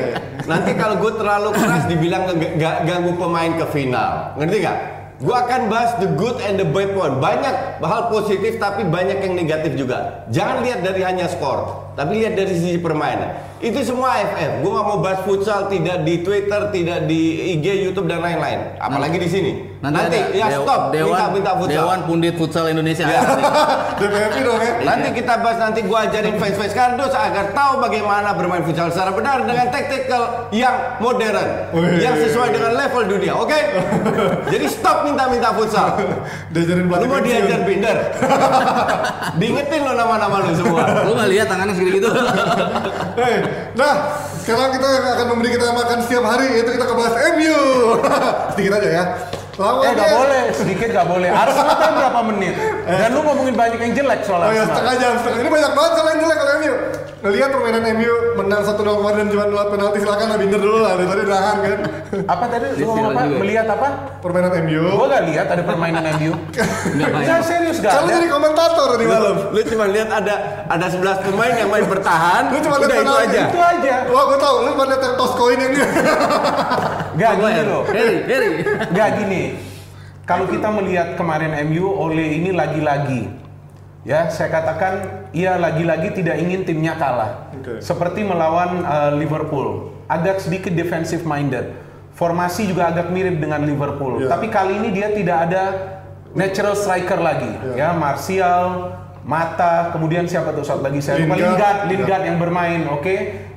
Nanti 0.48 0.72
kalau 0.79 0.96
gue 1.01 1.12
terlalu 1.20 1.50
keras 1.51 1.84
dibilang 1.91 2.24
ganggu 2.60 3.12
pemain 3.20 3.51
ke 3.51 3.65
final, 3.67 4.32
ngerti 4.39 4.63
gak? 4.63 4.77
Gue 5.25 5.34
akan 5.34 5.74
bahas 5.74 5.98
the 5.98 6.10
good 6.13 6.38
and 6.46 6.62
the 6.62 6.67
bad 6.70 6.94
one. 6.94 7.17
Banyak 7.17 7.82
hal 7.82 8.13
positif 8.13 8.62
tapi 8.62 8.86
banyak 8.86 9.25
yang 9.25 9.34
negatif 9.34 9.74
juga. 9.74 10.29
Jangan 10.29 10.62
lihat 10.62 10.86
dari 10.86 11.01
hanya 11.01 11.25
skor, 11.25 11.85
tapi 11.96 12.20
lihat 12.20 12.36
dari 12.36 12.52
sisi 12.52 12.78
permainan. 12.78 13.56
Itu 13.64 13.80
semua 13.82 14.20
AFF. 14.20 14.62
Gue 14.62 14.72
nggak 14.75 14.86
mau 14.86 15.00
bahas 15.00 15.24
futsal 15.24 15.72
tidak 15.72 16.04
di 16.04 16.22
Twitter, 16.22 16.62
tidak 16.75 17.08
di 17.08 17.56
IG, 17.56 17.66
YouTube 17.88 18.12
dan 18.12 18.20
lain-lain. 18.20 18.75
Apalagi 18.78 19.16
di 19.16 19.30
sini. 19.32 19.52
Nanti, 19.80 20.18
ada 20.18 20.34
ya 20.34 20.48
stop. 20.60 20.92
Dewan, 20.92 21.14
minta 21.14 21.25
minta 21.32 21.52
futsal. 21.56 21.78
Dewan 21.78 22.00
Pundit 22.10 22.34
Futsal 22.36 22.66
Indonesia. 22.74 23.06
Ya. 23.06 23.22
DPFI 24.02 24.42
dong 24.44 24.60
ya. 24.60 24.72
Nanti 24.82 25.08
kita 25.14 25.34
bahas 25.40 25.58
nanti 25.62 25.80
gua 25.86 26.10
ajarin 26.10 26.36
fans-fans 26.36 26.74
kardus 26.74 27.14
agar 27.14 27.54
tahu 27.54 27.80
bagaimana 27.80 28.34
bermain 28.34 28.66
futsal 28.66 28.90
secara 28.90 29.14
benar 29.14 29.46
dengan 29.46 29.70
taktikal 29.70 30.50
yang 30.52 30.98
modern, 30.98 31.70
Wih. 31.78 32.02
yang 32.02 32.18
sesuai 32.18 32.50
dengan 32.50 32.74
level 32.75 33.04
dunia, 33.08 33.34
oke? 33.38 33.60
Jadi 34.54 34.66
stop 34.68 35.06
minta-minta 35.06 35.54
futsal. 35.54 35.96
Diajarin 36.50 36.86
Lu 36.90 37.06
mau 37.06 37.22
diajar 37.22 37.60
binder? 37.64 37.98
Diingetin 39.40 39.82
lo 39.86 39.94
nama-nama 39.94 40.50
lu 40.50 40.54
semua. 40.58 40.82
Lu 41.06 41.14
nggak 41.14 41.30
lihat 41.30 41.48
tangannya 41.48 41.75
segini 41.86 42.01
gitu? 42.01 42.10
Hei, 43.22 43.36
nah 43.79 43.94
sekarang 44.42 44.74
kita 44.74 44.90
akan 44.90 45.25
memberi 45.38 45.50
kita 45.53 45.70
makan 45.70 45.98
setiap 46.01 46.25
hari 46.25 46.48
yaitu 46.57 46.72
kita 46.74 46.86
ke 46.90 46.96
bahas 46.98 47.16
MU. 47.38 47.60
Sedikit 48.57 48.74
aja 48.81 48.90
ya. 48.90 49.03
Eh 49.55 49.61
Lawannya. 49.61 49.91
nggak 49.94 50.11
boleh, 50.13 50.44
sedikit 50.51 50.87
nggak 50.91 51.07
boleh. 51.07 51.29
Arsenal 51.31 51.75
kan 51.77 51.91
berapa 51.96 52.20
menit? 52.27 52.55
Dan 52.83 53.09
lu 53.09 53.24
ngomongin 53.24 53.55
banyak 53.55 53.79
yang 53.79 53.94
jelek 53.96 54.20
soal 54.22 54.41
Oh 54.41 54.48
ya 54.48 54.61
Arsenal. 54.61 54.68
setengah 54.70 54.94
jam, 54.98 55.11
setengah. 55.15 55.39
Ini 55.39 55.50
banyak 55.50 55.72
banget 55.72 55.91
soalnya 55.91 56.11
yang 56.11 56.22
jelek 56.22 56.37
kalau 56.37 56.53
MU. 56.57 56.74
Ngelihat 57.18 57.50
permainan 57.50 57.83
MU 57.96 58.13
menang 58.35 58.61
1-0 58.61 58.77
kemarin 58.77 59.18
dan 59.18 59.27
cuma 59.27 59.44
lewat 59.48 59.68
penalti 59.68 59.98
silakan 59.98 60.27
lah 60.27 60.37
binder 60.37 60.59
dulu 60.59 60.77
lah 60.77 60.94
dari 60.94 61.07
tadi 61.07 61.22
nahan 61.25 61.55
kan. 61.57 61.79
Apa 62.27 62.44
tadi? 62.46 62.65
Lu 62.68 62.75
Dia 62.75 62.85
ngomong 62.85 63.01
apa? 63.07 63.18
juga 63.18 63.25
ya? 63.25 63.39
Melihat 63.41 63.68
apa? 63.72 63.87
Permainan 64.22 64.51
MU. 64.61 64.83
Gua 64.91 65.07
nggak 65.07 65.24
lihat 65.25 65.48
ada 65.50 65.63
permainan 65.63 66.03
MU. 66.13 66.31
Nggak 66.96 67.09
Saya 67.09 67.25
banyak. 67.31 67.41
serius 67.41 67.77
gak 67.79 67.91
Kalau 67.91 68.07
jadi 68.11 68.27
komentator 68.29 68.89
di 68.94 69.05
malam. 69.07 69.35
Lu 69.50 69.61
cuma 69.65 69.85
lihat 69.87 70.09
ada 70.13 70.35
ada 70.68 70.85
11 70.85 71.01
pemain 71.25 71.53
yang 71.55 71.70
main 71.72 71.85
bertahan, 71.87 72.44
Lu 72.48 72.57
cuma 72.61 72.75
lihat 72.77 72.89
udah 72.91 73.00
itu 73.01 73.13
aja. 73.24 73.41
Itu 73.48 73.61
aja. 73.63 73.94
Wah, 74.05 74.24
gue 74.27 74.37
tau, 74.37 74.55
lu 74.61 74.72
pada 74.75 74.94
lihat 74.94 75.13
tos 75.15 75.33
koin 75.33 75.57
ini. 75.57 75.77
Gak 77.15 77.31
gini 77.33 77.61
loh. 77.63 77.81
Harry, 77.87 78.18
Harry. 78.24 78.51
Gak 78.91 79.09
gini. 79.18 79.41
Kalau 80.25 80.50
kita 80.50 80.74
melihat 80.74 81.14
kemarin 81.14 81.53
MU 81.70 81.85
oleh 81.85 82.42
ini 82.42 82.50
lagi-lagi 82.50 83.46
ya 84.05 84.29
saya 84.29 84.53
katakan 84.53 84.94
ia 85.33 85.57
lagi-lagi 85.57 86.14
tidak 86.14 86.38
ingin 86.40 86.64
timnya 86.64 86.94
kalah. 86.96 87.50
Oke. 87.57 87.81
Seperti 87.81 88.22
melawan 88.22 88.85
uh, 88.85 89.11
Liverpool, 89.18 89.92
agak 90.05 90.40
sedikit 90.40 90.72
defensive 90.72 91.25
minded. 91.25 91.74
Formasi 92.16 92.64
juga 92.70 92.96
agak 92.96 93.11
mirip 93.11 93.44
dengan 93.44 93.59
Liverpool. 93.68 94.24
Iya. 94.24 94.31
Tapi 94.31 94.48
kali 94.48 94.79
ini 94.79 94.90
dia 94.96 95.11
tidak 95.11 95.38
ada 95.51 95.64
natural 96.31 96.77
striker 96.77 97.20
lagi. 97.20 97.51
Iya. 97.59 97.74
Ya, 97.75 97.90
Martial, 97.92 98.96
Mata, 99.25 99.90
kemudian 99.92 100.24
siapa 100.29 100.53
tuh 100.55 100.64
satu 100.64 100.85
lagi 100.85 101.01
saya 101.03 101.20
lupa 101.25 101.35
Lingard. 101.35 101.92
Lingard, 101.92 102.22
Iya. 102.24 102.29
Yang 102.31 102.38
bermain, 102.40 102.81
oke. 102.88 103.16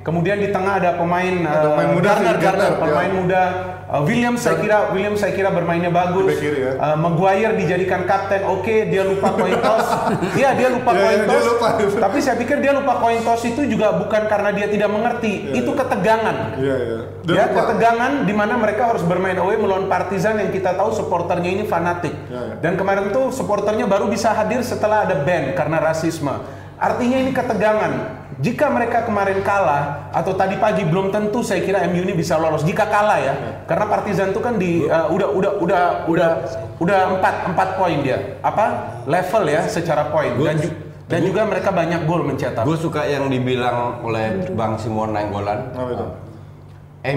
Kemudian 0.09 0.41
di 0.41 0.49
tengah 0.49 0.81
ada 0.81 0.97
pemain 0.97 1.35
Ada 1.45 1.69
uh, 1.69 1.71
pemain 1.77 1.91
muda, 1.93 2.09
Garner, 2.09 2.37
Garner, 2.41 2.41
Garner, 2.41 2.73
pemain 2.81 3.11
ya. 3.13 3.19
muda. 3.21 3.43
Uh, 3.89 4.03
William 4.09 4.35
saya 4.41 4.57
kira 4.57 4.79
William 4.97 5.17
saya 5.21 5.33
kira 5.37 5.53
bermainnya 5.53 5.93
bagus. 5.93 6.33
Di 6.33 6.41
kiri 6.41 6.65
ya. 6.65 6.73
Uh, 6.81 6.97
Maguire 6.97 7.53
dijadikan 7.61 8.09
kapten, 8.09 8.41
oke 8.49 8.89
dia 8.89 9.05
lupa 9.05 9.37
koin 9.37 9.61
toss. 9.61 9.85
Iya 10.41 10.57
dia 10.57 10.69
lupa 10.73 10.97
koin 10.97 11.21
iya, 11.21 11.29
toss. 11.29 11.45
lupa. 11.45 11.67
Tapi 12.09 12.19
saya 12.25 12.41
pikir 12.41 12.57
dia 12.65 12.73
lupa 12.73 12.97
koin 13.05 13.21
toss 13.21 13.45
itu 13.45 13.69
juga 13.69 14.01
bukan 14.01 14.25
karena 14.33 14.49
dia 14.57 14.73
tidak 14.73 14.89
mengerti, 14.89 15.53
itu 15.53 15.71
ketegangan. 15.77 16.57
Iya, 16.57 16.77
iya. 16.81 16.99
Ya 17.29 17.45
lupa. 17.53 17.69
ketegangan 17.69 18.13
di 18.25 18.33
mana 18.33 18.57
mereka 18.57 18.89
harus 18.89 19.05
bermain 19.05 19.37
away 19.37 19.61
melawan 19.61 19.93
Partizan 19.93 20.41
yang 20.41 20.49
kita 20.49 20.73
tahu 20.73 20.89
supporternya 20.97 21.53
ini 21.53 21.65
fanatik. 21.69 22.17
Ya, 22.33 22.41
ya. 22.41 22.55
Dan 22.65 22.81
kemarin 22.81 23.13
tuh 23.13 23.29
supporternya 23.29 23.85
baru 23.85 24.09
bisa 24.09 24.33
hadir 24.33 24.65
setelah 24.65 25.05
ada 25.05 25.21
ban 25.21 25.53
karena 25.53 25.85
rasisme. 25.85 26.33
Artinya 26.81 27.19
ini 27.21 27.33
ketegangan. 27.37 28.18
Jika 28.39 28.71
mereka 28.71 29.03
kemarin 29.03 29.43
kalah 29.43 30.15
atau 30.15 30.31
tadi 30.31 30.55
pagi 30.63 30.87
belum 30.87 31.11
tentu 31.11 31.43
saya 31.43 31.59
kira 31.59 31.83
MU 31.91 32.07
ini 32.07 32.15
bisa 32.15 32.39
lolos. 32.39 32.63
Jika 32.63 32.87
kalah 32.87 33.19
ya, 33.19 33.35
karena 33.67 33.91
Partizan 33.91 34.31
tuh 34.31 34.39
kan 34.39 34.55
di 34.55 34.87
uh, 34.87 35.11
udah 35.11 35.29
udah 35.35 35.53
udah 35.59 35.83
udah 36.07 36.31
udah 36.79 36.99
empat 37.19 37.35
empat 37.51 37.69
poin 37.75 37.99
dia. 37.99 38.39
Apa 38.39 38.95
level 39.11 39.43
ya 39.51 39.67
secara 39.67 40.07
poin 40.15 40.39
dan 40.39 40.55
ju- 40.55 40.77
dan 41.11 41.21
juga 41.27 41.51
mereka 41.51 41.75
banyak 41.75 42.07
gol 42.07 42.23
mencetak. 42.23 42.63
Gue 42.63 42.79
suka 42.79 43.11
yang 43.11 43.27
dibilang 43.27 44.07
oleh 44.07 44.47
Bang 44.55 44.79
Simon 44.79 45.19
Nainggolan. 45.19 45.75
Apa 45.75 45.91
itu? 45.91 46.07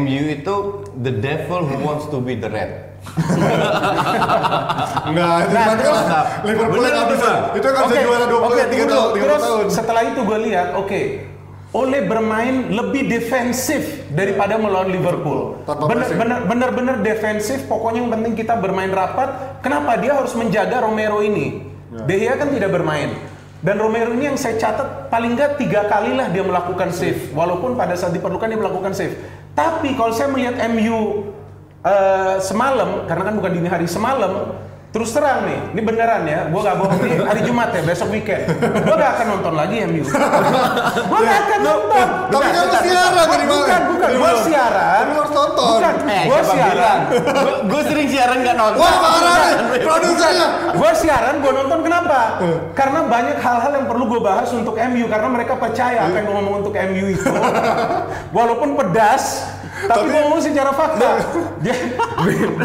MU 0.02 0.24
itu 0.26 0.56
the 1.06 1.14
devil 1.14 1.62
who 1.62 1.78
wants 1.86 2.10
to 2.10 2.18
be 2.18 2.34
the 2.34 2.50
red. 2.50 2.91
Enggak, 5.12 5.36
itu 5.48 5.54
Nah, 5.56 5.66
kan 5.66 5.78
Liverpool 6.46 6.84
yang 6.86 7.10
bisa. 7.10 7.32
Itu 7.58 7.68
kan 7.74 7.82
Oke, 7.90 7.98
juara 8.00 8.26
23 8.30 8.38
oke, 8.38 8.54
tahun, 8.54 8.70
tunggu 8.70 8.86
dulu. 8.88 9.06
30 9.12 9.22
Terus 9.22 9.42
tahun. 9.42 9.66
setelah 9.74 10.02
itu 10.06 10.20
gue 10.22 10.40
lihat, 10.48 10.68
oke, 10.78 11.02
oleh 11.72 12.02
bermain 12.04 12.56
lebih 12.68 13.08
defensif 13.08 14.04
daripada 14.12 14.60
melawan 14.60 14.92
Liverpool. 14.92 15.56
Bener-bener 16.48 17.00
defensif. 17.00 17.64
Pokoknya 17.66 18.04
yang 18.04 18.12
penting 18.12 18.34
kita 18.36 18.60
bermain 18.60 18.92
rapat. 18.92 19.60
Kenapa 19.64 19.96
dia 19.96 20.20
harus 20.20 20.36
menjaga 20.36 20.84
Romero 20.84 21.24
ini? 21.24 21.64
Ya. 21.92 22.04
De 22.08 22.16
Gea 22.20 22.34
kan 22.36 22.52
tidak 22.52 22.76
bermain. 22.76 23.16
Dan 23.62 23.78
Romero 23.78 24.12
ini 24.12 24.34
yang 24.34 24.40
saya 24.42 24.58
catat 24.58 25.08
paling 25.14 25.38
nggak 25.38 25.62
tiga 25.62 25.86
kali 25.86 26.18
lah 26.18 26.28
dia 26.28 26.44
melakukan 26.44 26.92
save. 26.92 27.32
Walaupun 27.32 27.80
pada 27.80 27.96
saat 27.96 28.12
diperlukan 28.12 28.52
dia 28.52 28.60
melakukan 28.60 28.92
save. 28.92 29.16
Tapi 29.56 29.96
kalau 29.96 30.12
saya 30.12 30.28
melihat 30.28 30.60
MU 30.76 31.30
eh, 31.82 32.36
semalam, 32.42 33.06
karena 33.10 33.24
kan 33.26 33.34
bukan 33.38 33.52
dini 33.58 33.68
hari 33.70 33.88
semalam, 33.90 34.54
terus 34.92 35.16
terang 35.16 35.48
nih, 35.48 35.60
ini 35.72 35.82
beneran 35.82 36.28
ya, 36.28 36.52
gue 36.52 36.62
gak 36.62 36.76
bohong 36.76 37.00
ini 37.00 37.24
hari 37.24 37.42
Jumat 37.48 37.72
ya, 37.72 37.82
besok 37.82 38.12
weekend, 38.12 38.44
gue 38.60 38.96
gak 38.96 39.12
akan 39.18 39.28
nonton 39.40 39.54
lagi 39.56 39.76
MU. 39.88 40.04
gue 40.04 41.20
gak 41.24 41.40
akan 41.48 41.60
nonton. 41.64 42.08
Tapi 42.28 42.48
kan 42.52 42.52
lu 42.52 42.68
bukan, 42.68 42.82
siaran 42.84 43.12
bukan, 43.12 43.28
tadi 43.32 43.46
malam. 43.48 43.56
Bukan, 43.56 43.82
bukan, 43.88 44.10
gue 44.12 44.32
siaran. 44.46 45.04
Lu 45.08 45.16
harus 45.16 45.34
nonton. 45.34 45.68
Bukan, 45.80 45.96
Eh, 46.12 46.24
gue 46.28 46.42
siaran. 46.44 47.00
Gue 47.72 47.82
sering 47.88 48.08
siaran 48.12 48.38
nggak 48.44 48.58
nonton. 48.60 48.84
Wah, 48.84 48.96
parah 49.00 49.36
nih, 49.40 49.80
produsernya. 49.80 50.48
Gue 50.76 50.92
siaran, 50.92 51.36
gue 51.40 51.52
nonton 51.56 51.80
kenapa? 51.88 52.20
Karena 52.76 53.00
banyak 53.08 53.38
hal-hal 53.40 53.72
yang 53.80 53.86
perlu 53.88 54.04
gue 54.12 54.20
bahas 54.20 54.50
untuk 54.52 54.76
MU 54.76 55.06
karena 55.08 55.28
mereka 55.32 55.54
percaya 55.56 56.04
apa 56.04 56.16
yang 56.20 56.26
gue 56.28 56.36
ngomong 56.36 56.56
untuk 56.68 56.74
MU 56.76 57.06
itu, 57.16 57.32
walaupun 58.36 58.76
pedas, 58.76 59.48
Tapi 59.86 60.06
gue 60.10 60.22
ngomong 60.26 60.42
secara 60.42 60.72
fakta. 60.74 61.10
Jadi, 61.66 61.84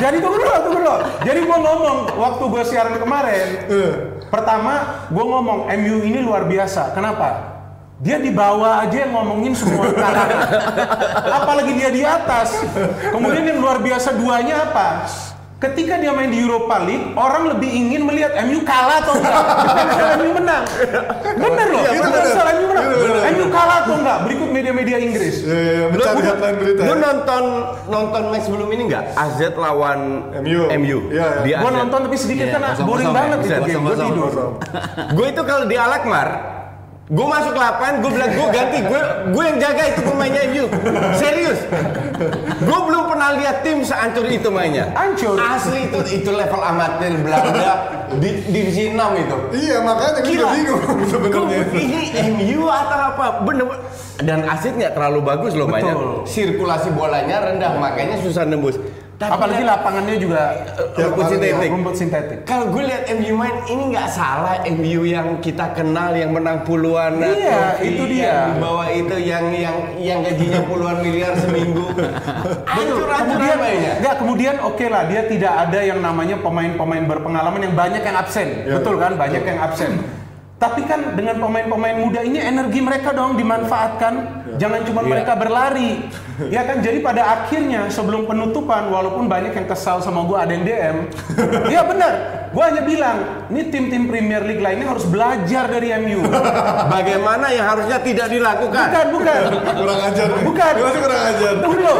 jadi 0.00 0.16
tunggu 0.24 0.40
dulu, 0.40 0.56
tunggu 0.64 0.78
dulu. 0.80 0.96
Jadi 1.20 1.40
gue 1.44 1.58
ngomong 1.60 1.96
waktu 2.16 2.44
gue 2.48 2.62
siaran 2.64 2.96
kemarin. 2.96 3.46
Pertama, 4.32 5.04
gue 5.12 5.24
ngomong 5.24 5.68
MU 5.68 5.96
ini 6.00 6.18
luar 6.24 6.48
biasa. 6.48 6.96
Kenapa? 6.96 7.56
Dia 7.96 8.20
di 8.20 8.28
bawah 8.28 8.84
aja 8.84 9.08
yang 9.08 9.12
ngomongin 9.16 9.56
semua 9.56 9.88
kalangan. 9.96 10.40
Apalagi 11.32 11.72
dia 11.76 11.88
di 11.92 12.02
atas. 12.04 12.60
Kemudian 13.12 13.44
yang 13.44 13.60
luar 13.60 13.80
biasa 13.80 14.16
duanya 14.16 14.68
apa? 14.68 15.08
Ketika 15.56 15.96
dia 15.96 16.12
main 16.12 16.28
di 16.28 16.36
Europa 16.36 16.84
League, 16.84 17.16
orang 17.16 17.48
lebih 17.48 17.64
ingin 17.64 18.04
melihat 18.04 18.36
MU 18.44 18.60
kalah 18.60 19.00
atau 19.00 19.16
enggak, 19.16 19.40
MU 20.20 20.30
menang. 20.36 20.62
Bener 21.32 21.66
loh, 21.72 21.80
Iya, 21.80 21.90
itu 21.96 22.02
bener. 22.04 22.22
masalah 22.28 22.50
MU 22.52 22.66
menang. 22.68 22.84
Iya, 22.84 22.96
bener. 23.00 23.22
MU 23.32 23.44
kalah 23.48 23.76
atau 23.80 23.94
enggak? 23.96 24.18
Berikut 24.28 24.48
media-media 24.52 24.96
Inggris. 25.00 25.36
Ya, 25.40 25.56
ya, 25.56 25.72
ya, 25.72 25.84
mencari 25.88 26.20
headline 26.22 26.56
berita. 26.60 26.80
Lu 26.84 26.92
ya. 26.92 26.96
nonton 27.00 27.42
nonton 27.88 28.22
match 28.28 28.44
sebelum 28.44 28.68
ini 28.68 28.82
nggak? 28.84 29.04
AZ 29.16 29.38
lawan 29.56 30.00
MU. 30.44 30.60
MU. 30.76 30.98
Iya, 31.08 31.28
iya. 31.48 31.56
AZ. 31.64 31.72
nonton 31.72 31.98
tapi 32.04 32.16
sedikit 32.20 32.46
Iya, 32.46 32.52
karena 32.52 32.68
boring 32.76 33.08
ya. 33.08 33.14
banget 33.16 33.38
itu 33.40 33.60
game. 33.64 33.84
Tidur. 33.96 34.32
gue 35.08 35.26
itu 35.26 35.42
kalau 35.42 35.64
di 35.64 35.76
Alakmar 35.80 36.28
gue 37.06 37.22
masuk 37.22 37.54
lapangan 37.54 38.02
gue 38.02 38.10
bilang 38.10 38.30
gue 38.34 38.46
ganti 38.50 38.78
gue 38.82 39.00
gue 39.30 39.42
yang 39.46 39.58
jaga 39.62 39.82
itu 39.94 40.00
pemainnya 40.02 40.42
MU 40.50 40.64
serius. 41.14 41.60
Gue 42.66 42.78
belum 42.82 43.04
pernah 43.06 43.30
lihat 43.38 43.62
tim 43.62 43.86
seancur 43.86 44.26
itu 44.26 44.50
mainnya. 44.50 44.90
Hancur. 44.90 45.38
asli 45.38 45.86
itu 45.86 45.98
itu 46.18 46.30
level 46.34 46.58
amatir 46.58 47.14
Belanda 47.22 47.74
di 48.18 48.30
divisi 48.50 48.90
6 48.90 49.22
itu. 49.22 49.36
Iya, 49.54 49.76
makanya 49.86 50.18
gue 50.18 50.34
bingung 50.34 50.82
sebenarnya. 51.12 51.58
Ini 51.78 52.00
MU 52.34 52.66
atau 52.66 52.98
apa? 53.14 53.26
Bener. 53.46 53.66
Dan 54.26 54.42
asit 54.48 54.74
nggak 54.74 54.98
terlalu 54.98 55.20
bagus 55.22 55.52
loh 55.54 55.70
mainnya. 55.70 55.94
Betul. 55.94 56.26
sirkulasi 56.26 56.90
bolanya 56.90 57.36
rendah 57.38 57.78
makanya 57.78 58.18
susah 58.18 58.42
nembus 58.42 58.82
Tapi 59.16 59.32
Apalagi 59.32 59.58
lihat- 59.58 59.72
lapangannya 59.74 60.16
juga 60.18 60.42
Eh, 60.92 61.00
rumput 61.02 61.24
sintetik 61.26 61.70
rumput 61.70 61.94
sintetik. 61.94 62.38
Kalau 62.44 62.68
gue 62.68 62.82
lihat 62.84 63.08
MU 63.10 63.32
main 63.34 63.56
ini 63.64 63.82
nggak 63.90 64.08
salah 64.08 64.60
MU 64.66 65.02
yang 65.02 65.40
kita 65.40 65.72
kenal 65.72 66.12
yang 66.12 66.30
menang 66.30 66.60
puluhan 66.62 67.16
Iya, 67.16 67.80
itu 67.80 68.02
dia. 68.06 68.24
yang 68.28 68.44
di 68.50 68.60
bawah 68.60 68.86
itu 68.86 69.16
yang 69.18 69.44
yang 69.50 69.76
yang 69.96 70.18
gajinya 70.20 70.60
puluhan 70.62 71.00
miliar 71.00 71.32
seminggu. 71.34 71.88
Hancur 72.68 73.08
kemudian 73.08 73.56
mainnya. 73.56 73.92
enggak 73.96 74.14
kemudian 74.16 74.54
oke 74.60 74.84
lah 74.84 75.02
dia 75.04 75.22
tidak 75.24 75.52
ada 75.58 75.80
yang 75.80 75.98
namanya 75.98 76.36
pemain-pemain 76.36 77.04
berpengalaman 77.06 77.60
yang 77.62 77.74
banyak 77.74 78.02
yang 78.02 78.16
absen 78.16 78.48
Ya, 78.62 78.76
betul 78.76 78.96
kan 78.96 79.16
banyak 79.16 79.42
yang 79.42 79.58
absen 79.58 79.92
tapi 80.56 80.88
kan 80.88 81.12
dengan 81.12 81.36
pemain-pemain 81.36 82.00
muda 82.00 82.24
ini 82.24 82.40
energi 82.40 82.80
mereka 82.80 83.12
dong 83.12 83.36
dimanfaatkan 83.36 84.12
jangan 84.56 84.88
cuma 84.88 85.04
mereka 85.04 85.36
berlari 85.36 86.08
ya 86.54 86.64
kan 86.64 86.80
jadi 86.80 87.04
pada 87.04 87.22
akhirnya 87.28 87.92
sebelum 87.92 88.24
penutupan 88.24 88.88
walaupun 88.88 89.28
banyak 89.28 89.52
yang 89.52 89.68
kesal 89.68 90.00
sama 90.00 90.24
gua 90.24 90.48
ada 90.48 90.56
yang 90.56 90.64
DM 90.64 90.96
ya 91.76 91.84
benar 91.84 92.12
gua 92.56 92.72
hanya 92.72 92.88
bilang 92.88 93.18
ini 93.52 93.68
tim-tim 93.68 94.08
Premier 94.08 94.40
League 94.48 94.64
lainnya 94.64 94.88
harus 94.88 95.04
belajar 95.04 95.68
dari 95.68 95.92
MU 96.00 96.24
Bagaimana 96.96 97.52
yang 97.52 97.66
harusnya 97.76 98.00
tidak 98.00 98.32
dilakukan? 98.32 98.86
bukan 98.88 99.06
bukan 99.12 99.40
Kurang 99.76 100.00
ajar. 100.08 100.26
nih. 100.32 100.42
bukan 100.48 100.72
masih 100.80 101.00
kurang 101.04 101.22
ajar. 101.28 101.52
Tunggu. 101.60 101.94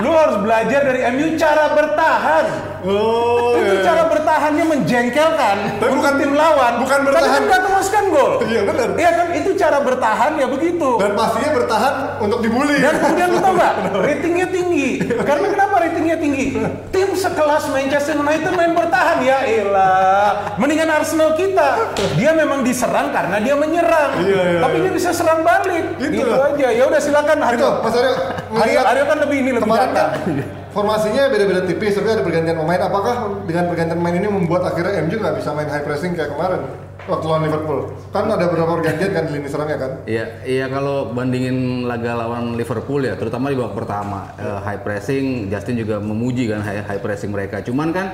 Lu 0.00 0.10
harus 0.16 0.36
belajar 0.40 0.80
dari 0.88 1.00
MU 1.12 1.26
cara 1.36 1.64
bertahan. 1.76 2.69
Oh, 2.80 3.52
itu 3.54 3.76
iya. 3.76 3.84
cara 3.84 4.08
bertahannya 4.08 4.64
menjengkelkan 4.64 5.56
Tapi 5.76 5.92
bukan- 5.92 6.16
tim 6.16 6.32
lawan. 6.32 6.72
bukan 6.80 6.98
Tapi 6.98 7.06
bertahan. 7.06 7.28
kan 7.28 7.42
nggak 7.44 7.60
memasukkan 7.62 8.04
gol. 8.08 8.32
Iya, 8.42 8.60
benar. 8.64 8.88
Iya 8.96 9.10
kan 9.12 9.26
itu 9.32 9.50
cara 9.54 9.78
bertahan 9.80 10.32
ya 10.36 10.46
begitu. 10.48 10.90
Dan 10.96 11.12
pastinya 11.12 11.50
bertahan 11.54 11.94
untuk 12.18 12.38
dibully. 12.40 12.76
Dan 12.80 12.94
kemudian 12.96 13.28
lu 13.30 13.38
tau 13.38 13.52
gak, 13.54 13.74
ratingnya 14.06 14.46
tinggi. 14.48 14.90
Karena 15.04 15.46
kenapa 15.46 15.74
ratingnya 15.78 16.16
tinggi? 16.16 16.46
Tim 16.88 17.08
sekelas 17.12 17.68
Manchester 17.68 18.16
United 18.16 18.52
main 18.54 18.72
bertahan 18.72 19.18
ya 19.20 19.38
elah. 19.44 20.56
Mendingan 20.56 20.88
Arsenal 20.90 21.36
kita. 21.36 21.92
Dia 22.16 22.32
memang 22.32 22.64
diserang 22.64 23.12
karena 23.12 23.36
dia 23.38 23.54
menyerang. 23.54 24.20
Iya, 24.20 24.40
iya, 24.50 24.60
Tapi 24.60 24.76
iya. 24.76 24.84
dia 24.88 24.92
bisa 24.92 25.10
serang 25.12 25.40
balik. 25.40 25.84
Itu 25.96 26.12
gitu 26.16 26.32
aja. 26.32 26.68
Ya 26.70 26.84
udah 26.86 27.00
silakan 27.00 27.38
itu. 27.50 27.68
Mas 27.80 27.92
Aryo 27.92 28.10
Aryo, 28.10 28.14
melihat 28.50 28.84
Aryo 28.86 29.04
kan 29.04 29.18
lebih 29.20 29.36
ini 29.38 29.50
lebih 29.52 29.62
kemarin 29.68 29.90
kan 29.92 30.08
formasinya 30.70 31.30
beda-beda 31.30 31.62
tipis 31.66 31.94
tapi 31.98 32.08
ada 32.10 32.22
pergantian 32.22 32.58
pemain. 32.58 32.80
Apakah 32.80 33.14
dengan 33.44 33.64
pergantian 33.70 33.98
pemain 33.98 34.16
ini 34.16 34.28
membuat 34.30 34.62
akhirnya 34.70 35.02
MU 35.04 35.16
nggak 35.18 35.36
bisa 35.38 35.50
main 35.54 35.68
high 35.68 35.84
pressing 35.84 36.12
kayak 36.14 36.34
kemarin 36.34 36.62
waktu 37.06 37.26
lawan 37.26 37.42
Liverpool? 37.46 37.80
Kan 38.14 38.30
ada 38.30 38.44
beberapa 38.46 38.72
pergantian 38.78 39.10
kan 39.10 39.22
di 39.26 39.32
lini 39.38 39.48
serangnya 39.50 39.78
kan? 39.78 39.92
Iya, 40.06 40.24
iya 40.46 40.66
kalau 40.70 41.10
bandingin 41.10 41.84
laga 41.86 42.14
lawan 42.14 42.54
Liverpool 42.54 43.02
ya, 43.02 43.14
terutama 43.18 43.50
di 43.50 43.58
babak 43.58 43.74
pertama 43.74 44.30
eh, 44.38 44.58
high 44.62 44.80
pressing, 44.82 45.50
Justin 45.50 45.76
juga 45.82 45.98
memuji 45.98 46.46
kan 46.46 46.62
high, 46.62 46.86
high 46.86 47.02
pressing 47.02 47.34
mereka. 47.34 47.60
Cuman 47.62 47.90
kan 47.90 48.06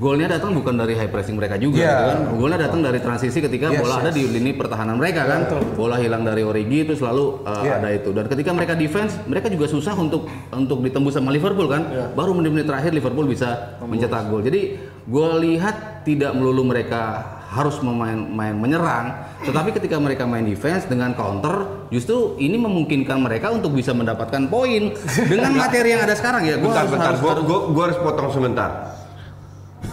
golnya 0.00 0.26
datang 0.26 0.56
bukan 0.56 0.74
dari 0.74 0.96
high 0.96 1.06
pressing 1.06 1.36
mereka 1.36 1.54
juga, 1.54 1.76
Iya. 1.76 1.92
gitu 1.92 2.08
kan? 2.08 2.18
Golnya 2.34 2.58
datang 2.58 2.80
dari 2.80 2.98
transisi 2.98 3.38
ketika 3.38 3.68
Yes, 3.68 3.78
bola 3.78 3.94
yes. 3.94 4.02
ada 4.02 4.10
di 4.10 4.22
lini 4.24 4.50
pertahanan 4.52 4.96
mereka 4.96 5.28
kan. 5.28 5.40
Bola 5.76 6.00
hilang 6.00 6.24
dari 6.24 6.40
Origi 6.40 6.88
itu 6.88 6.96
selalu 6.96 7.44
eh, 7.44 7.62
Iya. 7.62 7.72
ada 7.76 7.88
itu. 7.92 8.08
Dan 8.10 8.24
ketika 8.26 8.50
mereka 8.50 8.72
defense, 8.72 9.20
mereka 9.24 9.46
juga 9.46 9.68
susah 9.68 9.92
untuk 9.94 10.24
untuk 10.50 10.80
ditembus 10.80 11.12
sama 11.12 11.28
Liverpool 11.28 11.68
kan. 11.68 11.84
Baru 12.10 12.32
menit-menit 12.32 12.64
terakhir 12.64 12.90
Liverpool 12.90 13.28
bisa 13.28 13.76
mencetak 13.78 14.26
gol. 14.26 14.40
Jadi 14.40 14.80
gue 15.04 15.28
lihat 15.42 15.76
tidak 16.02 16.32
melulu 16.32 16.64
mereka 16.64 17.20
harus 17.50 17.82
memain 17.82 18.14
main 18.16 18.54
menyerang, 18.54 19.10
tetapi 19.42 19.74
ketika 19.74 19.98
mereka 19.98 20.22
main 20.22 20.46
defense 20.46 20.86
dengan 20.86 21.12
counter, 21.12 21.84
justru 21.90 22.38
ini 22.38 22.54
memungkinkan 22.56 23.18
mereka 23.18 23.50
untuk 23.50 23.74
bisa 23.74 23.90
mendapatkan 23.90 24.46
poin 24.46 24.94
dengan 25.26 25.50
materi 25.60 25.92
yang 25.92 26.06
ada 26.06 26.14
sekarang 26.14 26.46
ya. 26.46 26.56
Gua 26.56 26.70
Bentar, 26.70 26.78
harus- 26.80 26.92
bentar. 26.94 27.08
harus- 27.10 27.20
Gua, 27.20 27.30
harus- 27.34 27.44
gua, 27.44 27.58
gua 27.68 27.82
harus 27.90 27.98
potong 27.98 28.30
sebentar. 28.30 28.70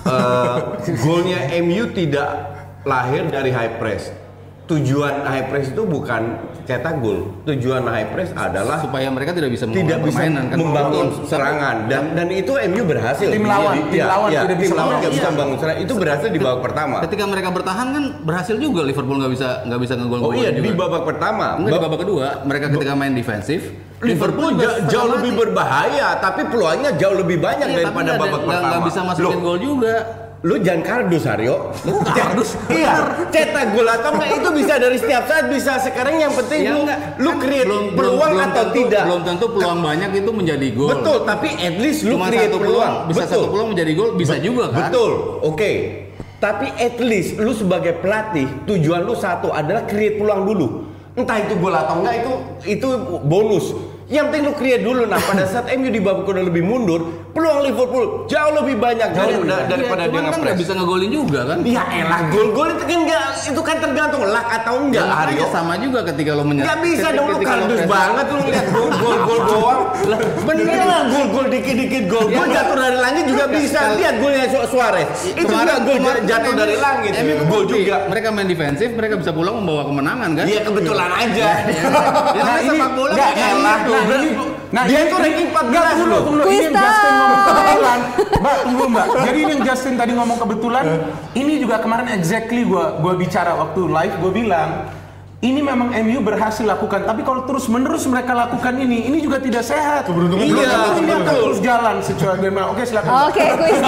Eh, 0.08 0.60
golnya 1.04 1.52
MU 1.64 1.92
tidak 1.92 2.30
lahir 2.88 3.28
dari 3.28 3.52
high 3.52 3.76
press. 3.76 4.12
Tujuan 4.68 5.28
high 5.28 5.48
press 5.52 5.72
itu 5.72 5.84
bukan 5.84 6.40
cetak 6.68 7.00
gol. 7.00 7.32
Tujuan 7.44 7.82
high 7.82 8.12
press 8.12 8.36
adalah 8.36 8.78
supaya 8.78 9.08
mereka 9.08 9.32
tidak 9.32 9.50
bisa 9.50 9.64
tidak 9.66 10.04
bisa 10.04 10.20
kan. 10.20 10.52
membangun 10.52 11.08
serangan 11.24 11.88
dan 11.88 12.12
dan 12.12 12.28
itu 12.30 12.52
MU 12.68 12.84
berhasil. 12.84 13.26
Tim 13.26 13.42
lawan, 13.42 13.76
Iya, 13.80 13.88
tim 13.88 14.04
lawan 14.06 14.30
iya, 14.30 14.42
tidak 14.44 14.52
tim 14.52 14.62
bisa 14.62 14.76
lawan 14.76 14.94
nggak 14.94 15.10
bisa 15.10 15.18
Iya. 15.18 15.32
membangun 15.32 15.58
serangan. 15.58 15.80
Itu 15.80 15.94
berhasil 15.96 16.28
di 16.28 16.38
babak 16.38 16.62
pertama. 16.62 16.96
Ketika 17.02 17.24
mereka 17.24 17.50
bertahan 17.50 17.88
kan 17.90 18.04
berhasil 18.22 18.56
juga 18.58 18.82
Liverpool 18.84 19.18
nggak 19.18 19.32
bisa 19.32 19.48
nggak 19.64 19.80
bisa 19.80 19.94
ngegol 19.96 20.20
Oh 20.20 20.34
iya 20.34 20.50
di 20.52 20.70
babak 20.70 21.04
pertama. 21.04 21.48
Enggak 21.56 21.66
di 21.66 21.72
Bab- 21.74 21.84
babak 21.88 22.00
kedua 22.04 22.28
mereka 22.44 22.66
ketika 22.70 22.94
main 22.94 23.14
defensif 23.16 23.62
Liverpool 23.98 24.54
juga 24.54 24.86
jauh 24.86 25.08
mati. 25.08 25.16
lebih 25.18 25.32
berbahaya, 25.40 26.08
tapi 26.20 26.46
peluangnya 26.46 26.94
jauh 26.94 27.16
lebih 27.16 27.40
banyak 27.40 27.66
Iya, 27.66 27.78
daripada 27.82 28.12
babak 28.14 28.42
pertama. 28.44 28.68
nggak 28.68 28.84
bisa 28.86 29.00
masukin 29.02 29.40
gol 29.40 29.58
juga. 29.58 29.96
Lu 30.40 30.54
jangan 30.60 30.86
kardus 30.86 31.26
Aryo. 31.26 31.74
kardus. 32.08 32.54
iya, 32.70 32.94
cetak 33.28 33.74
gol 33.74 33.86
atau 33.86 34.14
enggak 34.14 34.38
itu 34.38 34.50
bisa 34.54 34.74
dari 34.78 34.94
setiap 34.96 35.26
saat 35.26 35.50
bisa. 35.50 35.82
Sekarang 35.82 36.14
yang 36.16 36.30
penting 36.32 36.62
Ya 36.62 36.72
lu, 36.72 36.86
enggak. 36.86 37.00
lu 37.18 37.32
Kan 37.32 37.42
create 37.42 37.66
belum- 37.66 37.90
peluang 37.92 38.32
belum 38.32 38.46
atau 38.46 38.64
tentu- 38.64 38.78
tidak. 38.78 39.04
Belum 39.04 39.24
tentu 39.26 39.46
peluang 39.50 39.80
banyak 39.82 40.10
itu 40.14 40.32
menjadi 40.32 40.68
gol. 40.72 40.90
Betul, 40.92 41.18
tapi 41.26 41.50
at 41.52 41.76
least 41.76 42.00
lu 42.04 42.14
Cuma 42.14 42.30
create 42.30 42.48
satu 42.48 42.58
peluang. 42.60 42.70
peluang, 42.70 42.94
bisa 43.08 43.20
Betul. 43.20 43.34
satu 43.34 43.48
peluang 43.50 43.70
menjadi 43.72 43.92
gol 43.94 44.10
bisa 44.14 44.36
juga 44.38 44.64
kan? 44.70 44.80
Betul, 44.86 45.12
oke. 45.42 45.72
Tapi 46.38 46.68
at 46.78 46.98
least 47.00 47.30
lu 47.36 47.52
sebagai 47.52 47.94
pelatih 47.98 48.46
tujuan 48.64 49.02
lu 49.02 49.18
satu 49.18 49.50
adalah 49.50 49.84
create 49.84 50.16
peluang 50.16 50.46
dulu. 50.46 50.68
Entah 51.14 51.42
itu 51.42 51.58
gol 51.58 51.74
atau 51.74 51.98
enggak 51.98 52.16
itu 52.16 52.34
itu 52.78 52.88
bonus. 53.26 53.74
Yang 54.06 54.26
penting 54.30 54.44
lu 54.46 54.54
create 54.54 54.84
dulu. 54.86 55.04
Nah 55.04 55.18
pada 55.18 55.44
saat 55.44 55.68
MU 55.74 55.90
di 55.90 55.98
babak 55.98 56.24
kedua 56.24 56.40
lebih 56.42 56.62
mundur, 56.62 57.27
peluang 57.38 57.60
Liverpool 57.62 58.06
jauh 58.26 58.52
lebih 58.56 58.76
banyak 58.76 59.10
daripada, 59.12 59.46
Iya, 59.56 59.70
daripada 59.70 60.02
cuman 60.04 60.18
dia 60.18 60.32
kan 60.34 60.40
nggak 60.42 60.58
bisa 60.58 60.72
ngegolin 60.74 61.12
juga 61.12 61.40
kan? 61.46 61.58
Ya 61.62 61.84
elah 61.94 62.22
gol-gol 62.28 62.70
itu 62.72 62.84
kan 62.84 62.98
enggak 62.98 63.24
itu 63.46 63.62
kan 63.62 63.76
tergantung 63.78 64.24
luck 64.26 64.48
atau 64.50 64.74
enggak 64.82 65.06
Ya, 65.06 65.22
Aryo. 65.24 65.46
sama 65.48 65.74
juga 65.78 66.00
ketika 66.04 66.32
lo 66.34 66.42
menyerang. 66.42 66.66
Enggak 66.66 66.80
bisa 66.82 67.08
dong 67.14 67.28
lu 67.28 67.38
kardus 67.40 67.82
banget 67.86 68.26
lu 68.26 68.40
ngeliat 68.42 68.66
gol 68.68 68.90
gol 68.92 69.18
gol 69.22 69.40
doang. 69.46 69.82
Lah 70.04 70.20
bener 70.44 70.66
lah 70.82 71.02
gol 71.08 71.26
gol 71.30 71.46
dikit-dikit 71.48 72.04
gol. 72.08 72.26
Ya, 72.28 72.38
Gol 72.38 72.48
jatuh 72.50 72.76
dari 72.76 72.98
langit 72.98 73.24
juga 73.28 73.46
bisa. 73.48 73.80
Lihat 73.94 74.16
golnya 74.18 74.46
Su- 74.48 74.68
Suarez. 74.68 75.08
Itu 75.30 75.46
juga 75.46 75.76
gol 75.80 75.98
jatuh 76.26 76.54
dari 76.54 76.76
langit. 76.76 77.12
Gol 77.46 77.64
juga. 77.64 77.96
Mereka 78.10 78.28
main 78.34 78.48
defensif, 78.50 78.90
mereka 78.92 79.14
bisa 79.16 79.30
pulang 79.30 79.62
membawa 79.62 79.86
kemenangan 79.86 80.30
kan? 80.34 80.46
Iya 80.46 80.62
kebetulan 80.64 81.10
aja. 81.14 81.48
Ya, 81.68 82.42
Nah, 82.48 82.58
sepak 82.64 82.92
bola 82.96 83.12
enggak, 83.14 83.32
kayak 83.36 83.54
elah. 83.54 83.78
gitu. 84.18 84.46
Nah, 84.68 84.84
Dia 84.84 85.08
tuh 85.08 85.18
ranking 85.18 85.48
14 85.48 85.64
enggak, 85.64 85.84
tunggu, 85.96 86.06
loh. 86.12 86.22
tunggu, 86.28 86.44
Ini 86.44 86.60
yang 86.60 86.76
Justin 86.76 87.14
ngomong 87.16 87.42
kebetulan. 87.48 88.00
Mbak, 88.42 88.56
tunggu 88.64 88.84
Mbak. 88.92 89.06
Jadi 89.24 89.38
ini 89.38 89.52
yang 89.56 89.64
Justin 89.64 89.94
tadi 89.96 90.12
ngomong 90.12 90.38
kebetulan. 90.44 90.84
Ini 91.32 91.54
juga 91.64 91.76
kemarin 91.80 92.08
exactly 92.12 92.62
gua 92.68 93.00
gua 93.00 93.14
bicara 93.16 93.56
waktu 93.56 93.82
live 93.88 94.16
gua 94.20 94.32
bilang 94.32 94.70
ini 95.38 95.62
memang 95.62 95.94
MU 96.02 96.26
berhasil 96.26 96.66
lakukan, 96.66 97.06
tapi 97.06 97.22
kalau 97.22 97.46
terus 97.46 97.70
menerus 97.70 98.10
mereka 98.10 98.34
lakukan 98.34 98.74
ini, 98.74 99.06
ini 99.06 99.22
juga 99.22 99.38
tidak 99.38 99.62
sehat. 99.62 100.10
Keberuntungan 100.10 100.42
Iya, 100.42 100.98
ini 100.98 101.12
akan 101.14 101.22
betul. 101.30 101.42
terus 101.46 101.60
jalan 101.62 101.96
secara 102.02 102.34
gimana? 102.42 102.74
Oke, 102.74 102.82
silakan. 102.82 103.30
Oke, 103.30 103.46
kuis. 103.54 103.78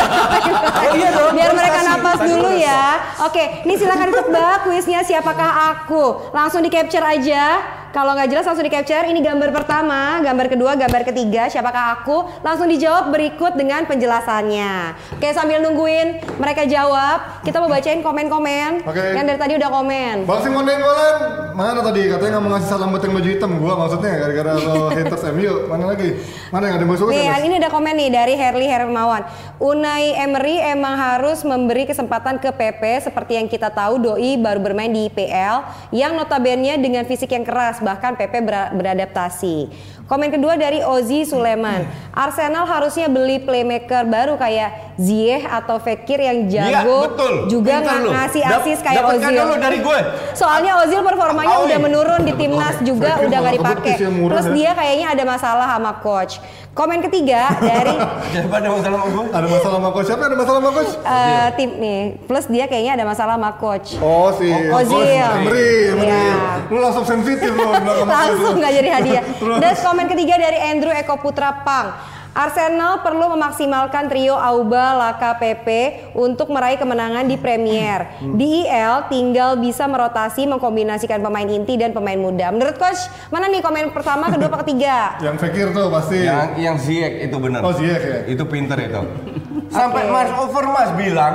Oh, 0.80 0.94
iya 0.94 1.10
dong, 1.10 1.34
Biar 1.34 1.52
mereka 1.58 1.80
napas 1.82 2.18
Tadi 2.22 2.30
dulu 2.30 2.50
ya. 2.54 2.86
Oke, 3.26 3.66
ini 3.66 3.74
silakan 3.76 4.10
tebak 4.14 4.58
kuisnya 4.62 5.02
siapakah 5.02 5.52
aku. 5.74 6.30
Langsung 6.30 6.62
di 6.62 6.70
capture 6.70 7.02
aja. 7.02 7.66
Kalau 7.90 8.14
nggak 8.14 8.30
jelas 8.30 8.46
langsung 8.46 8.62
di 8.62 8.70
capture. 8.70 9.02
Ini 9.10 9.18
gambar 9.18 9.50
pertama, 9.50 10.22
gambar 10.22 10.46
kedua, 10.46 10.78
gambar 10.78 11.02
ketiga. 11.10 11.50
Siapakah 11.50 12.02
aku? 12.02 12.46
Langsung 12.46 12.70
dijawab 12.70 13.10
berikut 13.10 13.58
dengan 13.58 13.90
penjelasannya. 13.90 14.94
Oke, 15.18 15.34
sambil 15.34 15.58
nungguin 15.58 16.22
mereka 16.38 16.70
jawab, 16.70 17.42
kita 17.42 17.58
mau 17.58 17.66
bacain 17.66 18.06
komen-komen 18.06 18.86
Oke. 18.86 19.18
yang 19.18 19.26
dari 19.26 19.42
tadi 19.42 19.58
udah 19.58 19.70
komen. 19.74 20.16
Bang 20.30 20.40
Simon 20.46 20.70
Denggolan, 20.70 21.16
mana 21.58 21.82
tadi 21.82 22.02
katanya 22.14 22.38
nggak 22.38 22.44
mau 22.46 22.52
ngasih 22.54 22.70
salam 22.70 22.88
buat 22.94 23.02
yang 23.02 23.14
baju 23.18 23.30
hitam 23.34 23.52
gua 23.58 23.74
maksudnya 23.74 24.14
gara-gara 24.22 24.52
lo 24.62 24.76
haters 24.98 25.24
MU. 25.34 25.54
Mana 25.66 25.84
lagi? 25.90 26.10
Mana 26.54 26.64
yang 26.70 26.76
ada 26.78 26.84
yang 26.86 26.92
masuk 26.94 27.06
Nih, 27.10 27.26
yang 27.26 27.42
ini 27.42 27.56
ada 27.58 27.70
komen 27.74 27.94
nih 27.98 28.10
dari 28.14 28.34
Herli 28.38 28.70
Hermawan. 28.70 29.26
Unai 29.58 30.14
Emery 30.14 30.62
emang 30.62 30.94
harus 30.94 31.42
memberi 31.42 31.90
kesempatan 31.90 32.38
ke 32.38 32.54
PP 32.54 33.10
seperti 33.10 33.42
yang 33.42 33.50
kita 33.50 33.74
tahu 33.74 33.98
Doi 33.98 34.38
baru 34.38 34.62
bermain 34.62 34.94
di 34.94 35.10
IPL 35.10 35.90
yang 35.90 36.14
notabene 36.14 36.78
dengan 36.78 37.02
fisik 37.10 37.34
yang 37.34 37.42
keras 37.42 37.79
bahkan 37.82 38.16
PP 38.16 38.44
ber- 38.44 38.72
beradaptasi. 38.76 39.68
Komen 40.10 40.34
kedua 40.34 40.58
dari 40.58 40.82
Ozi 40.82 41.22
Suleman. 41.22 41.86
Arsenal 42.10 42.66
harusnya 42.66 43.06
beli 43.08 43.38
playmaker 43.38 44.04
baru 44.04 44.34
kayak 44.36 44.98
Ziyech 44.98 45.46
atau 45.46 45.78
Fekir 45.78 46.20
yang 46.20 46.38
Iya, 46.44 46.82
jago 46.82 46.98
betul. 47.08 47.34
juga 47.48 47.80
nggak 47.80 48.00
ngasih 48.10 48.44
asis 48.44 48.80
kayak 48.82 49.00
dapatkan 49.00 49.30
Ozil. 49.30 49.40
dulu 49.40 49.54
dari 49.56 49.78
gue. 49.80 50.00
Soalnya 50.34 50.82
Ozil 50.82 51.00
performanya 51.00 51.56
Aoi. 51.56 51.66
udah 51.70 51.80
menurun 51.80 52.22
di 52.24 52.34
timnas 52.34 52.76
juga 52.82 53.16
Fekir 53.16 53.24
udah 53.24 53.38
nggak 53.40 53.54
malah 53.56 53.76
dipakai. 53.78 53.96
Terus 54.02 54.46
ya. 54.46 54.52
dia 54.52 54.72
kayaknya 54.74 55.08
ada 55.10 55.24
masalah 55.24 55.68
sama 55.70 55.92
coach. 56.02 56.34
Komen 56.70 57.00
ketiga 57.02 57.42
dari 57.62 57.94
Daripada 58.32 58.66
masalah 58.68 58.98
sama 58.98 59.14
gue. 59.14 59.26
Ada 59.30 59.48
masalah 59.48 59.76
sama 59.76 59.90
coach 59.92 60.08
siapa? 60.08 60.24
Ada 60.24 60.36
masalah 60.36 60.60
sama 60.60 60.72
coach? 60.74 60.92
eh, 60.98 61.48
tim 61.54 61.70
nih. 61.78 62.02
Plus 62.26 62.46
dia 62.48 62.66
kayaknya 62.66 62.92
ada 62.98 63.06
masalah 63.06 63.34
sama 63.36 63.52
coach. 63.56 63.88
Oh 64.00 64.34
si 64.34 64.50
Ozil. 64.50 65.06
Emery. 65.06 65.72
Iya. 65.96 66.34
Lu 66.68 66.78
langsung 66.80 67.06
sensitif 67.06 67.48
lu 67.48 67.64
Langsung 68.04 68.10
coach. 68.50 68.58
nggak 68.58 68.74
jadi 68.76 68.90
hadiah. 68.92 69.24
Terus. 69.40 69.56
Dan 69.56 69.74
komen 70.00 70.16
ketiga 70.16 70.40
dari 70.40 70.56
Andrew 70.56 70.96
Eko 70.96 71.20
Putra 71.20 71.60
Pang. 71.60 71.92
Arsenal 72.32 73.04
perlu 73.04 73.36
memaksimalkan 73.36 74.08
trio 74.08 74.32
Auba, 74.32 74.96
Laka, 74.96 75.36
Pepe 75.36 76.08
untuk 76.16 76.56
meraih 76.56 76.80
kemenangan 76.80 77.28
di 77.28 77.36
Premier. 77.36 78.16
Di 78.32 78.64
IL 78.64 79.12
tinggal 79.12 79.60
bisa 79.60 79.92
merotasi 79.92 80.48
mengkombinasikan 80.48 81.20
pemain 81.20 81.44
inti 81.44 81.76
dan 81.76 81.92
pemain 81.92 82.16
muda. 82.16 82.48
Menurut 82.48 82.80
coach, 82.80 83.12
mana 83.28 83.52
nih 83.52 83.60
komen 83.60 83.92
pertama, 83.92 84.32
kedua, 84.32 84.48
apa 84.48 84.64
ketiga? 84.64 84.96
Yang 85.28 85.36
Fekir 85.44 85.68
tuh 85.76 85.92
pasti. 85.92 86.24
Yang 86.24 86.48
yang 86.56 86.76
Ziyech 86.80 87.28
itu 87.28 87.36
benar. 87.36 87.60
Oh, 87.60 87.76
Ziyech 87.76 88.04
ya? 88.08 88.20
Itu 88.24 88.48
pinter 88.48 88.80
itu. 88.80 89.02
Sampai 89.76 90.08
Oke. 90.08 90.16
Mas 90.16 90.32
Overmas 90.40 90.90
bilang 90.96 91.34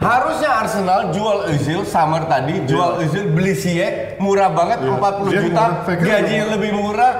harusnya 0.00 0.50
Arsenal 0.58 1.14
jual 1.14 1.54
Özil 1.54 1.86
summer 1.86 2.26
tadi, 2.26 2.66
jual 2.66 2.98
Özil 2.98 3.30
beli 3.30 3.54
Ziyech 3.54 4.18
murah 4.18 4.50
banget 4.50 4.82
Iya. 4.82 4.98
40 4.98 5.30
Ziyech 5.30 5.44
juta, 5.46 5.62
murah, 5.62 5.84
Fekir 5.86 6.06
gaji 6.08 6.18
murah. 6.18 6.34
yang 6.34 6.50
lebih 6.50 6.70
murah. 6.74 7.14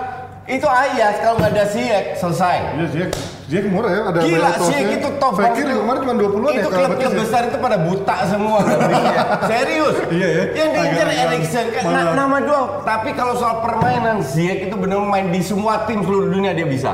Itu 0.50 0.66
ayas 0.66 1.14
kalau 1.22 1.38
nggak 1.38 1.52
ada 1.54 1.64
Ziyech 1.64 2.06
selesai. 2.18 2.56
Iya 2.74 2.86
Ziyech. 2.90 3.10
Ziyech 3.46 3.66
murah 3.66 3.90
ya, 3.90 4.02
ada 4.10 4.18
Gila 4.18 4.50
Ziyech 4.58 4.66
Ziyech. 4.66 4.98
itu 4.98 5.08
top 5.18 5.34
juga 5.34 5.74
kemarin 5.76 5.98
cuma 6.00 6.14
20-an 6.14 6.50
ya 6.50 6.58
Itu 6.58 6.68
klub-klub 6.70 7.12
ya. 7.12 7.18
besar 7.18 7.42
itu 7.46 7.58
pada 7.58 7.76
buta 7.78 8.16
semua 8.26 8.58
Ziyech. 8.60 9.18
Serius. 9.50 9.96
Iya 10.10 10.28
ya. 10.28 10.44
Yang 10.52 10.68
diincar 10.74 11.08
Eriksen 11.08 11.66
kan 11.70 11.82
na- 11.82 11.90
malah. 11.92 12.12
nama 12.16 12.36
doang. 12.42 12.66
Tapi 12.82 13.08
kalau 13.12 13.34
soal 13.34 13.54
permainan 13.60 14.16
Ziyech 14.20 14.66
itu 14.66 14.74
benar 14.74 14.98
main 15.00 15.30
di 15.30 15.40
semua 15.40 15.86
tim 15.86 16.02
seluruh 16.02 16.28
dunia 16.28 16.50
dia 16.50 16.66
bisa. 16.66 16.90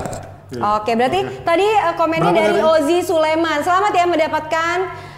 Oke, 0.47 0.95
berarti 0.95 1.43
tadi 1.43 1.67
eh, 1.67 1.95
komennya 1.97 2.31
Berapa 2.31 2.55
dari? 2.55 2.61
Ozi 2.63 2.99
Sulaiman. 3.03 3.61
Selamat 3.61 3.91
ya 3.91 4.05
mendapatkan 4.07 4.77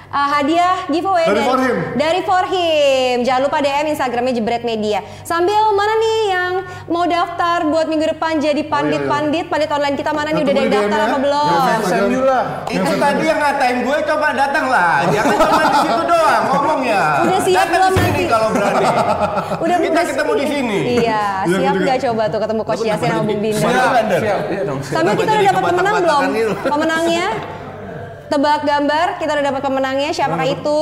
eh, 0.08 0.28
hadiah 0.32 0.76
giveaway 0.88 1.26
Dari 1.28 1.42
Forhim. 1.44 1.76
dari 1.94 2.20
Forhim. 2.24 3.16
Jangan 3.24 3.42
lupa 3.44 3.58
DM 3.60 3.86
Instagramnya 3.92 4.32
Jebret 4.32 4.64
Media. 4.64 5.04
Sambil 5.22 5.60
mana 5.72 5.94
nih 6.00 6.20
yang 6.32 6.52
mau 6.88 7.04
daftar 7.04 7.68
buat 7.68 7.86
minggu 7.86 8.16
depan 8.16 8.40
jadi 8.40 8.62
pandit-pandit, 8.64 9.52
pandit 9.52 9.70
online 9.70 9.96
kita 9.96 10.10
mana 10.16 10.32
nih 10.32 10.42
udah 10.42 10.52
ada 10.52 10.60
yang 10.60 10.72
daftar 10.72 10.98
-nya. 10.98 11.08
apa 11.08 11.18
belum? 11.20 11.60
Yang 11.88 12.24
lah. 12.24 12.44
Itu 12.68 12.92
tadi 12.96 13.22
yang 13.28 13.40
ngatain 13.40 13.76
gue 13.84 13.96
coba 14.08 14.26
datang 14.32 14.64
lah. 14.72 14.94
Jangan 15.12 15.36
cuma 15.36 15.62
di 15.62 15.76
situ 15.84 16.02
doang 16.08 16.42
ngomong 16.48 16.80
ya. 16.84 17.04
Udah 17.28 17.40
siap 17.44 17.56
Datang 17.58 17.72
belum 17.74 17.92
nanti? 17.98 18.22
kalau 18.28 18.48
berani. 18.54 18.86
Udah 19.64 19.76
Kita 19.78 20.00
ketemu 20.04 20.32
di 20.34 20.46
sini. 20.46 20.78
Iya, 21.00 21.24
Iya, 21.48 21.56
siap 21.58 21.74
nggak 21.78 21.98
coba 22.08 22.22
tuh 22.28 22.40
ketemu 22.42 22.62
Coach 22.64 22.84
Yasin 22.84 23.08
sama 23.08 23.22
Bung 23.24 23.40
Dinda? 23.40 23.60
Siap. 23.60 23.92
Siap, 24.08 24.40
iya. 24.52 24.62
Sambil 24.84 25.14
kita 25.16 25.30
udah 25.32 25.44
dapat 25.52 25.62
pemenang 25.72 25.96
belum? 26.02 26.22
Pemenangnya? 26.66 27.26
Tebak 28.28 28.60
gambar, 28.64 29.06
kita 29.16 29.30
udah 29.32 29.44
dapat 29.44 29.62
pemenangnya. 29.64 30.10
Siapakah 30.12 30.48
itu? 30.48 30.80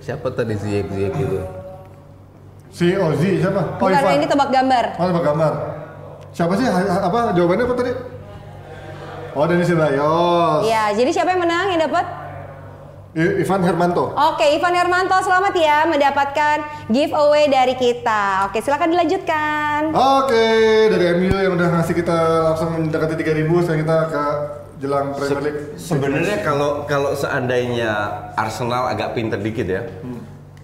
Siapa 0.00 0.26
tadi 0.32 0.56
Ziyech 0.56 0.88
Ziyech 0.88 1.14
gitu? 1.14 1.38
Si 2.72 2.96
Ozi 2.96 3.40
siapa? 3.40 3.76
Oh, 3.76 3.88
Bukan, 3.88 3.92
Ivan. 3.92 4.16
ini 4.16 4.26
tebak 4.28 4.48
gambar. 4.48 4.84
Oh, 4.96 5.06
tebak 5.08 5.24
gambar. 5.24 5.52
Siapa 6.32 6.52
sih? 6.56 6.66
Apa 6.68 7.18
jawabannya 7.36 7.64
apa 7.64 7.74
tadi? 7.76 7.92
Oh, 9.36 9.44
Denis 9.44 9.68
Ceballos. 9.68 10.64
Iya, 10.64 10.96
jadi 10.96 11.10
siapa 11.12 11.36
yang 11.36 11.44
menang 11.44 11.76
yang 11.76 11.80
dapat? 11.84 12.04
Ivan 13.18 13.64
Hermanto. 13.64 14.14
Oke, 14.14 14.46
Ivan 14.54 14.74
Hermanto 14.76 15.16
selamat 15.24 15.54
ya 15.56 15.88
mendapatkan 15.88 16.56
giveaway 16.86 17.48
dari 17.48 17.74
kita. 17.74 18.46
Oke, 18.46 18.60
silakan 18.60 18.94
dilanjutkan. 18.94 19.90
Oke, 19.90 20.46
dari 20.92 21.04
MU 21.18 21.34
yang 21.34 21.56
udah 21.56 21.68
ngasih 21.80 21.94
kita 21.96 22.16
langsung 22.46 22.68
mendekati 22.78 23.16
3000 23.16 23.48
sekarang 23.64 23.80
kita 23.82 23.96
ke 24.06 24.24
jelang 24.78 25.14
Premier 25.14 25.42
League. 25.50 25.60
Sebenarnya 25.78 26.36
kalau 26.46 26.86
kalau 26.86 27.12
seandainya 27.14 27.90
Arsenal 28.38 28.90
agak 28.90 29.14
pinter 29.18 29.38
dikit 29.38 29.66
ya. 29.66 29.82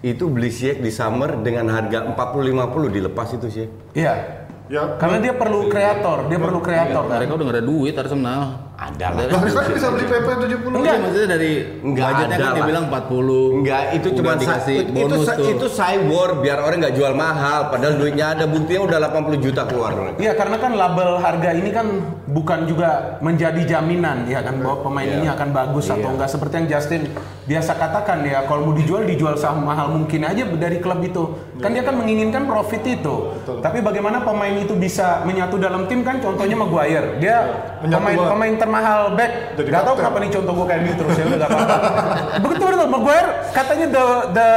Itu 0.05 0.29
beli 0.29 0.53
Ziyech 0.53 0.85
di 0.85 0.93
summer 0.93 1.33
dengan 1.41 1.65
harga 1.73 2.05
40-50 2.13 2.93
dilepas 2.93 3.27
itu 3.33 3.47
sih. 3.49 3.67
Iya. 3.97 4.45
Ya. 4.65 4.97
Karena 4.97 5.21
dia 5.21 5.33
perlu 5.37 5.69
kreator, 5.69 6.25
dia 6.25 6.41
perlu 6.41 6.57
kreator. 6.61 7.05
kan? 7.05 7.21
Mereka 7.21 7.37
udah 7.37 7.45
nggak 7.45 7.57
ada 7.61 7.65
duit 7.65 7.93
Arsenal. 7.93 8.41
Ada 8.75 9.07
lah. 9.09 9.23
Kan 9.31 9.41
bisa 9.71 9.87
beli 9.87 10.03
PP 10.03 10.27
70. 10.27 10.67
Enggak, 10.75 10.95
maksudnya 10.99 11.29
dari 11.29 11.51
Nggak 11.77 12.05
budgetnya 12.05 12.27
ada 12.27 12.35
kan 12.35 12.51
dia 12.51 12.59
lah. 12.59 12.67
bilang 12.67 12.85
40. 12.85 13.39
Enggak, 13.55 13.83
itu 13.93 14.07
cuma 14.13 14.31
dikasih 14.35 14.75
itu 14.77 14.91
bonus 14.93 15.23
sa- 15.23 15.35
tuh. 15.35 15.47
itu 15.47 15.65
cyber 15.69 16.29
biar 16.37 16.57
orang 16.59 16.77
nggak 16.81 16.93
jual 16.93 17.13
mahal 17.13 17.59
padahal 17.69 17.95
duitnya 17.95 18.25
ada 18.29 18.45
buktinya 18.45 18.81
udah 18.83 18.97
80 19.01 19.39
juta 19.39 19.61
keluar. 19.63 19.91
Iya, 20.15 20.33
karena 20.33 20.57
kan 20.57 20.71
label 20.73 21.09
harga 21.17 21.49
ini 21.51 21.69
kan 21.69 21.87
bukan 22.25 22.59
juga 22.65 22.89
menjadi 23.19 23.61
jaminan 23.65 24.27
ya 24.27 24.39
kan 24.39 24.59
bahwa 24.59 24.83
pemain 24.83 25.07
Iya. 25.07 25.17
ini 25.17 25.27
akan 25.29 25.49
bagus 25.51 25.85
atau 25.87 26.09
enggak 26.09 26.27
seperti 26.27 26.53
yang 26.57 26.67
Justin 26.69 27.01
biasa 27.45 27.71
katakan 27.73 28.21
ya 28.21 28.43
kalau 28.43 28.65
mau 28.65 28.73
dijual 28.73 29.03
dijual 29.03 29.35
semahal 29.35 29.87
mungkin 29.89 30.19
aja 30.21 30.43
dari 30.49 30.77
klub 30.77 30.99
itu. 30.99 31.23
Kan 31.55 31.71
dia 31.71 31.81
kan 31.81 31.95
menginginkan 31.95 32.43
profit 32.43 32.83
itu. 32.83 33.15
Tapi 33.55 33.79
bagaimana 33.79 34.19
pemain 34.19 34.51
itu 34.53 34.75
bisa 34.75 35.23
menyatu 35.23 35.55
dalam 35.55 35.87
tim 35.87 36.03
kan 36.03 36.19
contohnya 36.19 36.53
Maguire. 36.53 37.15
Dia 37.17 37.37
Menyatu 37.77 37.95
pemain 37.95 38.17
banget. 38.17 38.31
pemain 38.33 38.53
termahal 38.65 39.13
back. 39.13 39.31
Jadi 39.53 39.69
Gak 39.69 39.77
tahu 39.79 39.93
kapten. 39.93 40.01
kenapa 40.01 40.17
nih 40.17 40.31
contoh 40.33 40.53
gue 40.53 40.65
kayak 40.65 40.81
gitu 40.83 40.95
terus 40.99 41.15
ya 41.15 41.25
udah 41.25 41.37
gak 41.37 41.49
apa-apa. 41.49 41.77
Begitu 42.43 42.63
betul 42.65 42.83
Maguire 42.85 43.29
katanya 43.51 43.87
the 43.87 44.05
the 44.31 44.49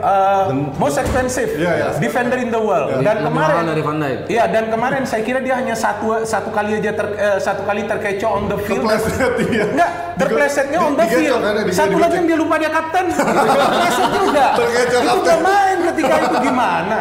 uh, 0.00 0.44
most 0.74 0.96
expensive 0.96 1.50
Iya, 1.54 1.72
iya. 1.74 1.88
defender 1.96 2.36
in 2.36 2.48
the 2.48 2.58
world. 2.58 2.92
Dan 2.98 3.16
Lebih 3.18 3.28
kemarin 3.30 3.64
dari 3.66 3.82
Van 3.82 3.96
Dijk. 3.98 4.18
Iya 4.26 4.44
dan 4.46 4.64
kemarin 4.68 5.02
saya 5.04 5.22
kira 5.22 5.40
dia 5.40 5.54
hanya 5.54 5.72
satu 5.74 6.22
satu 6.22 6.48
kali 6.48 6.76
aja 6.76 6.92
ter, 6.92 7.06
eh, 7.14 7.38
satu 7.38 7.62
kali 7.62 7.84
terkecoh 7.84 8.30
on 8.30 8.44
the 8.46 8.58
field. 8.58 8.84
Terpleset, 8.84 9.32
iya. 9.46 9.64
Enggak, 9.66 9.90
terplesetnya 10.16 10.78
on 10.78 10.94
the 10.94 11.06
field. 11.06 11.40
Satu 11.70 11.92
di- 11.92 12.02
lagi 12.02 12.14
yang 12.14 12.26
dia 12.26 12.38
lupa 12.38 12.54
dia 12.56 12.68
kapten. 12.68 13.04
Terpleset 13.14 14.10
juga. 14.12 14.46
Terkecoh 14.54 15.00
Itu 15.00 15.18
udah 15.20 15.38
main 15.40 15.76
ketika 15.88 16.14
itu 16.20 16.36
gimana? 16.42 16.98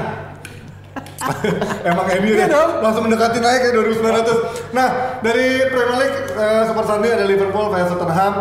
Emang 1.89 2.05
MU 2.19 2.31
Iya 2.35 2.45
ya, 2.45 2.47
dong. 2.51 2.71
langsung 2.83 3.03
mendekati 3.07 3.39
naik 3.39 3.61
ya 3.63 3.71
2900. 3.71 4.75
Nah, 4.75 4.87
dari 5.23 5.63
Premier 5.71 5.97
League 5.99 6.19
eh, 6.35 6.63
Super 6.67 6.85
Sunday 6.85 7.11
ada 7.15 7.25
Liverpool 7.25 7.71
vs 7.71 7.95
Tottenham 7.95 8.33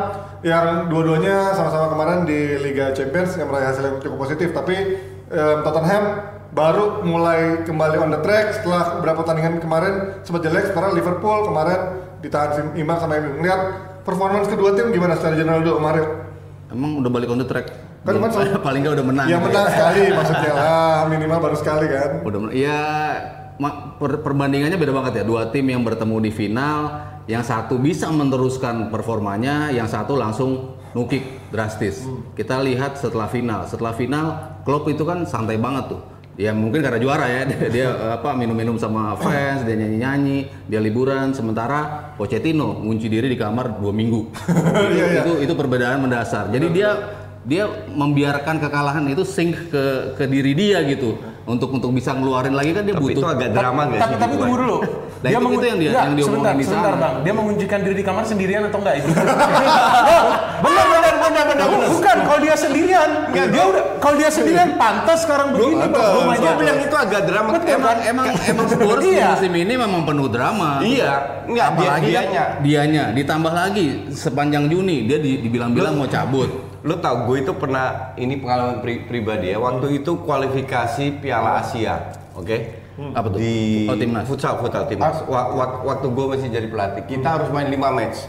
yang 0.42 0.90
dua-duanya 0.90 1.54
sama-sama 1.54 1.94
kemarin 1.94 2.26
di 2.26 2.58
Liga 2.58 2.90
Champions 2.90 3.38
yang 3.38 3.46
meraih 3.46 3.70
hasil 3.70 3.82
yang 3.86 3.96
cukup 4.02 4.18
positif. 4.26 4.50
Tapi 4.50 4.76
eh, 5.30 5.54
Tottenham 5.62 6.04
baru 6.52 7.00
mulai 7.00 7.64
kembali 7.64 7.96
on 7.96 8.10
the 8.12 8.20
track 8.20 8.60
setelah 8.60 9.00
beberapa 9.00 9.24
pertandingan 9.24 9.62
kemarin 9.62 9.94
sempat 10.26 10.42
jelek. 10.44 10.74
Sekarang 10.74 10.92
Liverpool 10.92 11.48
kemarin 11.48 11.80
ditahan 12.20 12.74
imbang 12.74 12.98
sama 12.98 13.16
MU. 13.22 13.40
Lihat 13.40 13.60
performance 14.02 14.50
kedua 14.50 14.74
tim 14.74 14.90
gimana 14.90 15.14
secara 15.16 15.38
general 15.38 15.62
dulu 15.62 15.78
kemarin? 15.78 16.04
Emang 16.68 16.98
udah 16.98 17.10
balik 17.12 17.30
on 17.30 17.38
the 17.38 17.46
track. 17.46 17.91
Kan 18.02 18.18
Belum- 18.18 18.30
cuman- 18.30 18.62
paling 18.66 18.80
nggak 18.82 18.94
udah 18.98 19.06
menang. 19.06 19.26
Yang 19.26 19.40
gitu. 19.40 19.48
menang 19.48 19.66
sekali 19.70 20.00
maksudnya 20.10 20.52
lah, 20.52 20.98
minimal 21.12 21.38
baru 21.40 21.56
sekali 21.56 21.86
kan. 21.86 22.10
Udah 22.22 22.38
men- 22.40 22.54
ya 22.54 22.80
ma- 23.56 23.94
per- 23.94 24.20
perbandingannya 24.20 24.74
beda 24.74 24.92
banget 24.92 25.12
ya. 25.18 25.24
Dua 25.24 25.42
tim 25.48 25.64
yang 25.64 25.82
bertemu 25.82 26.16
di 26.18 26.30
final, 26.30 26.78
yang 27.26 27.42
satu 27.42 27.78
bisa 27.78 28.10
meneruskan 28.10 28.90
performanya, 28.90 29.70
yang 29.70 29.86
satu 29.86 30.18
langsung 30.18 30.74
nukik 30.92 31.22
drastis. 31.48 32.02
Kita 32.34 32.58
lihat 32.60 32.98
setelah 32.98 33.30
final. 33.30 33.64
Setelah 33.64 33.94
final, 33.94 34.26
Klopp 34.62 34.90
itu 34.90 35.06
kan 35.06 35.22
santai 35.22 35.56
banget 35.56 35.94
tuh. 35.94 36.02
Ya 36.32 36.48
mungkin 36.50 36.80
karena 36.80 36.96
juara 36.96 37.28
ya, 37.28 37.44
dia, 37.50 37.60
dia, 37.68 37.88
apa 38.12 38.32
minum-minum 38.32 38.80
sama 38.80 39.14
fans, 39.14 39.62
dia 39.62 39.76
nyanyi-nyanyi, 39.76 40.48
dia 40.66 40.80
liburan. 40.80 41.30
Sementara 41.30 42.10
Pochettino 42.16 42.82
ngunci 42.82 43.06
diri 43.06 43.28
di 43.28 43.38
kamar 43.38 43.78
dua 43.78 43.92
minggu. 43.94 44.32
itu, 44.90 45.04
itu 45.22 45.32
itu 45.44 45.52
perbedaan 45.54 46.02
mendasar. 46.02 46.48
Jadi 46.48 46.66
dia 46.72 46.90
dia 47.42 47.66
membiarkan 47.88 48.56
kekalahan 48.56 49.02
itu 49.06 49.22
sink 49.22 49.68
ke 49.68 49.84
ke 50.14 50.24
diri 50.24 50.52
dia 50.52 50.78
gitu. 50.84 51.18
untuk 51.42 51.74
untuk 51.74 51.90
bisa 51.90 52.14
ngeluarin 52.14 52.54
lagi 52.54 52.70
kan 52.70 52.86
dia 52.86 52.94
Tapi 52.94 53.02
itu 53.04 53.18
butuh. 53.18 53.34
agak 53.34 53.50
drama 53.50 53.82
nggak 53.84 53.98
tapi 53.98 54.14
sih? 54.14 54.20
tapi 54.22 54.34
tunggu 54.38 54.56
dulu. 54.56 54.78
Nah, 54.78 55.28
itu- 55.28 55.50
itu 55.52 55.66
yang 55.66 55.78
dia- 55.80 55.90
Enggak, 55.90 56.04
yang 56.04 56.14
diomongin 56.14 56.22
sebentar, 56.38 56.52
di 56.54 56.64
sebentar 56.64 56.92
sana. 56.92 57.02
bang. 57.02 57.14
Dia 57.18 57.32
mengunjukkan 57.34 57.78
diri 57.82 57.94
di 57.94 58.04
kamar 58.04 58.24
sendirian 58.24 58.62
atau 58.62 58.78
enggak 58.78 58.94
itu? 58.96 59.08
benar 60.64 60.86
benar 60.88 61.14
benar 61.18 61.44
benar. 61.44 61.66
Bukan 61.90 62.16
kalau 62.22 62.40
dia 62.40 62.54
sendirian. 62.54 63.10
dia 63.32 63.42
udah 63.64 63.84
kalau 63.98 64.14
dia 64.16 64.30
sendirian 64.30 64.70
pantas 64.76 65.18
sekarang 65.20 65.48
begini. 65.50 65.82
Bang. 65.82 65.90
Gue 65.92 66.22
Rumahnya 66.22 66.52
bilang 66.54 66.78
itu 66.80 66.96
agak 66.96 67.22
drama. 67.24 67.48
Betul, 67.52 67.68
Emang, 67.72 67.96
Emang 68.04 68.26
emang 68.44 68.66
Spurs 68.68 69.02
Iya. 69.04 69.26
musim 69.34 69.52
ini 69.52 69.74
memang 69.76 70.02
penuh 70.04 70.28
drama. 70.28 70.78
iya, 70.80 71.12
enggak 71.44 71.68
dia, 71.72 71.82
Apalagi 71.90 72.06
kan 72.06 72.22
dianya. 72.22 72.44
dianya 72.60 73.04
ditambah 73.12 73.50
lagi 73.52 73.86
sepanjang 74.10 74.66
Juni 74.68 75.04
dia 75.04 75.18
di- 75.18 75.40
dibilang-bilang 75.40 75.94
mau 75.96 76.06
cabut. 76.06 76.70
Lo 76.82 76.98
tau 76.98 77.24
gue 77.24 77.40
itu 77.40 77.52
pernah 77.52 77.86
ini 78.14 78.36
pengalaman 78.36 78.78
pri- 78.78 79.06
pribadi 79.06 79.50
ya. 79.50 79.58
Waktu 79.58 80.02
itu 80.02 80.18
kualifikasi 80.18 81.18
Piala 81.18 81.60
Asia, 81.60 81.94
oke? 82.32 82.56
Apa 83.14 83.26
tuh? 83.26 83.38
Di 83.38 83.86
Oh, 83.86 83.96
timnas. 83.96 84.26
futsal, 84.26 84.58
futsal 84.58 84.84
timnas. 84.84 85.22
Wa- 85.24 85.54
waktu 85.80 86.06
gue 86.06 86.26
masih 86.28 86.48
jadi 86.48 86.66
pelatih, 86.66 87.02
kita 87.08 87.28
harus 87.32 87.48
main 87.48 87.66
5 87.66 87.88
match. 87.88 88.26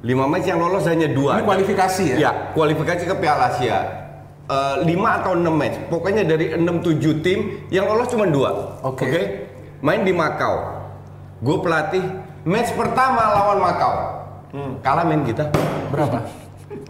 5 0.00 0.24
match 0.24 0.46
yang 0.46 0.56
lolos 0.56 0.86
hanya 0.86 1.06
dua. 1.06 1.36
Ini 1.36 1.44
kualifikasi 1.44 2.04
ya? 2.06 2.16
Ya, 2.16 2.30
kualifikasi 2.50 3.02
ke 3.02 3.14
Piala 3.14 3.50
Asia. 3.50 3.78
5 4.80 4.86
atau 5.16 5.34
6 5.34 5.52
match. 5.52 5.76
Pokoknya 5.86 6.22
dari 6.24 6.54
6 6.54 6.80
7 6.80 7.20
tim 7.20 7.38
yang 7.68 7.84
lolos 7.84 8.08
cuma 8.08 8.24
dua. 8.24 8.80
Oke. 8.80 9.46
Main 9.80 10.02
di 10.02 10.10
Makau. 10.10 10.78
Gue 11.38 11.56
pelatih 11.58 12.02
match 12.42 12.70
pertama 12.72 13.20
lawan 13.30 13.58
Makau. 13.58 13.94
Kalah 14.80 15.04
main 15.04 15.22
kita. 15.22 15.50
berapa? 15.90 16.22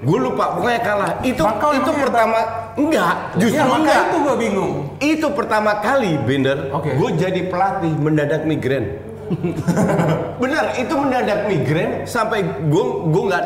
Gue 0.00 0.16
lupa, 0.16 0.56
pokoknya 0.56 0.80
kalah. 0.80 1.12
Itu 1.20 1.44
Makau 1.44 1.76
itu 1.76 1.90
pertama 1.92 2.40
enggak, 2.72 3.14
justru 3.36 3.60
Ya, 3.60 3.68
maka 3.68 3.76
enggak. 3.84 4.00
itu 4.00 4.16
gue 4.16 4.36
bingung. 4.40 4.72
Itu 4.96 5.26
pertama 5.36 5.70
kali 5.84 6.16
Bender, 6.24 6.72
Oke. 6.72 6.96
gue 6.96 7.10
jadi 7.20 7.40
pelatih 7.52 7.92
mendadak 8.00 8.48
migrain. 8.48 8.96
Benar, 10.42 10.74
itu 10.74 10.94
mendadak 10.96 11.46
migrain 11.46 12.08
sampai 12.08 12.40
gue 12.42 12.84
gue 13.12 13.22
nggak 13.28 13.42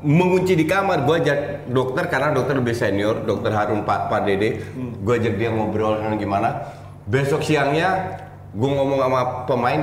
mengunci 0.00 0.56
di 0.56 0.64
kamar. 0.64 1.04
Gue 1.04 1.20
ajak 1.20 1.68
dokter 1.68 2.08
karena 2.08 2.32
dokter 2.32 2.56
lebih 2.56 2.72
senior, 2.72 3.20
dokter 3.22 3.52
Harun 3.52 3.84
Pak 3.84 4.08
Pak 4.08 4.20
Dede. 4.24 4.64
Gue 5.04 5.20
ajak 5.20 5.36
dia 5.36 5.52
ngobrol 5.52 6.00
dengan 6.00 6.16
gimana. 6.16 6.48
Besok 7.04 7.44
siangnya 7.44 8.16
gue 8.50 8.66
ngomong 8.66 8.98
sama 8.98 9.20
pemain 9.44 9.82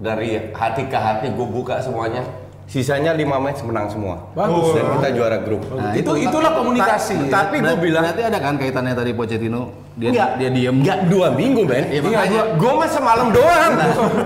dari 0.00 0.50
hati 0.50 0.88
ke 0.88 0.96
hati 0.96 1.30
gue 1.30 1.46
buka 1.46 1.84
semuanya. 1.84 2.24
Sisanya 2.64 3.12
5 3.12 3.20
match 3.36 3.60
menang 3.62 3.86
semua. 3.86 4.16
Bagus. 4.32 4.72
Dan 4.72 4.96
kita 4.96 5.08
juara 5.12 5.38
grup. 5.38 5.60
Nah, 5.68 5.92
itu 5.92 6.08
itulah 6.16 6.52
komunikasi. 6.52 7.28
Ta- 7.28 7.44
tapi 7.44 7.60
gue 7.60 7.76
bilang 7.76 8.00
berarti 8.02 8.22
ada 8.24 8.38
kan 8.38 8.54
kaitannya 8.56 8.94
tadi 8.94 9.12
Pochettino 9.12 9.62
dia 9.92 10.08
Enggak, 10.08 10.28
dia 10.36 10.48
diem. 10.48 10.76
Enggak 10.80 10.98
dua 11.06 11.28
minggu, 11.30 11.62
Ben. 11.62 11.84
Iya, 11.84 11.92
Iya, 11.92 12.00
makanya. 12.02 12.32
gua- 12.32 12.48
Gue 12.56 12.72
mah 12.74 12.88
semalam 12.88 13.26
doang. 13.36 13.72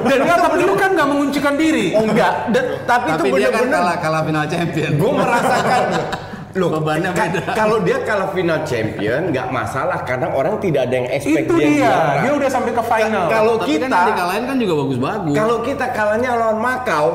Dan 0.04 0.18
Enggak, 0.20 0.38
tapi 0.40 0.56
lu 0.60 0.74
kan 0.74 0.90
nggak 0.92 1.08
menguncikan 1.08 1.54
diri. 1.56 1.86
Oh 1.92 2.04
enggak, 2.04 2.32
dan, 2.48 2.64
tapi, 2.84 3.08
Tapi 3.10 3.26
itu 3.26 3.36
dia 3.36 3.50
kan 3.50 3.64
kalah 3.66 3.96
kalah 3.98 4.22
final 4.22 4.44
champion. 4.46 4.90
Gue 4.94 5.10
merasakan 5.12 5.82
Loh, 6.56 6.72
Bebannya 6.72 7.12
beda. 7.12 7.52
Kalau 7.52 7.84
dia 7.84 8.00
kalah 8.00 8.30
final 8.30 8.62
champion 8.62 9.28
nggak 9.28 9.48
masalah 9.50 10.00
karena 10.00 10.30
orang 10.30 10.56
tidak 10.56 10.88
ada 10.88 10.94
yang 10.94 11.08
expect 11.10 11.44
Itu 11.44 11.54
dia 11.54 11.68
dia. 11.68 11.84
juara. 11.84 12.12
Dia 12.16 12.32
udah 12.32 12.48
sampai 12.48 12.72
ke 12.72 12.82
final. 12.86 13.24
Kalau 13.26 13.54
Tapi 13.58 13.68
kita 13.68 13.86
kan 13.86 14.04
dikalahin 14.08 14.44
kan 14.46 14.56
juga 14.56 14.74
bagus-bagus. 14.78 15.34
kalau 15.34 15.56
kita 15.60 15.86
kalahnya 15.90 16.30
lawan 16.32 16.56
Makau, 16.56 17.06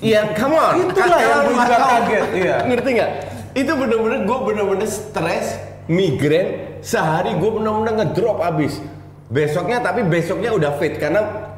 ya 0.00 0.32
come 0.34 0.56
on. 0.56 0.74
Itulah 0.88 1.18
yang 1.20 1.32
gua 1.32 1.44
juga 1.44 1.76
Macau. 1.76 1.88
kaget, 1.88 2.24
iya. 2.36 2.56
Ngerti 2.66 2.90
nggak? 2.96 3.10
Itu 3.50 3.72
bener-bener 3.74 4.20
gue 4.24 4.38
bener-bener 4.46 4.88
stres, 4.88 5.46
migrain, 5.90 6.78
sehari 6.80 7.34
gue 7.36 7.50
bener-bener 7.50 7.92
ngedrop 8.04 8.40
abis. 8.40 8.80
Besoknya 9.30 9.78
tapi 9.78 10.02
besoknya 10.06 10.50
udah 10.54 10.74
fit 10.78 10.98
karena 10.98 11.50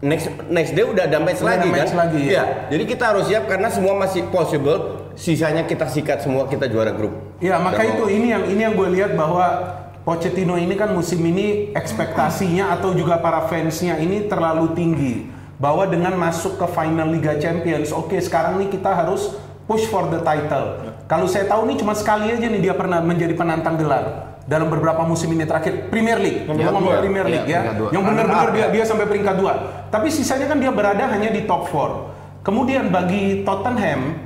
next 0.00 0.30
next 0.48 0.72
day 0.74 0.82
udah 0.82 1.06
ada 1.06 1.18
match 1.20 1.44
Udah 1.44 1.58
lagi 1.60 1.68
match 1.70 1.92
kan? 1.92 2.08
lagi, 2.08 2.20
ya. 2.26 2.30
Iya. 2.30 2.44
Jadi 2.74 2.84
kita 2.86 3.04
harus 3.14 3.24
siap 3.28 3.44
karena 3.46 3.68
semua 3.70 3.94
masih 3.98 4.26
possible. 4.30 4.98
Sisanya 5.18 5.66
kita 5.66 5.84
sikat 5.90 6.24
semua 6.24 6.46
kita 6.48 6.64
juara 6.70 6.94
grup. 6.94 7.12
Ya 7.42 7.58
maka 7.60 7.82
Dan 7.82 7.98
itu 7.98 8.04
ini 8.08 8.26
yang 8.32 8.44
ini 8.46 8.60
yang 8.62 8.74
gue 8.78 8.88
lihat 8.94 9.12
bahwa 9.18 9.76
Pochettino 10.00 10.56
ini 10.56 10.72
kan 10.80 10.96
musim 10.96 11.20
ini 11.20 11.76
ekspektasinya 11.76 12.72
atau 12.72 12.96
juga 12.96 13.20
para 13.20 13.44
fansnya 13.44 14.00
ini 14.00 14.24
terlalu 14.30 14.72
tinggi 14.72 15.14
bahwa 15.60 15.84
dengan 15.84 16.16
masuk 16.16 16.56
ke 16.56 16.66
final 16.72 17.12
Liga 17.12 17.36
Champions, 17.36 17.92
oke 17.92 18.16
sekarang 18.16 18.56
nih 18.58 18.72
kita 18.72 18.88
harus 18.88 19.36
push 19.68 19.84
for 19.86 20.08
the 20.08 20.18
title. 20.24 20.80
Kalau 21.04 21.28
saya 21.28 21.44
tahu 21.44 21.68
nih 21.68 21.76
cuma 21.76 21.92
sekali 21.92 22.32
aja 22.32 22.48
nih 22.48 22.58
dia 22.58 22.74
pernah 22.74 22.98
menjadi 22.98 23.36
penantang 23.36 23.76
gelar 23.76 24.32
dalam 24.48 24.66
beberapa 24.66 25.04
musim 25.04 25.28
ini 25.30 25.44
terakhir 25.44 25.92
Premier 25.92 26.16
League. 26.16 26.48
Dia 26.48 26.64
ngomong 26.66 26.82
dua. 26.82 26.98
Premier 26.98 27.26
Iya, 27.28 27.32
League 27.36 27.46
ya, 27.46 27.60
peringkat 27.60 27.76
dua. 27.76 27.88
yang 27.92 28.02
benar-benar 28.02 28.48
dia, 28.50 28.60
ya. 28.60 28.66
dia 28.72 28.84
sampai 28.88 29.06
peringkat 29.06 29.34
dua. 29.36 29.52
Tapi 29.92 30.08
sisanya 30.08 30.46
kan 30.48 30.58
dia 30.58 30.72
berada 30.72 31.04
hanya 31.06 31.28
di 31.28 31.44
top 31.44 31.68
4. 31.68 32.42
Kemudian 32.42 32.88
bagi 32.88 33.44
Tottenham 33.44 34.16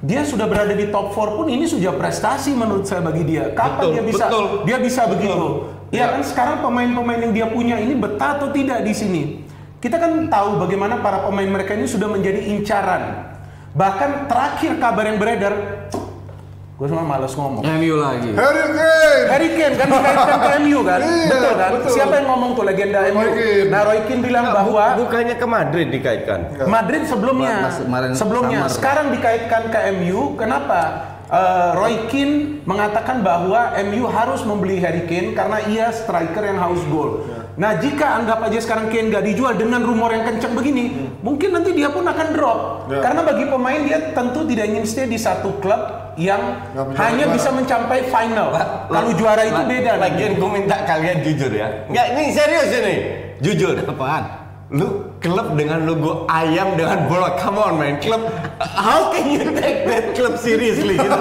dia 0.00 0.22
sudah 0.22 0.46
berada 0.46 0.70
di 0.70 0.86
top 0.86 1.10
4 1.10 1.34
pun 1.34 1.46
ini 1.50 1.66
sudah 1.66 1.98
prestasi 1.98 2.54
menurut 2.54 2.86
saya 2.86 3.02
bagi 3.02 3.26
dia. 3.26 3.50
Kapan 3.52 3.90
Betul, 3.90 3.92
dia 3.92 4.02
bisa 4.06 4.24
betul. 4.30 4.44
dia 4.62 4.78
bisa 4.78 5.02
begitu? 5.10 5.46
Ya. 5.90 5.98
Ya 5.98 6.06
kan 6.14 6.22
sekarang 6.22 6.56
pemain-pemain 6.62 7.20
yang 7.20 7.32
dia 7.34 7.46
punya 7.50 7.76
ini 7.76 7.98
betah 7.98 8.38
atau 8.38 8.54
tidak 8.54 8.80
di 8.80 8.94
sini? 8.94 9.22
Kita 9.86 10.02
kan 10.02 10.26
tahu 10.26 10.58
bagaimana 10.58 10.98
para 10.98 11.22
pemain 11.22 11.46
mereka 11.46 11.70
ini 11.70 11.86
sudah 11.86 12.10
menjadi 12.10 12.42
incaran. 12.42 13.22
Bahkan 13.70 14.26
terakhir 14.26 14.82
kabar 14.82 15.06
yang 15.06 15.14
beredar, 15.14 15.54
gue 16.74 16.86
cuma 16.90 17.06
males 17.06 17.30
ngomong. 17.30 17.62
MU 17.62 17.94
lagi. 17.94 18.34
Harry 18.34 18.66
Kane. 18.66 19.22
Harry 19.30 19.48
Kane 19.54 19.74
kan 19.78 19.86
dikaitkan 19.86 20.38
ke 20.42 20.50
MU 20.58 20.78
kan? 20.82 20.98
Iya, 20.98 21.28
betul 21.30 21.52
kan? 21.54 21.70
betul. 21.70 21.90
Siapa 21.94 22.14
yang 22.18 22.26
ngomong 22.26 22.50
tuh 22.52 22.64
legenda 22.66 22.98
Roy 22.98 23.12
MU? 23.12 23.28
Keane. 23.30 23.70
Nah, 23.70 23.80
Roy 23.86 23.98
Keane 24.02 24.22
bilang 24.24 24.44
Bu- 24.44 24.56
bahwa 24.58 24.84
bukannya 24.98 25.36
ke 25.38 25.46
Madrid 25.46 25.88
dikaitkan. 25.88 26.40
Madrid 26.66 27.02
sebelumnya, 27.06 27.54
Mas- 27.62 28.18
sebelumnya, 28.18 28.58
summer. 28.66 28.74
sekarang 28.74 29.06
dikaitkan 29.14 29.62
ke 29.70 29.78
MU. 29.94 30.34
Kenapa? 30.34 30.80
Eh, 31.26 31.70
Roy 31.74 31.94
Keane 32.06 32.34
mengatakan 32.62 33.22
bahwa 33.22 33.70
MU 33.84 34.02
harus 34.06 34.42
membeli 34.42 34.78
Harry 34.78 35.06
Kane 35.06 35.30
karena 35.30 35.62
ia 35.62 35.86
striker 35.90 36.42
yang 36.42 36.58
haus 36.58 36.82
gol. 36.86 37.35
Nah, 37.56 37.80
jika 37.80 38.20
anggap 38.20 38.44
aja 38.44 38.60
sekarang 38.60 38.92
Kane 38.92 39.08
gak 39.08 39.24
dijual 39.24 39.56
dengan 39.56 39.80
rumor 39.80 40.12
yang 40.12 40.28
kencang 40.28 40.52
begini, 40.52 40.92
mungkin 41.24 41.56
nanti 41.56 41.72
dia 41.72 41.88
pun 41.88 42.04
akan 42.04 42.26
drop. 42.36 42.58
Ya. 42.92 43.00
Karena 43.00 43.24
bagi 43.24 43.48
pemain 43.48 43.80
dia 43.80 44.12
tentu 44.12 44.44
tidak 44.44 44.64
ingin 44.68 44.84
stay 44.84 45.08
di 45.08 45.16
satu 45.16 45.56
klub 45.64 45.80
yang 46.20 46.40
Nggak 46.76 47.00
hanya 47.00 47.24
juara. 47.24 47.36
bisa 47.36 47.48
mencapai 47.56 48.00
final. 48.12 48.48
Kalau 48.92 49.10
juara 49.16 49.42
itu 49.48 49.62
beda. 49.72 49.92
Lagian 49.96 50.32
gue 50.36 50.50
minta 50.52 50.76
kalian 50.84 51.24
jujur 51.24 51.48
ya. 51.48 51.68
Enggak, 51.88 52.06
ini 52.12 52.22
serius 52.36 52.68
ini. 52.76 52.94
Jujur. 53.40 53.74
Apaan? 53.88 54.24
Lu 54.76 55.15
klub 55.26 55.48
dengan 55.52 55.82
logo 55.82 56.12
ayam 56.26 56.74
dengan 56.74 57.04
bola. 57.04 57.34
Come 57.36 57.58
on 57.58 57.74
man, 57.76 57.98
klub. 57.98 58.22
How 58.60 59.10
can 59.10 59.26
you 59.28 59.42
take 59.52 59.82
that 59.84 60.14
club 60.14 60.38
seriously? 60.38 60.94
Gitu? 60.96 61.10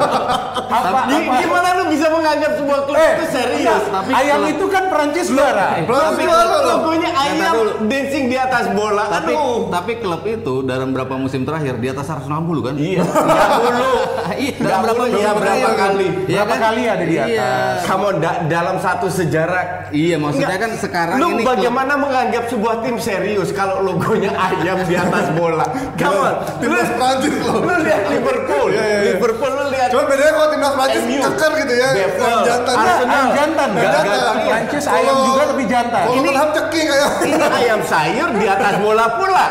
Apa- 0.68 1.08
Gi- 1.08 1.24
apa- 1.24 1.40
Gimana 1.40 1.68
lu 1.74 1.84
bisa 1.88 2.08
menganggap 2.10 2.52
sebuah 2.56 2.80
klub 2.84 2.98
Eh, 2.98 3.12
itu 3.14 3.26
serius? 3.30 3.64
enggak, 3.64 3.82
Tapi 3.92 4.10
ayam 4.12 4.38
kalau- 4.38 4.52
itu 4.52 4.66
kan 4.68 4.84
Perancis 4.88 5.26
juara. 5.28 5.68
Tapi 5.80 6.24
logonya 6.66 7.10
ayam 7.14 7.54
dulu. 7.56 7.72
dancing 7.86 8.26
di 8.28 8.38
atas 8.38 8.66
bola. 8.72 9.06
Tapi 9.08 9.32
Aduh. 9.32 9.70
tapi 9.70 9.92
klub 9.98 10.22
itu 10.24 10.54
dalam 10.62 10.92
berapa 10.92 11.16
musim 11.16 11.42
terakhir 11.44 11.76
di 11.76 11.88
atas 11.88 12.06
160 12.08 12.60
kan? 12.62 12.74
Iya, 12.76 13.02
enggak 13.06 13.50
dulu. 13.56 13.92
Iya, 14.36 14.52
Nggak 14.54 14.66
dalam 14.66 14.82
berapa 14.84 15.04
iya, 15.08 15.30
berapa 15.32 15.40
kan? 15.66 15.76
kali? 15.78 16.08
Iya 16.08 16.36
Berapa 16.36 16.50
kan? 16.52 16.60
kali 16.62 16.82
ada 16.84 17.06
di 17.06 17.16
atas? 17.16 17.30
Iya. 17.32 17.50
Come 17.86 18.04
on, 18.04 18.16
da- 18.20 18.42
dalam 18.46 18.76
satu 18.78 19.08
sejarah. 19.08 19.64
Iya, 19.88 20.16
maksudnya 20.18 20.48
Enggak. 20.50 20.64
kan 20.66 20.72
sekarang 20.76 21.16
Lu 21.16 21.28
ini 21.30 21.36
klub- 21.38 21.50
bagaimana 21.54 21.94
menganggap 21.96 22.44
sebuah 22.50 22.76
tim 22.82 22.98
serius 22.98 23.50
kalau 23.50 23.80
logonya 23.96 24.32
ayam 24.36 24.78
di 24.84 24.96
atas 25.00 25.26
bola? 25.32 25.66
Come 25.96 26.18
on. 26.20 26.34
Timnas 26.60 26.90
Prancis 27.00 27.36
loh. 27.40 27.64
Lu 27.64 27.74
lihat 27.80 28.04
Liverpool. 28.12 28.68
Iya, 28.76 28.84
iya, 28.84 28.98
iya. 29.00 29.12
Liverpool 29.16 29.52
lu 29.56 29.66
lihat 29.72 29.90
Cuma 29.96 30.04
bedanya 30.04 30.34
kalau 30.36 30.50
timnas 30.52 30.74
Prancis 30.76 31.04
keker 31.08 31.52
gitu 31.64 31.74
ya, 31.74 31.88
Bevel. 31.96 32.26
yang 32.28 32.44
jantan. 32.44 32.76
Arsenal. 32.76 33.08
Ayam 33.08 33.28
jantan. 33.32 33.70
Nggak 33.72 33.92
Jantan. 33.96 34.36
Prancis 34.46 34.86
ayam 34.92 35.16
juga 35.24 35.42
tapi 35.48 35.64
jantan. 35.66 36.04
Kalau 36.04 36.14
Ini- 36.14 36.28
Tottenham 36.28 36.50
ceking 36.52 36.86
kayak. 36.92 37.10
Ini 37.26 37.46
ayam 37.64 37.80
sayur 37.88 38.30
di 38.36 38.46
atas 38.46 38.74
bola 38.84 39.06
pula. 39.16 39.46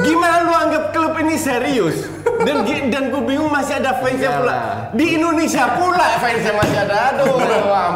Gimana 0.00 0.34
lu 0.44 0.52
anggap 0.52 0.84
klub 0.92 1.12
ini 1.20 1.36
serius? 1.36 1.96
Dan 2.36 2.68
dan 2.92 3.08
gue 3.08 3.22
bingung 3.24 3.48
masih 3.48 3.80
ada 3.80 3.96
fansnya 3.96 4.28
pula. 4.36 4.56
Di 4.92 5.16
Indonesia 5.16 5.64
pula 5.76 6.20
fansnya 6.20 6.52
masih 6.52 6.78
ada. 6.84 6.96
Aduh. 7.16 7.40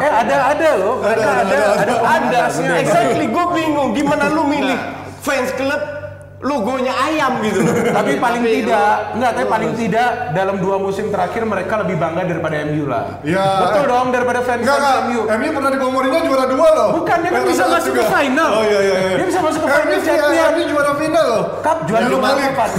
Eh 0.01 0.11
ada 0.11 0.35
ada 0.49 0.69
loh, 0.81 0.97
ada 1.05 1.45
ada, 1.45 1.57
ada 1.77 1.93
komunitasnya. 1.93 2.73
exactly 2.81 3.25
gue 3.29 3.45
bingung 3.53 3.89
gimana 3.93 4.25
lu 4.33 4.43
milih 4.49 4.79
fans 5.21 5.51
klub 5.51 6.00
logonya 6.41 6.89
ayam 6.89 7.37
gitu. 7.39 7.61
Tapi 7.97 8.17
paling 8.17 8.41
Tapi 8.41 8.57
tidak, 8.59 8.91
enggak, 9.13 9.31
tapi 9.31 9.45
paling 9.45 9.71
tidak 9.77 10.09
dalam 10.33 10.57
dua 10.57 10.75
musim 10.77 11.07
terakhir 11.07 11.45
mereka 11.45 11.73
lebih 11.79 11.95
bangga 11.95 12.25
daripada 12.25 12.55
MU 12.65 12.85
lah. 12.85 13.21
Iya. 13.21 13.45
Betul 13.61 13.83
dong 13.85 14.07
daripada 14.09 14.39
fans 14.41 14.61
Enggak, 14.61 14.77
enggak. 14.77 14.97
MU. 15.05 15.21
MU 15.27 15.49
pernah 15.53 15.69
di 15.69 15.77
Mourinho 15.77 16.19
juara 16.25 16.45
dua 16.47 16.67
loh. 16.71 16.89
Bukan, 16.97 17.17
dia 17.19 17.29
kan 17.29 17.43
bisa 17.45 17.63
masuk 17.67 17.93
juga. 17.93 18.01
ke 18.01 18.11
final. 18.11 18.49
Oh 18.51 18.63
iya 18.63 18.79
iya 18.79 18.95
iya. 18.97 19.15
Dia 19.15 19.25
bisa 19.29 19.39
masuk 19.39 19.61
ke 19.61 19.69
MU 19.69 19.97
final 19.99 20.01
Champions. 20.01 20.51
MU 20.51 20.63
juara 20.67 20.91
final 20.97 21.25
loh. 21.27 21.43
Cup 21.61 21.77
juara 21.85 22.05
League. 22.07 22.41
kapan? 22.41 22.69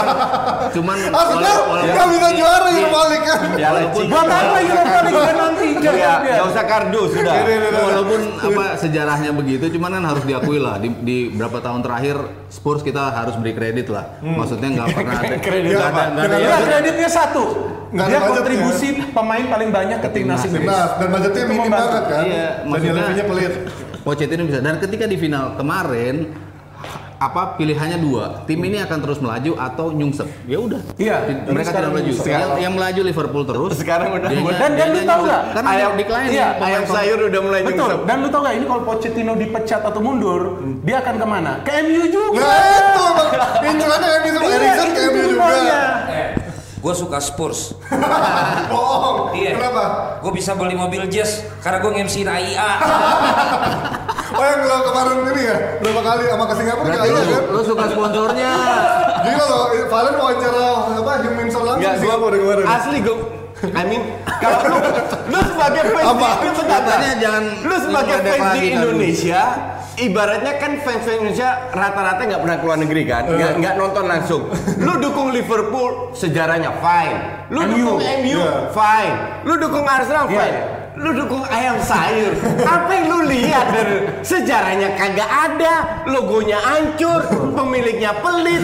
Cuman 0.76 0.96
Arsenal 1.02 1.58
wala- 1.66 1.84
nggak 1.86 2.08
bisa 2.10 2.28
juara 2.36 2.68
Euro 2.70 3.02
League 3.08 3.26
kan. 3.26 3.40
Buat 4.06 4.26
apa 4.28 4.56
Europa 4.60 4.98
League 5.00 5.22
kan 5.22 5.36
nanti 5.38 5.66
Ya, 5.70 5.92
jangan 5.96 6.20
dia. 6.20 6.34
nggak 6.36 6.46
usah 6.46 6.64
kardu 6.66 7.02
sudah. 7.08 7.34
Walaupun 7.80 8.20
apa 8.36 8.64
sejarahnya 8.76 9.30
begitu, 9.32 9.64
cuman 9.72 9.90
kan 9.94 10.04
harus 10.06 10.24
diakui 10.24 10.58
lah 10.58 10.76
di, 10.76 10.92
di 11.00 11.16
berapa 11.30 11.56
tahun 11.58 11.80
terakhir 11.80 12.16
Spurs 12.46 12.82
kita 12.90 13.04
harus 13.08 13.34
beri 13.38 13.52
kredit 13.54 13.86
lah. 13.88 14.18
Maksudnya 14.18 14.68
nggak 14.74 14.88
pernah 14.98 15.16
ada 15.16 15.36
Kredit 15.38 15.74
apa? 15.74 15.86
ada 15.88 16.02
nggak 16.10 16.24
ada 16.26 16.36
Ya, 16.36 16.56
kreditnya 16.58 17.08
satu. 17.08 17.44
Ada 17.90 18.06
Dia 18.06 18.18
kontribusi 18.22 18.88
pemain 19.10 19.44
paling 19.46 19.70
banyak 19.70 19.98
ke 19.98 20.08
timnas 20.10 20.42
Inggris. 20.44 20.66
Dan 20.66 21.08
budgetnya 21.10 21.44
minim 21.46 21.70
banget 21.70 22.04
kan. 22.06 22.22
Iya, 22.22 22.48
Dan 22.62 23.24
pelit. 23.24 23.52
Pochettino 24.00 24.42
bisa. 24.44 24.58
Dan 24.58 24.74
ketika 24.80 25.04
di 25.04 25.16
final 25.16 25.54
kemarin 25.54 26.14
apa 27.20 27.52
pilihannya 27.54 28.00
dua 28.00 28.48
tim 28.48 28.56
ini 28.58 28.80
akan 28.80 28.98
terus 28.98 29.20
melaju 29.20 29.52
atau 29.54 29.92
nyungsep 29.92 30.24
ya 30.48 30.56
udah 30.56 30.80
Iya, 30.96 31.20
mereka 31.44 31.68
sekarang 31.68 31.92
tidak 31.92 31.92
melaju 31.92 32.08
nyungsep. 32.08 32.32
yang, 32.32 32.50
yang 32.58 32.72
melaju 32.72 33.00
Liverpool 33.04 33.44
terus 33.44 33.72
Sekarang 33.76 34.08
udah 34.16 34.28
Dan- 34.32 34.72
dan 34.72 34.88
lu 34.88 35.00
tahu 35.04 35.20
nggak? 35.22 35.42
karena 35.52 35.68
Ayam 35.70 35.92
decline 35.94 36.28
iya, 36.30 36.48
Ayam 36.56 36.84
sayur 36.86 37.18
udah 37.22 37.40
mulai 37.44 37.60
Betul. 37.60 37.76
nyungsep. 37.76 38.00
Dan 38.02 38.16
lu 38.18 38.28
tau 38.28 38.40
gak 38.40 38.54
ini 38.54 38.64
kalau 38.64 38.82
Pochettino 38.82 39.32
dipecat 39.34 39.80
atau 39.84 40.00
mundur, 40.00 40.40
dia 40.80 40.96
akan 40.98 41.14
ke 41.14 41.26
mana? 41.26 41.52
Ke 41.60 41.72
MU 41.82 42.02
juga. 42.08 42.40
Nah 42.40 43.68
itu 43.68 43.84
Iya, 43.84 44.56
Erikson 44.56 44.88
ke 44.90 45.00
MU 45.06 45.22
juga. 45.30 45.48
Gue 46.80 46.94
suka 46.96 47.20
Spurs. 47.20 47.76
Bohong. 48.72 49.32
Iya. 49.32 49.52
Kenapa? 49.54 49.84
Gue 50.18 50.32
bisa 50.32 50.56
beli 50.56 50.72
mobil 50.72 51.04
jazz 51.06 51.44
karena 51.60 51.78
gue 51.78 51.90
nge-MC 51.92 52.24
AIA. 52.24 52.70
Oh 54.30 54.46
yang 54.46 54.62
lo 54.62 54.78
kemarin 54.86 55.16
ini 55.26 55.42
ya 55.42 55.56
berapa 55.82 56.00
kali 56.00 56.22
sama 56.24 56.44
ke 56.46 56.54
Singapura 56.54 56.86
Berarti 56.86 57.02
kayaknya 57.02 57.20
lu, 57.20 57.34
kan? 57.34 57.42
lu 57.50 57.60
suka 57.60 57.84
sponsornya 57.90 58.52
Gila 59.20 59.44
loh, 59.44 59.64
Valen 59.84 60.14
wawancara 60.16 60.66
apa 60.96 61.12
Hyung 61.20 61.34
Min 61.34 61.48
Son 61.50 61.62
langsung 61.66 61.98
Singapura 61.98 62.36
kemarin. 62.38 62.64
asli 62.64 62.98
gue 63.02 63.16
I 63.60 63.84
mean, 63.84 64.02
kalau 64.40 64.60
lu, 64.64 64.76
lu 65.28 65.38
sebagai 65.44 65.82
fans 65.92 66.06
Apa? 66.08 66.28
di. 66.40 66.48
Katanya 66.64 67.12
jangan 67.20 67.44
lu 67.60 67.76
sebagai 67.76 68.16
fans 68.24 68.46
di? 68.56 68.62
Indonesia, 68.72 69.42
ibaratnya 69.96 70.52
kan 70.56 70.72
fans 70.80 71.02
fans 71.04 71.18
Indonesia 71.20 71.48
rata-rata 71.68 72.20
nggak 72.24 72.40
pernah 72.40 72.56
keluar 72.56 72.76
negeri 72.80 73.02
kan, 73.04 73.22
nggak 73.28 73.52
nggak 73.60 73.74
nonton 73.76 74.04
langsung. 74.08 74.42
Lu 74.80 74.96
dukung 74.96 75.28
Liverpool, 75.30 76.16
sejarahnya 76.16 76.72
fine. 76.80 77.18
Lu 77.52 77.60
MU. 77.60 77.68
dukung 77.68 78.00
MU, 78.00 78.38
Iya. 78.40 78.52
fine. 78.72 79.16
Lu 79.44 79.54
dukung 79.56 79.84
Arsenal, 79.84 80.24
fine. 80.26 80.58
Lu 81.00 81.16
dukung 81.16 81.44
ayam 81.48 81.80
sayur. 81.80 82.36
Apa 82.60 82.90
yang 82.92 83.06
lu 83.08 83.18
lihat 83.24 83.72
dari 83.72 83.96
sejarahnya 84.20 85.00
kagak 85.00 85.30
ada, 85.30 86.04
logonya 86.04 86.60
hancur, 86.60 87.24
pemiliknya 87.56 88.12
pelit. 88.20 88.60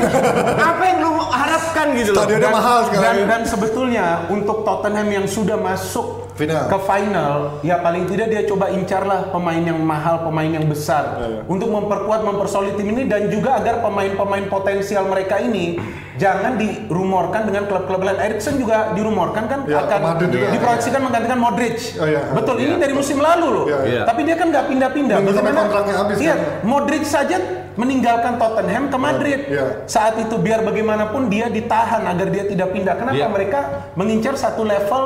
Apa 0.60 0.82
yang 0.84 0.98
lu 1.00 1.16
harapkan 1.32 1.96
gitu 1.96 2.12
loh? 2.12 2.28
Stadionnya 2.28 2.52
mahal 2.52 2.78
dan, 2.84 2.88
sekarang. 2.92 3.16
dan 3.24 3.42
sebetulnya 3.48 4.06
untuk 4.28 4.68
Tottenham 4.68 5.08
yang 5.08 5.24
sudah 5.24 5.56
masuk 5.56 6.25
Final. 6.36 6.68
ke 6.68 6.78
final, 6.80 7.36
ya 7.60 7.80
paling 7.80 8.04
tidak 8.04 8.28
dia 8.28 8.44
coba 8.44 8.68
incar 8.68 9.02
lah 9.02 9.32
pemain 9.32 9.56
yang 9.56 9.80
mahal, 9.80 10.20
pemain 10.20 10.44
yang 10.46 10.64
besar 10.64 11.16
Iya, 11.16 11.26
iya. 11.26 11.40
untuk 11.48 11.68
memperkuat, 11.68 12.20
mempersolid 12.22 12.76
tim 12.76 12.92
ini 12.92 13.08
dan 13.08 13.26
juga 13.26 13.56
agar 13.56 13.80
pemain-pemain 13.80 14.44
potensial 14.46 15.08
mereka 15.08 15.40
ini 15.40 15.80
jangan 16.16 16.56
dirumorkan 16.56 17.44
dengan 17.44 17.64
klub-klub 17.64 18.00
lain. 18.00 18.20
Erikson 18.20 18.56
juga 18.56 18.92
dirumorkan 18.92 19.44
kan 19.46 19.60
Ya, 19.64 19.80
akan 19.80 20.20
diproyeksikan 20.52 21.00
menggantikan 21.00 21.36
Modric. 21.36 21.96
Oh, 21.96 22.04
iya. 22.04 22.28
Betul, 22.30 22.60
ini 22.60 22.76
dari 22.76 22.92
musim 22.92 23.16
lalu 23.16 23.46
loh. 23.48 23.64
Iya, 23.66 23.78
iya. 23.84 24.02
Tapi 24.04 24.20
dia 24.24 24.36
kan 24.36 24.52
nggak 24.52 24.64
pindah-pindah. 24.68 25.16
Nunggu 25.16 25.32
sampai 25.32 25.52
Bagaimana- 25.52 25.60
kontraknya 25.64 25.94
habis 25.96 26.16
Iya, 26.20 26.34
kan? 26.36 26.38
Modric 26.64 27.04
saja 27.04 27.36
meninggalkan 27.76 28.40
Tottenham 28.40 28.88
ke 28.88 28.98
Madrid. 28.98 29.40
Iya. 29.46 29.84
Saat 29.84 30.16
itu 30.18 30.34
biar 30.40 30.64
bagaimanapun 30.64 31.28
dia 31.28 31.46
ditahan 31.46 32.02
agar 32.08 32.26
dia 32.32 32.44
tidak 32.48 32.72
pindah. 32.72 32.96
Kenapa 32.96 33.16
Iya. 33.16 33.28
mereka 33.28 33.60
mengincar 33.94 34.34
satu 34.34 34.64
level 34.64 35.02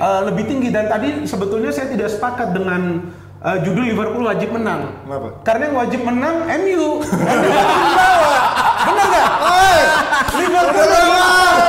uh, 0.00 0.20
lebih 0.26 0.48
tinggi 0.48 0.68
dan 0.72 0.88
tadi 0.88 1.28
sebetulnya 1.28 1.70
saya 1.70 1.92
tidak 1.92 2.08
sepakat 2.10 2.56
dengan 2.56 3.12
uh, 3.44 3.56
judul 3.60 3.84
Liverpool 3.84 4.24
wajib 4.24 4.56
menang. 4.56 5.04
Kenapa? 5.04 5.28
Karena 5.44 5.62
yang 5.68 5.76
wajib 5.78 6.00
menang 6.02 6.36
MU. 6.64 6.88
Benar 8.84 9.06
nggak? 9.06 9.28
Hei, 9.40 9.78
Liverpool 10.36 10.84
udah 10.84 11.00
lewat. 11.00 11.62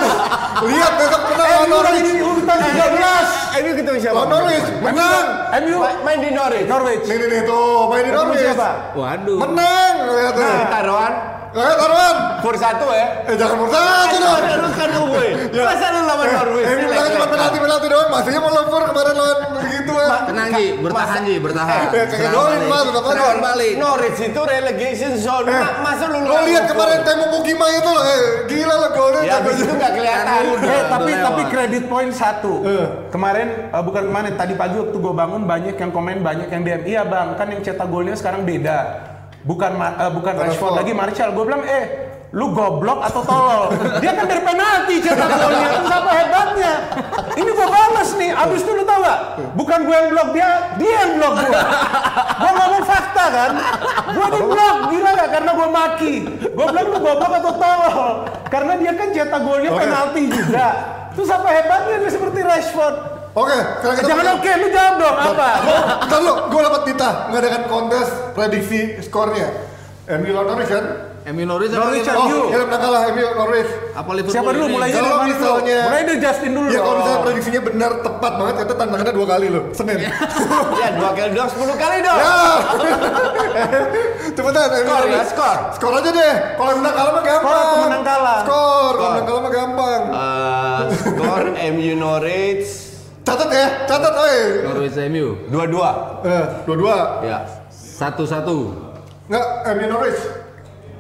Lihat 0.66 0.94
besok 0.96 1.22
menang 1.26 1.48
lawan 1.48 1.68
Norwich. 1.70 2.04
di 2.06 2.14
urutan 2.20 2.58
13. 2.58 3.28
MU 3.56 3.72
ketemu 3.74 3.98
siapa? 4.00 4.16
Lawan 4.16 4.30
Norwich, 4.30 4.68
menang. 4.80 5.26
MU 5.58 5.76
Ma- 5.78 6.00
Main 6.02 6.20
di 6.20 6.30
Norwich. 6.32 6.66
Norwich. 6.66 7.04
Nih 7.06 7.18
nih 7.18 7.28
nih 7.30 7.42
tuh, 7.44 7.88
main 7.88 8.04
di 8.04 8.12
Norwich. 8.12 8.42
siapa? 8.42 8.70
waduh 8.94 9.38
Menang, 9.38 9.94
lihat 10.10 10.34
tuh. 10.34 10.44
Nah, 10.44 10.68
taruhan 10.70 11.14
Lihat 11.56 11.78
taruhan. 11.78 12.16
for 12.44 12.54
satu 12.54 12.86
ya. 12.92 13.08
Eh 13.26 13.34
jangan 13.34 13.56
bersatu 13.58 14.16
dong. 14.18 14.42
Lu 14.60 14.70
kan 14.70 14.90
gue. 14.92 15.26
Masa 15.56 15.86
lu 15.90 16.02
lawan 16.04 16.28
Norwich? 16.28 16.68
Eh, 16.68 16.76
menang 16.78 17.10
cuma 17.10 17.28
penalti 17.28 17.58
penalti 17.58 17.88
doang. 17.88 18.10
Masihnya 18.12 18.40
mau 18.40 18.52
lempar 18.52 18.84
kemarin 18.86 19.14
lawan 19.16 19.38
begitu 19.56 19.92
ya. 19.96 20.08
tenang 20.26 20.48
Ji 20.52 20.66
bertahan 20.78 21.22
Ji 21.24 21.36
bertahan 21.40 21.80
Eh, 21.90 22.06
kagak 22.06 22.30
balik. 22.30 22.60
Mas, 22.66 22.84
udah 22.84 23.02
apa? 23.02 23.10
Serangan 23.10 23.40
balik 23.42 23.72
Norwich 23.76 24.20
itu 24.22 24.42
relegation 24.44 25.14
zone. 25.16 25.48
Eh, 25.48 25.56
Ma- 25.56 25.80
Masa 25.82 26.06
lu 26.06 26.18
Lo 26.20 26.28
lawan 26.28 26.44
lihat 26.44 26.64
kemarin 26.68 27.00
tembok 27.02 27.30
Bukima 27.32 27.68
itu 27.70 27.90
loh, 27.90 28.04
eh 28.04 28.22
gila 28.46 28.76
lah 28.76 28.90
golnya. 28.92 29.22
Ya 29.24 29.38
itu 29.42 29.74
nggak 29.74 29.92
kelihatan. 29.92 30.26
Kan. 30.28 30.44
Eh, 30.62 30.84
tapi 30.86 31.12
tapi 31.16 31.42
kredit 31.48 31.84
poin 31.88 32.10
satu. 32.12 32.54
Eh. 32.62 32.86
Kemarin 33.10 33.48
eh, 33.72 33.82
bukan 33.82 34.04
kemarin 34.06 34.34
tadi 34.36 34.54
pagi 34.54 34.76
waktu 34.76 34.94
gue 34.94 35.14
bangun 35.16 35.42
banyak 35.44 35.76
yang 35.76 35.90
komen 35.90 36.20
banyak 36.20 36.48
yang 36.48 36.62
DM. 36.62 36.82
Iya 36.86 37.02
bang, 37.08 37.28
kan 37.34 37.48
yang 37.48 37.62
cetak 37.64 37.88
golnya 37.88 38.14
sekarang 38.14 38.44
beda. 38.44 39.15
Bukan 39.46 39.72
eh, 39.78 40.12
bukan 40.12 40.34
Rashford. 40.34 40.50
Rashford 40.50 40.74
lagi 40.82 40.92
Martial. 40.98 41.30
Gue 41.38 41.46
bilang 41.46 41.64
eh 41.64 41.86
lu 42.34 42.52
goblok 42.52 43.00
atau 43.06 43.22
tolol? 43.22 43.64
Dia 44.04 44.12
kan 44.18 44.26
dari 44.26 44.42
penalti 44.42 44.96
cetak 45.06 45.30
golnya. 45.30 45.70
Terus 45.78 45.94
apa 45.94 46.12
hebatnya? 46.12 46.74
Ini 47.38 47.50
gue 47.54 47.68
balas 47.70 48.10
nih. 48.18 48.32
Abis 48.34 48.60
itu 48.66 48.72
lu 48.74 48.84
tau 48.84 49.00
gak? 49.06 49.20
Bukan 49.54 49.80
gue 49.86 49.96
yang 49.96 50.10
blok 50.12 50.30
dia, 50.34 50.50
dia 50.82 50.94
yang 51.06 51.12
blok 51.22 51.34
gue. 51.46 51.62
Gue 52.36 52.52
ngomong 52.58 52.84
fakta 52.84 53.26
kan. 53.30 53.52
Gue 54.12 54.28
di 54.34 54.42
blok, 54.44 54.78
gila 54.92 55.10
gak? 55.14 55.30
Karena 55.30 55.52
gue 55.54 55.68
maki. 55.70 56.14
Gue 56.52 56.66
bilang 56.66 56.88
lu 56.90 57.00
goblok 57.00 57.34
atau 57.40 57.54
tolol? 57.56 58.14
Karena 58.50 58.74
dia 58.82 58.92
kan 58.98 59.08
cetak 59.14 59.42
golnya 59.46 59.72
penalti 59.72 60.22
juga. 60.28 60.68
Terus 61.16 61.30
apa 61.32 61.48
hebatnya 61.48 61.96
dia 62.04 62.12
seperti 62.12 62.40
Rashford? 62.44 63.15
Oke, 63.36 63.52
sekarang 63.52 63.96
kita 64.00 64.08
Jangan 64.08 64.26
oke, 64.34 64.52
lu 64.56 64.68
jawab 64.72 64.94
dong 64.96 65.18
apa? 65.28 65.48
Bentar 66.02 66.20
lu, 66.22 66.34
gue 66.48 66.62
dapat 66.64 66.82
tita 66.88 67.10
mengadakan 67.28 67.62
kontes 67.68 68.08
prediksi 68.32 68.96
skornya. 69.04 69.52
Lawan 70.08 70.48
Norwich 70.48 70.72
kan? 70.72 70.86
MU 71.26 71.44
Norwich 71.44 71.68
Liverpool? 71.68 72.06
MU. 72.06 72.38
Oh, 72.38 72.48
ya 72.48 72.64
menang 72.64 72.80
kalah 72.80 73.02
MU 73.10 73.26
Norwich. 73.36 73.68
apa 73.92 74.08
Liverpool 74.14 74.32
Siapa 74.32 74.54
dulu 74.54 74.62
ini? 74.62 74.72
mulai 74.72 74.88
Kalau 74.88 75.02
dari 75.02 75.10
mana 75.10 75.18
dulu? 75.18 75.34
misalnya- 75.34 75.84
Mulai 75.84 76.02
dari 76.06 76.20
Justin 76.22 76.52
dulu 76.54 76.68
Ya 76.70 76.78
kalau 76.78 76.94
misalnya 76.96 77.20
prediksinya 77.26 77.62
benar 77.66 77.92
tepat 78.00 78.32
banget, 78.38 78.56
kata 78.56 78.74
tantangannya 78.78 79.12
dua 79.12 79.28
kali 79.28 79.48
loh, 79.50 79.64
Senin. 79.74 79.98
Ya 80.80 80.88
dua 80.94 81.12
kali 81.12 81.30
dong, 81.34 81.50
sepuluh 81.50 81.76
kali 81.76 81.98
dong. 82.00 82.16
ya. 82.16 82.32
Cepetan, 84.32 84.68
MU 84.70 84.86
Skor 84.86 85.04
ya, 85.06 85.22
skor. 85.26 85.58
Skor 85.74 85.94
aja 85.98 86.10
deh. 86.10 86.34
Kalau 86.56 86.72
menang 86.78 86.94
kalah 86.94 87.12
mah 87.12 87.22
gampang. 87.22 87.50
Skor 87.50 87.66
atau 87.66 87.78
menang 87.84 88.04
kalah? 88.06 88.40
Skor, 88.40 88.94
kalau 88.94 89.10
menang 89.10 89.26
kalah 89.26 89.42
mah 89.42 89.52
gampang. 89.52 90.02
Eh, 90.06 90.80
skor 91.04 91.44
MU 91.74 91.94
Norwich 91.96 92.68
Catat 93.26 93.50
ya, 93.50 93.68
catat, 93.90 94.14
oi. 94.14 94.38
Norwich 94.70 94.98
MU 95.10 95.50
dua-dua. 95.50 96.22
Eh, 96.22 96.46
dua-dua. 96.70 97.26
Ya. 97.26 97.42
satu 97.74 98.22
satu 98.22 98.70
Enggak, 99.26 99.48
MU 99.74 99.86
Norwich. 99.90 100.45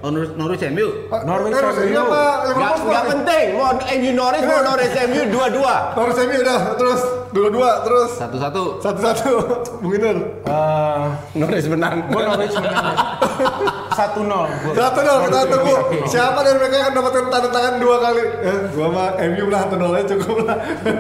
Oh, 0.05 0.09
Norwich, 0.13 0.33
Norwich 0.37 0.63
MU 0.69 0.87
Norwich 1.25 1.57
eh, 1.57 1.89
MU. 1.89 1.97
apa? 1.97 2.21
Liverpool 2.45 2.77
skor. 2.77 3.03
penting. 3.09 3.47
Mau 3.57 3.73
MU 3.73 4.11
Norwich, 4.13 4.45
mau 4.45 4.61
Norwich 4.61 4.95
MU 5.09 5.21
dua-dua. 5.33 5.75
Norwich 5.97 6.19
MU 6.29 6.37
udah, 6.45 6.59
terus 6.77 7.01
dua-dua, 7.33 7.69
terus 7.81 8.09
satu 8.13 8.37
satu 8.37 8.63
satu-satu. 8.79 9.33
Bung 9.81 9.97
Iner. 9.97 10.17
Eh, 10.45 11.05
Norwich 11.41 11.67
menang. 11.67 12.05
gue 12.05 12.21
Norwich 12.21 12.55
menang. 12.61 12.95
Satu 13.95 14.27
nol. 14.27 14.51
Satu 14.75 14.99
nol 15.07 15.23
kita 15.23 15.39
tunggu. 15.47 15.75
Siapa 16.03 16.43
dari 16.43 16.59
mereka 16.59 16.75
yang 16.75 16.83
akan 16.83 16.93
mendapatkan 16.99 17.23
tanda 17.31 17.47
tangan 17.47 17.73
dua 17.79 17.95
kali? 18.03 18.23
Eh, 18.43 18.57
gua 18.75 18.87
mah 18.91 19.09
MU 19.23 19.45
lah 19.47 19.59
satu 19.63 19.75
nol 19.79 19.95
aja 19.95 20.05
cukup 20.11 20.37
lah. 20.43 20.57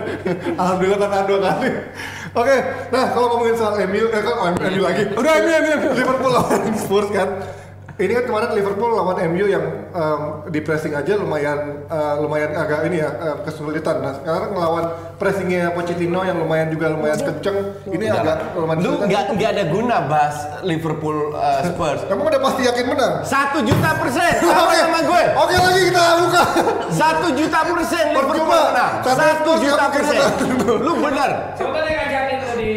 Alhamdulillah 0.63 0.99
tanda 1.03 1.11
tangan 1.11 1.27
dua 1.27 1.39
kali. 1.43 1.69
Oke, 2.35 2.57
nah 2.91 3.15
kalau 3.15 3.27
ngomongin 3.35 3.55
soal 3.59 3.75
MU, 3.87 4.11
eh 4.11 4.21
kan 4.23 4.35
MU 4.59 4.81
lagi. 4.83 5.03
Udah, 5.11 5.33
MU, 5.43 5.51
MU, 5.59 5.73
MU. 5.75 5.89
Liverpool 5.91 6.31
lawan 6.31 6.71
Spurs 6.79 7.09
kan. 7.11 7.29
Ini 7.95 8.11
kan 8.11 8.23
kemarin 8.27 8.51
Liverpool 8.59 8.91
lawan 8.91 9.15
MU 9.31 9.47
yang 9.47 9.87
em, 9.95 10.21
di 10.51 10.59
pressing 10.59 10.91
aja 10.91 11.15
lumayan 11.15 11.87
eh, 11.87 12.15
lumayan 12.19 12.51
agak 12.51 12.91
ini 12.91 12.99
ya 12.99 13.07
eh, 13.07 13.35
kesulitan. 13.47 14.03
Nah 14.03 14.19
sekarang 14.19 14.51
ngelawan 14.51 14.85
pressingnya 15.15 15.71
Pochettino 15.71 16.27
yang 16.27 16.35
lumayan 16.35 16.67
juga 16.75 16.91
lumayan 16.91 17.15
kenceng. 17.15 17.55
Ini 17.87 18.11
agak 18.11 18.51
lumayan 18.59 18.83
Lu 18.83 18.91
nggak 18.99 19.39
nggak 19.39 19.49
ada 19.55 19.63
guna 19.71 19.95
bahas 20.11 20.35
Liverpool 20.67 21.31
uh, 21.39 21.63
Spurs. 21.63 22.03
Kamu 22.11 22.19
udah 22.27 22.41
pasti 22.43 22.61
yakin 22.67 22.85
menang? 22.91 23.13
Satu 23.23 23.63
juta 23.63 23.89
persen 23.95 24.31
sama 24.43 24.59
Oke, 24.67 24.75
sama 24.75 24.99
gue. 24.99 25.23
Oke 25.39 25.55
lagi 25.55 25.81
kita 25.87 26.03
buka. 26.19 26.43
Satu 26.91 27.27
juta 27.31 27.59
persen 27.63 28.05
Liverpool 28.11 28.43
menang. 28.43 28.93
Satu 29.07 29.51
juta 29.63 29.85
persen. 29.87 30.19
Lu 30.83 30.99
bener. 30.99 31.31
Coba. 31.55 31.94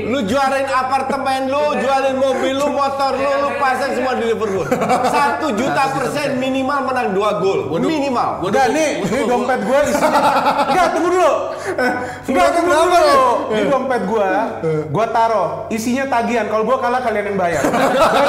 Lu 0.09 0.25
jualin 0.25 0.65
apartemen 0.65 1.53
lu, 1.53 1.65
jualin 1.85 2.17
mobil 2.17 2.57
lu, 2.57 2.73
motor 2.73 3.13
lu, 3.13 3.31
lu 3.45 3.51
pasang 3.61 3.93
semua 3.93 4.17
di 4.17 4.25
Liverpool. 4.33 4.65
Satu 5.13 5.53
juta 5.53 5.93
persen 5.93 6.41
minimal 6.41 6.89
menang 6.89 7.13
dua 7.13 7.37
gol. 7.45 7.69
Minimal. 7.77 8.41
Udah 8.41 8.73
nih, 8.73 9.01
ini 9.05 9.23
dompet 9.29 9.61
gue 9.69 9.81
isinya. 9.93 10.21
Enggak, 10.65 10.87
tunggu 10.97 11.09
dulu. 11.13 11.33
Enggak, 12.25 12.49
tunggu 12.57 12.73
dulu. 12.73 12.89
nih? 12.89 13.17
Ini 13.53 13.63
dompet 13.69 14.03
gue, 14.09 14.29
gue 14.89 15.07
taruh. 15.13 15.49
Isinya 15.69 16.05
tagihan. 16.09 16.47
Kalau 16.49 16.65
gue 16.65 16.77
kalah 16.81 17.01
kalian 17.05 17.25
yang 17.29 17.39
bayar. 17.39 17.63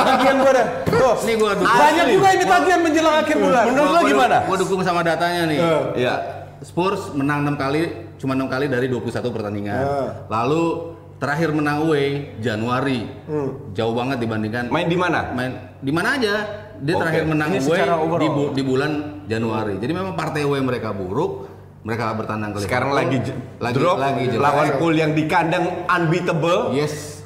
Tagihan 0.03 0.35
gue 0.43 0.51
dah. 0.51 0.67
Tuh. 0.83 1.15
Ini 1.23 1.33
gua. 1.39 1.51
Banyak 1.55 2.05
juga 2.11 2.27
ini 2.35 2.43
tagihan 2.43 2.79
menjelang 2.83 3.15
akhir 3.23 3.37
bulan. 3.39 3.63
Menurut 3.71 3.89
lu 3.95 4.01
gimana? 4.11 4.37
Gue 4.43 4.57
dukung 4.59 4.81
sama 4.83 4.99
datanya 4.99 5.47
nih. 5.47 5.59
Iya. 5.95 6.15
Spurs 6.59 7.15
menang 7.15 7.47
6 7.47 7.55
kali, 7.55 7.81
cuma 8.19 8.35
6 8.35 8.51
kali 8.51 8.67
dari 8.67 8.91
21 8.91 9.31
pertandingan. 9.31 9.83
Lalu 10.27 10.98
terakhir 11.19 11.51
menang 11.51 11.85
away 11.85 12.33
Januari. 12.39 13.05
Hmm. 13.27 13.75
Jauh 13.75 13.93
banget 13.93 14.23
dibandingkan 14.23 14.71
Main 14.71 14.87
di 14.87 14.97
mana? 14.97 15.29
main 15.31 15.51
di 15.79 15.91
mana 15.91 16.15
aja. 16.15 16.33
Dia 16.79 16.95
Oke. 16.95 17.01
terakhir 17.03 17.23
menang 17.27 17.49
Ini 17.51 17.59
away 17.59 17.75
secara 17.75 17.93
di, 17.99 18.27
bu- 18.31 18.51
di 18.55 18.63
bulan 18.63 18.91
Januari. 19.27 19.75
Jadi 19.77 19.91
memang 19.91 20.15
partai 20.15 20.47
away 20.47 20.63
mereka 20.63 20.95
buruk. 20.95 21.51
Mereka 21.79 22.11
bertandang 22.11 22.51
ke 22.51 22.59
Sekarang 22.59 22.91
lagi, 22.91 23.23
lagi 23.55 23.75
drop 23.79 24.03
lagi 24.03 24.35
lawan 24.35 24.75
pool 24.75 24.91
yang 24.91 25.15
di 25.15 25.23
kandang 25.31 25.87
unbeatable. 25.87 26.75
Yes, 26.75 27.18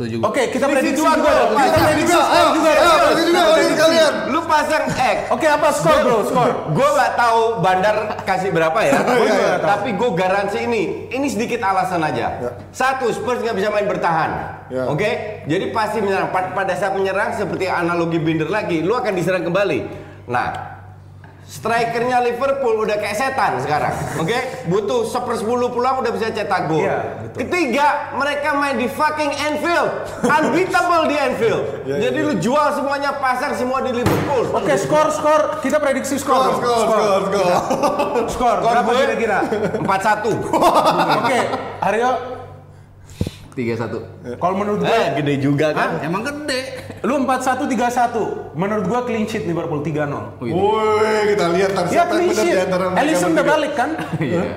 setuju. 0.00 0.16
Oke, 0.22 0.42
kita 0.48 0.64
Selisih 0.64 0.72
prediksi 0.72 0.96
dua 0.96 1.12
juga. 1.12 1.20
gol. 1.20 1.28
dong. 1.30 1.50
Kita 1.50 1.60
Pasang 1.60 1.84
prediksi 1.84 2.08
juga. 2.08 2.24
juga. 2.50 2.70
ayo, 2.72 2.92
prediksi 2.96 3.24
juga, 3.28 3.42
prediksi 3.46 3.76
kalian. 3.76 4.12
Lu 4.26 4.40
pasang 4.42 4.84
X. 4.88 5.16
Oke, 5.28 5.46
apa 5.46 5.68
skor 5.70 5.98
bro? 6.00 6.18
Skor. 6.24 6.50
Gue 6.70 6.88
nggak 6.90 7.12
tahu 7.14 7.40
Bandar 7.60 7.96
kasih 8.22 8.50
berapa 8.50 8.78
ya, 8.80 8.92
Gua 8.98 9.24
nggak 9.28 9.60
tahu. 9.60 9.68
tapi 9.68 9.88
gue 9.92 10.10
garansi 10.16 10.58
ini, 10.62 10.82
ini 11.10 11.26
sedikit 11.28 11.60
alasan 11.60 12.00
aja. 12.00 12.26
Satu, 12.70 13.12
Spurs 13.12 13.38
nggak 13.38 13.54
bisa 13.54 13.68
main 13.68 13.84
bertahan, 13.84 14.30
Ya. 14.66 14.86
oke? 14.86 15.10
Jadi 15.44 15.64
pasti 15.68 16.00
menyerang. 16.00 16.30
Pa- 16.30 16.52
Pada 16.52 16.72
saat 16.72 16.94
menyerang 16.94 17.34
seperti 17.34 17.66
analogi 17.66 18.16
Binder 18.16 18.48
lagi, 18.48 18.80
lu 18.80 18.92
akan 18.92 19.12
diserang 19.12 19.42
kembali. 19.42 19.78
Nah, 20.24 20.79
strikernya 21.50 22.22
Liverpool 22.22 22.86
udah 22.86 22.94
kayak 22.94 23.18
setan 23.18 23.58
sekarang, 23.58 23.90
oke? 24.22 24.38
Butuh 24.70 25.02
sepersepuluh 25.10 25.74
pulang 25.74 25.98
udah 25.98 26.14
bisa 26.14 26.30
cetak 26.30 26.70
gol. 26.70 26.86
Iya, 26.86 27.26
betul. 27.26 27.38
Ketiga, 27.42 28.14
mereka 28.14 28.54
main 28.54 28.78
di 28.78 28.86
fucking 28.86 29.34
Anfield, 29.34 29.90
unbeatable 30.38 31.10
di 31.10 31.16
Anfield. 31.18 31.62
Jadi 31.90 32.18
lu 32.22 32.38
jual 32.38 32.78
semuanya, 32.78 33.18
pasang 33.18 33.58
semua 33.58 33.82
di 33.82 33.90
Liverpool. 33.98 34.46
Oke, 34.54 34.78
skor 34.78 35.10
skor. 35.10 35.58
Kita 35.58 35.82
prediksi 35.82 36.22
skor. 36.22 36.54
Skor, 36.54 36.62
dong. 36.62 36.62
skor, 36.62 36.78
skor, 36.86 37.20
skor. 37.26 37.50
Skor. 38.30 38.30
Skor 38.30 38.56
Berapa 38.62 38.90
kira-kira? 38.94 39.38
4-1. 39.90 40.54
Oke, 41.18 41.38
Aryo. 41.82 42.39
3-1. 43.60 44.36
Kalau 44.36 44.54
menurut 44.54 44.80
gue, 44.80 44.88
Eh, 44.90 45.06
gede 45.14 45.34
juga 45.38 45.66
kan? 45.70 46.00
Emang 46.00 46.22
gede. 46.22 46.60
lu 47.00 47.16
4-1 47.18 47.64
3-1 47.64 48.52
Menurut 48.52 48.84
gue 48.84 49.00
clean 49.04 49.24
sheet 49.24 49.44
Liverpool 49.44 49.80
3-0. 49.80 50.36
Wih, 50.38 50.50
Woi, 50.50 51.32
kita 51.32 51.46
lihat 51.50 51.70
ntar 51.72 51.84
Ya 51.88 52.04
clean 52.04 52.28
sheet. 52.30 52.50
di 52.50 52.60
antara 52.60 52.84
mereka 52.88 53.00
Ellison 53.02 53.28
udah 53.30 53.46
balik 53.46 53.72
kan? 53.74 53.90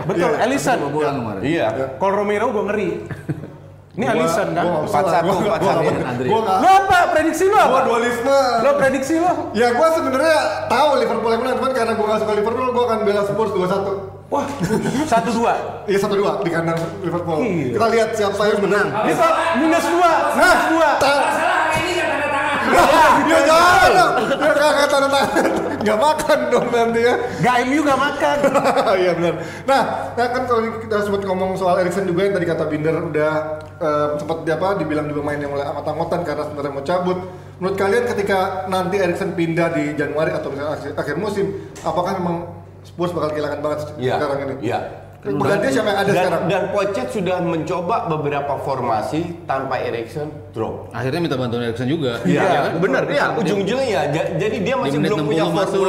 Betul, 0.03 0.29
Iya. 0.29 0.43
Ellison. 0.43 0.77
Kebobolan 0.77 1.15
kemarin. 1.17 1.41
Iya. 1.41 1.65
Kalau 1.95 2.13
Romero 2.13 2.47
gue 2.49 2.63
ngeri. 2.65 2.89
Ini 3.93 4.05
Ellison 4.09 4.49
kan? 4.49 4.63
nggak 4.65 4.83
Empat 4.83 5.05
satu, 5.05 5.29
empat 5.29 5.61
satu. 5.61 5.81
nggak- 5.85 6.17
nggak 6.17 6.57
Lo 6.57 6.69
apa? 6.73 6.97
Prediksi 7.13 7.45
lo 7.45 7.57
apa? 7.61 7.79
dualisme. 7.85 8.37
Lo 8.65 8.69
prediksi 8.73 9.15
lo? 9.21 9.31
Ya 9.53 9.69
gua 9.69 9.93
sebenarnya 9.93 10.37
tahu 10.65 10.89
Liverpool 10.97 11.29
yang 11.29 11.41
menang, 11.45 11.57
cuman 11.61 11.71
karena 11.71 11.93
gua 11.93 12.05
gak 12.09 12.19
suka 12.25 12.33
Liverpool, 12.33 12.73
gua 12.73 12.83
akan 12.89 12.99
bela 13.05 13.21
Spurs 13.21 13.53
2-1. 13.53 14.12
Wah, 14.33 14.49
satu 15.05 15.29
dua. 15.29 15.53
Iya 15.85 15.97
satu 16.01 16.17
dua 16.17 16.41
di 16.41 16.49
kandang 16.49 16.81
Liverpool. 17.05 17.37
Iya. 17.45 17.77
Kita 17.77 17.87
lihat 17.93 18.09
siapa 18.17 18.41
yang 18.49 18.59
menang. 18.65 18.87
Ini 19.05 19.13
kok 19.13 19.33
minus 19.61 19.85
dua, 19.93 20.11
minus 20.33 20.63
dua. 20.73 20.89
Masalah 20.97 21.57
hari 21.69 21.81
ini 21.85 21.91
nggak 21.93 22.07
tanda 22.09 22.27
tangan. 22.33 22.57
Ya 23.29 23.39
jangan 23.45 23.89
dong. 23.93 24.13
Ya 24.41 24.51
kakak 24.57 24.87
tanda 24.89 25.07
tangan. 25.13 25.45
Gak 25.83 25.99
makan 25.99 26.39
dong 26.49 26.67
nanti 26.73 26.99
ya. 27.05 27.13
Gak 27.43 27.55
MU 27.69 27.79
gak 27.85 27.99
makan. 27.99 28.37
Iya 29.03 29.11
benar. 29.19 29.33
Nah, 29.69 29.81
nah 30.15 30.27
kan 30.31 30.43
kalau 30.49 30.61
kita 30.81 30.95
sempat 31.03 31.21
ngomong 31.27 31.49
soal 31.59 31.75
Erikson 31.81 32.07
juga 32.07 32.25
yang 32.25 32.33
tadi 32.33 32.45
kata 32.49 32.63
Binder 32.71 32.95
udah 33.03 33.33
eh, 33.77 34.07
sempat 34.17 34.47
di 34.47 34.51
apa 34.53 34.79
dibilang 34.79 35.11
juga 35.13 35.21
main 35.27 35.43
yang 35.43 35.51
mulai 35.53 35.67
amat-amatan 35.69 36.25
karena 36.25 36.43
sebenarnya 36.49 36.71
mau 36.73 36.85
cabut. 36.87 37.19
Menurut 37.61 37.77
kalian 37.77 38.05
ketika 38.09 38.65
nanti 38.71 38.97
Erikson 38.97 39.37
pindah 39.37 39.77
di 39.77 39.93
Januari 39.93 40.33
atau 40.33 40.49
misalnya 40.49 40.73
akhir, 40.73 40.91
akhir 40.97 41.15
musim, 41.21 41.45
apakah 41.85 42.17
memang 42.17 42.62
Spurs 42.93 43.09
bakal 43.09 43.33
kehilangan 43.33 43.59
banget 43.59 43.79
Iya. 43.97 44.13
sekarang 44.15 44.39
ini? 44.39 44.55
Iya. 44.61 44.79
Penggantinya 45.23 45.71
siapa 45.71 45.87
yang 45.87 45.97
ada 45.97 46.03
dan, 46.05 46.19
sekarang? 46.19 46.41
Dan 46.45 46.63
Pochet 46.69 47.07
sudah 47.09 47.37
mencoba 47.39 47.95
beberapa 48.05 48.53
formasi 48.59 49.21
tanpa 49.47 49.79
Erikson 49.79 50.27
drop. 50.51 50.91
Akhirnya 50.91 51.23
minta 51.23 51.39
bantuan 51.39 51.63
Erikson 51.63 51.87
juga. 51.87 52.19
Iya, 52.21 52.43
kan? 52.43 52.71
benar. 52.77 53.01
Iya, 53.07 53.25
ujung-ujungnya 53.33 53.87
ya. 53.87 54.01
Ja- 54.11 54.31
Jadi 54.35 54.57
dia 54.61 54.75
masih 54.75 54.99
belum 54.99 55.23
punya 55.23 55.47
60 55.47 55.55
masuk. 55.55 55.85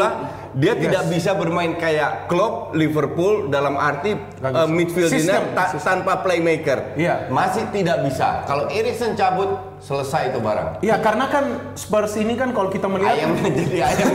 Dia 0.54 0.78
tidak 0.78 1.10
bisa 1.10 1.34
bermain 1.34 1.74
kayak 1.74 2.30
Klopp, 2.30 2.78
Liverpool 2.78 3.50
dalam 3.50 3.74
arti 3.74 4.14
uh, 4.14 4.68
Sistem, 5.10 5.50
ta- 5.50 5.74
tanpa 5.74 6.22
playmaker. 6.22 6.94
Iya. 6.94 7.26
Masih 7.28 7.66
tidak 7.74 8.06
bisa. 8.06 8.46
Kalau 8.46 8.70
Erikson 8.70 9.18
cabut, 9.18 9.74
selesai 9.84 10.32
itu 10.32 10.40
barang. 10.40 10.80
Iya 10.80 10.96
karena 11.04 11.28
kan 11.28 11.44
Spurs 11.76 12.16
ini 12.16 12.38
kan 12.40 12.56
kalau 12.56 12.72
kita 12.72 12.88
melihat 12.88 13.20
Ayamnya 13.20 13.48
jadi 13.60 13.78
ayam 13.84 14.08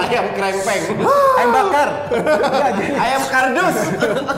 ayam 0.00 0.26
krempeng. 0.32 0.82
ayam 1.38 1.50
bakar. 1.52 1.88
Nggak, 2.08 2.72
jadi, 2.80 2.92
ayam 2.96 3.22
kardus. 3.28 3.76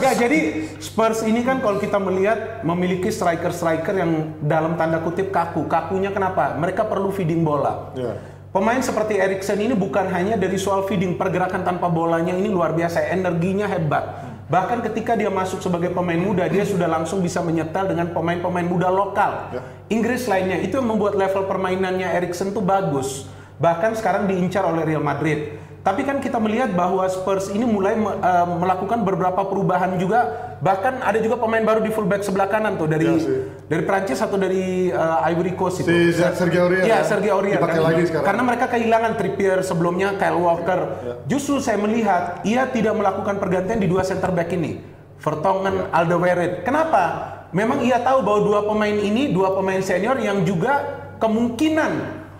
nggak, 0.00 0.14
jadi 0.26 0.38
Spurs 0.82 1.20
ini 1.22 1.40
kan 1.46 1.62
kalau 1.62 1.78
kita 1.78 1.98
melihat 2.02 2.66
memiliki 2.66 3.12
striker-striker 3.14 3.94
yang 3.94 4.34
dalam 4.42 4.74
tanda 4.74 4.98
kutip 4.98 5.30
kaku. 5.30 5.70
Kakunya 5.70 6.10
kenapa? 6.10 6.58
Mereka 6.58 6.90
perlu 6.90 7.14
feeding 7.14 7.46
bola. 7.46 7.94
Iya. 7.94 8.33
Pemain 8.54 8.78
seperti 8.78 9.18
Erikson 9.18 9.58
ini 9.58 9.74
bukan 9.74 10.06
hanya 10.14 10.38
dari 10.38 10.54
soal 10.62 10.86
feeding 10.86 11.18
pergerakan 11.18 11.66
tanpa 11.66 11.90
bolanya 11.90 12.38
ini 12.38 12.46
luar 12.46 12.70
biasa, 12.70 13.02
energinya 13.10 13.66
hebat. 13.66 14.30
Bahkan 14.46 14.78
ketika 14.86 15.18
dia 15.18 15.26
masuk 15.26 15.58
sebagai 15.58 15.90
pemain 15.90 16.22
muda, 16.22 16.46
dia 16.46 16.62
sudah 16.62 16.86
langsung 16.86 17.18
bisa 17.18 17.42
menyetel 17.42 17.90
dengan 17.90 18.14
pemain-pemain 18.14 18.62
muda 18.62 18.94
lokal. 18.94 19.58
Inggris 19.90 20.30
lainnya 20.30 20.62
itu 20.62 20.78
yang 20.78 20.86
membuat 20.86 21.18
level 21.18 21.50
permainannya 21.50 22.06
Erikson 22.14 22.54
tuh 22.54 22.62
bagus. 22.62 23.26
Bahkan 23.58 23.98
sekarang 23.98 24.30
diincar 24.30 24.62
oleh 24.62 24.86
Real 24.86 25.02
Madrid. 25.02 25.58
Tapi 25.82 26.06
kan 26.06 26.22
kita 26.22 26.38
melihat 26.38 26.70
bahwa 26.78 27.02
Spurs 27.10 27.50
ini 27.50 27.66
mulai 27.66 27.98
eh, 27.98 28.46
melakukan 28.54 29.02
beberapa 29.02 29.50
perubahan 29.50 29.98
juga. 29.98 30.30
Bahkan 30.62 31.02
ada 31.02 31.18
juga 31.18 31.42
pemain 31.42 31.66
baru 31.66 31.82
di 31.82 31.90
fullback 31.90 32.22
sebelah 32.22 32.46
kanan 32.46 32.78
tuh 32.78 32.86
dari 32.86 33.02
sih. 33.18 33.50
Dari 33.64 33.82
Prancis 33.82 34.20
atau 34.20 34.36
dari 34.36 34.92
eh, 34.92 35.28
Ivory 35.32 35.56
Coast 35.56 35.80
itu. 35.82 35.88
Si 35.88 36.12
Sergio 36.14 36.68
Aurier. 36.68 36.84
Iya, 36.84 37.00
ya? 37.00 37.06
Sergio 37.06 37.32
Aurier. 37.40 37.56
Dipakai 37.56 37.80
kan. 37.80 37.86
lagi 37.88 38.02
sekarang. 38.08 38.26
Karena 38.28 38.42
mereka 38.44 38.66
kehilangan 38.68 39.12
Trippier 39.16 39.58
sebelumnya, 39.64 40.08
Kyle 40.20 40.36
Walker. 40.38 40.80
Justru 41.24 41.58
saya 41.60 41.80
melihat 41.80 42.44
ia 42.44 42.68
tidak 42.68 42.92
melakukan 42.92 43.40
pergantian 43.40 43.80
di 43.80 43.88
dua 43.88 44.04
center 44.04 44.28
back 44.30 44.52
ini. 44.52 44.80
Vertonghen, 45.16 45.88
Alderweireld. 45.88 46.68
Kenapa? 46.68 47.32
Memang 47.54 47.80
ia 47.80 48.02
tahu 48.02 48.20
bahwa 48.20 48.40
dua 48.44 48.60
pemain 48.66 48.96
ini, 48.98 49.32
dua 49.32 49.54
pemain 49.56 49.80
senior 49.80 50.18
yang 50.20 50.42
juga 50.42 50.84
kemungkinan 51.22 51.92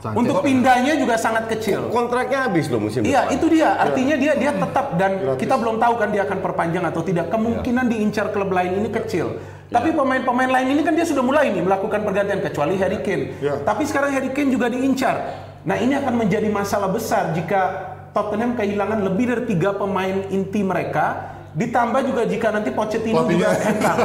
Sanchez. 0.02 0.18
untuk 0.20 0.44
pindahnya 0.44 0.98
juga 1.00 1.16
sangat 1.16 1.48
kecil. 1.48 1.88
Kontraknya 1.88 2.44
habis 2.44 2.68
loh 2.68 2.82
musim 2.82 3.00
Iya, 3.06 3.30
depan. 3.30 3.36
itu 3.40 3.46
dia. 3.48 3.70
Artinya 3.78 4.16
dia 4.20 4.32
dia 4.36 4.52
tetap 4.52 4.86
dan 5.00 5.12
Gratis. 5.16 5.40
kita 5.40 5.54
belum 5.56 5.76
tahu 5.80 5.94
kan 5.96 6.08
dia 6.12 6.22
akan 6.28 6.38
perpanjang 6.44 6.84
atau 6.84 7.00
tidak. 7.00 7.32
Kemungkinan 7.32 7.86
diincar 7.88 8.26
klub 8.34 8.52
lain 8.52 8.84
ini 8.84 8.90
kecil. 8.92 9.40
Tapi 9.74 9.90
pemain-pemain 9.90 10.46
lain 10.54 10.78
ini 10.78 10.86
kan 10.86 10.94
dia 10.94 11.02
sudah 11.02 11.26
mulai 11.26 11.50
nih 11.50 11.66
melakukan 11.66 12.06
pergantian 12.06 12.38
kecuali 12.38 12.78
Harry 12.78 13.02
Kane. 13.02 13.42
Ya. 13.42 13.58
Tapi 13.58 13.82
sekarang 13.82 14.14
Harry 14.14 14.30
Kane 14.30 14.54
juga 14.54 14.70
diincar. 14.70 15.42
Nah, 15.66 15.74
ini 15.74 15.98
akan 15.98 16.14
menjadi 16.14 16.46
masalah 16.46 16.94
besar 16.94 17.34
jika 17.34 17.90
Tottenham 18.14 18.54
kehilangan 18.54 19.02
lebih 19.02 19.34
dari 19.34 19.42
tiga 19.50 19.74
pemain 19.74 20.30
inti 20.30 20.62
mereka. 20.62 21.33
Ditambah 21.54 22.00
juga 22.02 22.22
jika 22.26 22.50
nanti 22.50 22.68
Pochettino 22.68 23.22
juga 23.22 23.46
Pelatihnya. 23.46 23.50
hentak. 23.62 23.96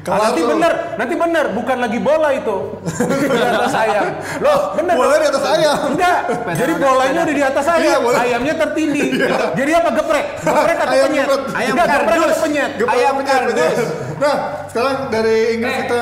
Kelar 0.00 0.16
Nah, 0.16 0.24
nanti 0.26 0.40
tuh. 0.40 0.48
bener, 0.48 0.72
nanti 0.96 1.14
bener, 1.14 1.44
bukan 1.52 1.76
lagi 1.76 1.98
bola 2.00 2.28
itu. 2.32 2.56
di 3.36 3.36
atas 3.38 3.74
ayam. 3.76 4.04
Loh, 4.40 4.60
bener. 4.72 4.94
Bola 4.96 5.14
di 5.14 5.26
atas 5.28 5.44
ayam. 5.46 5.76
Enggak. 5.86 6.18
Jadi 6.56 6.72
bolanya 6.74 7.20
udah 7.22 7.36
di 7.36 7.44
atas 7.44 7.64
Iya, 7.66 7.76
ayam, 7.76 8.00
bola. 8.00 8.16
ayamnya 8.18 8.54
tertindih. 8.56 9.08
Jadi 9.52 9.70
apa 9.72 9.90
geprek? 9.92 10.26
Geprek 10.40 10.76
atau 10.78 10.88
Ayam 10.90 11.06
penyet? 11.06 11.26
geprek. 11.26 11.42
Ayam 11.52 11.70
Enggak, 11.70 11.86
geprek 11.92 12.16
atau 12.16 12.38
penyet? 12.40 12.70
Ayam 12.82 13.12
penyet, 13.14 13.28
kardus. 13.28 13.52
penyet. 13.52 13.76
Nah, 14.16 14.36
sekarang 14.66 14.96
dari 15.12 15.36
Inggris 15.52 15.74
Eh. 15.76 15.80
kita 15.84 16.00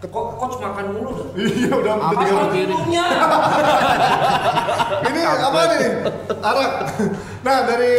Kok 0.00 0.40
coach 0.40 0.56
makan 0.64 0.96
mulu 0.96 1.12
dong? 1.12 1.28
Iya 1.36 1.76
udah 1.76 1.92
udah 1.92 2.08
Apa 2.08 2.24
tiga. 2.24 3.04
Ini 5.12 5.20
apa 5.20 5.60
nih? 5.68 5.80
Arak. 6.40 6.70
Nah 7.40 7.64
dari 7.64 7.96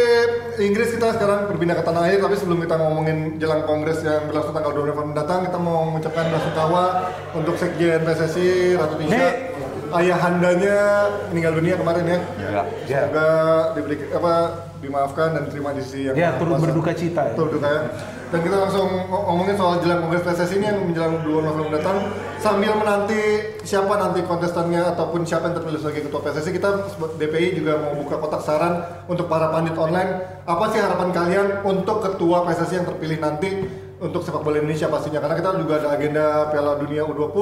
Inggris 0.62 0.94
kita 0.94 1.18
sekarang 1.18 1.50
berpindah 1.50 1.74
ke 1.74 1.82
tanah 1.82 2.06
air, 2.06 2.22
tapi 2.22 2.38
sebelum 2.38 2.62
kita 2.62 2.78
ngomongin 2.78 3.42
jelang 3.42 3.66
kongres 3.66 3.98
yang 4.06 4.30
berlangsung 4.30 4.54
tanggal 4.54 4.70
2 4.70 4.86
November 4.86 5.06
mendatang, 5.10 5.40
kita 5.50 5.58
mau 5.58 5.82
mengucapkan 5.90 6.30
belasungkawa 6.30 6.84
untuk 7.34 7.58
Sekjen 7.58 8.06
PSSI 8.06 8.78
Ratu 8.78 8.94
Tisha. 9.02 9.28
Ayahandanya 9.92 10.78
meninggal 11.34 11.52
dunia 11.58 11.74
kemarin 11.76 12.04
ya. 12.06 12.18
Ya. 12.38 12.62
Semoga 12.86 13.28
diberi 13.76 13.96
apa 14.14 14.34
dimaafkan 14.82 15.32
dan 15.32 15.46
terima 15.46 15.70
di 15.70 15.80
sisi 15.80 16.10
yang 16.10 16.14
Ya, 16.18 16.34
turut 16.36 16.58
berduka 16.58 16.90
cita 16.92 17.30
ya. 17.30 17.32
Turut 17.32 17.54
berduka 17.54 17.68
ya. 17.70 17.82
Dan 18.28 18.40
kita 18.40 18.56
langsung 18.58 18.88
ngo- 18.88 19.24
ngomongin 19.28 19.54
soal 19.54 19.76
jelang 19.78 20.02
kongres 20.02 20.24
PSSI 20.24 20.56
ini 20.56 20.66
yang 20.66 20.80
menjelang 20.80 21.20
2 21.20 21.30
November 21.38 21.68
mendatang 21.68 21.98
sambil 22.36 22.72
menanti 22.74 23.20
siapa 23.60 23.92
nanti 23.94 24.24
kontestannya 24.24 24.82
ataupun 24.88 25.22
siapa 25.22 25.46
yang 25.46 25.60
terpilih 25.60 25.78
sebagai 25.78 26.08
ketua 26.08 26.20
PSSI 26.22 26.50
kita 26.50 26.70
DPI 27.14 27.48
juga 27.54 27.72
mau 27.78 27.92
buka 27.94 28.16
kotak 28.16 28.40
saran 28.40 28.74
untuk 29.06 29.28
para 29.28 29.48
pandit 29.48 29.76
online. 29.76 30.10
Apa 30.42 30.64
sih 30.68 30.80
harapan 30.80 31.12
kalian 31.12 31.46
untuk 31.62 32.00
ketua 32.00 32.42
PSSI 32.42 32.74
yang 32.74 32.88
terpilih 32.88 33.20
nanti 33.20 33.48
untuk 34.00 34.24
sepak 34.24 34.40
bola 34.40 34.58
Indonesia 34.58 34.88
pastinya? 34.88 35.20
Karena 35.20 35.36
kita 35.36 35.48
juga 35.54 35.74
ada 35.76 35.88
agenda 35.92 36.24
Piala 36.48 36.80
Dunia 36.80 37.04
U20 37.04 37.36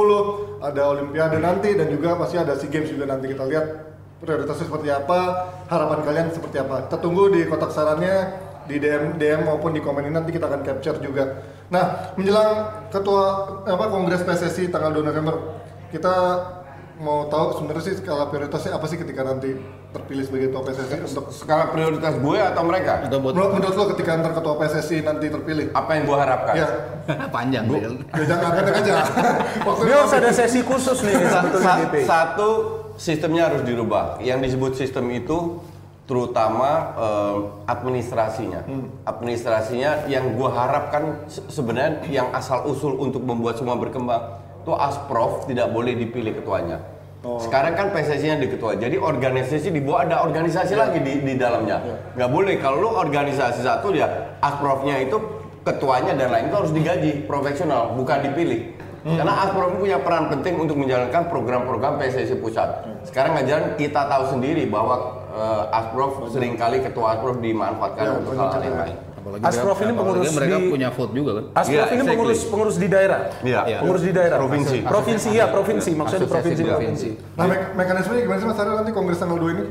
ada 0.58 0.82
Olimpiade 0.90 1.38
nanti 1.38 1.70
dan 1.72 1.86
juga 1.86 2.18
pasti 2.18 2.34
ada 2.34 2.52
SEA 2.52 2.66
Games 2.66 2.90
juga 2.90 3.06
nanti 3.06 3.30
kita 3.30 3.46
lihat 3.46 3.66
prioritasnya 4.20 4.68
seperti 4.68 4.88
apa 4.88 5.18
harapan 5.66 5.98
kalian 6.02 6.26
seperti 6.28 6.56
apa 6.56 6.86
kita 6.86 6.96
tunggu 7.00 7.32
di 7.32 7.44
kotak 7.44 7.72
sarannya 7.72 8.16
di 8.64 8.76
DM 8.76 9.16
DM 9.16 9.40
maupun 9.44 9.72
di 9.72 9.80
komen 9.80 10.04
ini 10.04 10.14
nanti 10.14 10.30
kita 10.30 10.46
akan 10.46 10.62
capture 10.62 11.02
juga. 11.02 11.42
Nah, 11.68 12.14
menjelang 12.14 12.50
ketua 12.86 13.22
apa 13.66 13.84
Kongres 13.88 14.22
PSSI 14.22 14.70
tanggal 14.70 14.94
2 14.94 15.02
November, 15.02 15.58
kita 15.90 16.14
mau 17.00 17.26
tahu 17.26 17.58
sebenarnya 17.58 17.82
sih 17.82 17.94
skala 17.98 18.28
prioritasnya 18.28 18.76
apa 18.76 18.86
sih 18.86 18.94
ketika 18.94 19.24
nanti 19.24 19.58
terpilih 19.90 20.22
sebagai 20.22 20.52
ketua 20.52 20.62
PSSI 20.62 20.96
untuk 21.02 21.26
Skala 21.32 21.72
prioritas 21.72 22.14
gue 22.14 22.38
atau 22.38 22.62
mereka? 22.62 23.02
Atau 23.02 23.18
buat 23.18 23.34
menurut, 23.34 23.52
menurut 23.58 23.74
lo 23.74 23.84
ketika 23.90 24.10
ntar 24.14 24.32
ketua 24.38 24.54
PSSI 24.54 24.96
nanti 25.02 25.26
terpilih? 25.26 25.66
Apa 25.72 25.90
yang 25.96 26.04
gue 26.06 26.18
harapkan? 26.20 26.54
Ya, 26.54 26.66
panjang 27.34 27.64
kan. 27.66 27.92
ya 28.14 28.24
jangan 28.28 28.44
angkat 28.54 28.64
aja. 28.76 28.92
Dia 29.88 29.94
harus 29.98 30.14
ada 30.14 30.30
sesi 30.30 30.60
khusus 30.62 30.98
nih 31.00 31.14
Sa- 31.26 31.42
sebetulnya 31.42 31.66
sa- 31.66 31.78
DPI. 31.82 32.04
satu 32.06 32.50
sistemnya 33.00 33.48
harus 33.48 33.64
dirubah. 33.64 34.20
Yang 34.20 34.52
disebut 34.52 34.72
sistem 34.76 35.08
itu 35.08 35.64
terutama 36.04 36.70
eh, 36.98 37.36
administrasinya. 37.64 38.60
Administrasinya 39.08 40.04
yang 40.04 40.36
gue 40.36 40.50
harapkan 40.52 41.24
se- 41.24 41.48
sebenarnya 41.48 42.04
yang 42.12 42.28
asal 42.36 42.68
usul 42.68 43.00
untuk 43.00 43.24
membuat 43.24 43.56
semua 43.56 43.80
berkembang 43.80 44.36
itu 44.60 44.76
asprof 44.76 45.48
tidak 45.48 45.72
boleh 45.72 45.96
dipilih 45.96 46.36
ketuanya. 46.36 46.84
Sekarang 47.20 47.76
kan 47.76 47.92
PSSI-nya 47.92 48.40
di 48.40 48.48
ketua, 48.48 48.80
jadi 48.80 48.96
organisasi 48.96 49.68
di 49.68 49.84
bawah 49.84 50.08
ada 50.08 50.24
organisasi 50.24 50.72
lagi 50.72 51.04
di, 51.04 51.20
di 51.20 51.36
dalamnya. 51.36 51.76
Nggak 52.16 52.30
boleh 52.32 52.54
kalau 52.56 52.76
lu 52.80 52.90
organisasi 52.96 53.60
satu 53.60 53.92
ya 53.92 54.08
asprofnya 54.40 54.96
itu 55.04 55.20
ketuanya 55.60 56.16
dan 56.16 56.32
lain 56.32 56.48
itu 56.48 56.56
harus 56.56 56.72
digaji 56.72 57.28
profesional, 57.28 57.92
bukan 57.92 58.24
dipilih. 58.24 58.72
Karena 59.02 59.32
Asprof 59.40 59.72
punya 59.74 59.96
peran 59.98 60.28
penting 60.28 60.54
untuk 60.56 60.76
menjalankan 60.76 61.22
program-program 61.26 61.96
PSSI 61.96 62.36
pusat. 62.36 62.68
Sekarang 63.02 63.32
ngajaran 63.32 63.74
kita 63.74 64.04
tahu 64.04 64.24
sendiri 64.30 64.66
bahwa 64.66 64.96
eh, 65.30 65.64
Asprof 65.72 66.28
sering 66.28 66.54
kali 66.54 66.80
ketua 66.80 67.16
Asprof 67.16 67.38
dimanfaatkan 67.38 68.20
untuk 68.20 68.34
hal-hal 68.34 68.60
yang 68.60 68.76
lain. 68.78 68.96
Apalagi 69.16 69.42
Asprof 69.42 69.72
mereka- 69.74 69.84
ini 69.84 69.92
pengurus 69.94 70.28
mereka 70.30 70.56
di- 70.58 70.70
punya 70.70 70.88
vote 70.90 71.12
juga 71.12 71.30
kan. 71.32 71.44
Asprof 71.54 71.68
Iya, 71.70 71.80
ini 71.80 71.88
exactly. 71.90 72.10
pengurus 72.10 72.40
pengurus 72.46 72.76
di 72.76 72.88
daerah. 72.88 73.20
Iya. 73.40 73.60
Iya. 73.66 73.78
Pengurus 73.80 74.02
di 74.02 74.12
daerah. 74.12 74.36
Provinsi. 74.36 74.76
Provinsi 74.82 75.28
ya, 75.30 75.44
provinsi. 75.48 75.90
Maksudnya 75.92 76.20
di 76.20 76.26
Asosiasi 76.26 76.36
provinsi 76.36 76.62
provinsi. 76.62 77.08
provinsi. 77.10 77.36
Nah, 77.36 77.44
me- 77.46 77.68
mekanismenya 77.74 78.22
gimana 78.22 78.38
sih 78.38 78.48
Mas 78.48 78.58
Ariel 78.58 78.76
nanti 78.76 78.92
Kongres 78.92 79.18
tanggal 79.18 79.38
2 79.38 79.50
ini? 79.50 79.64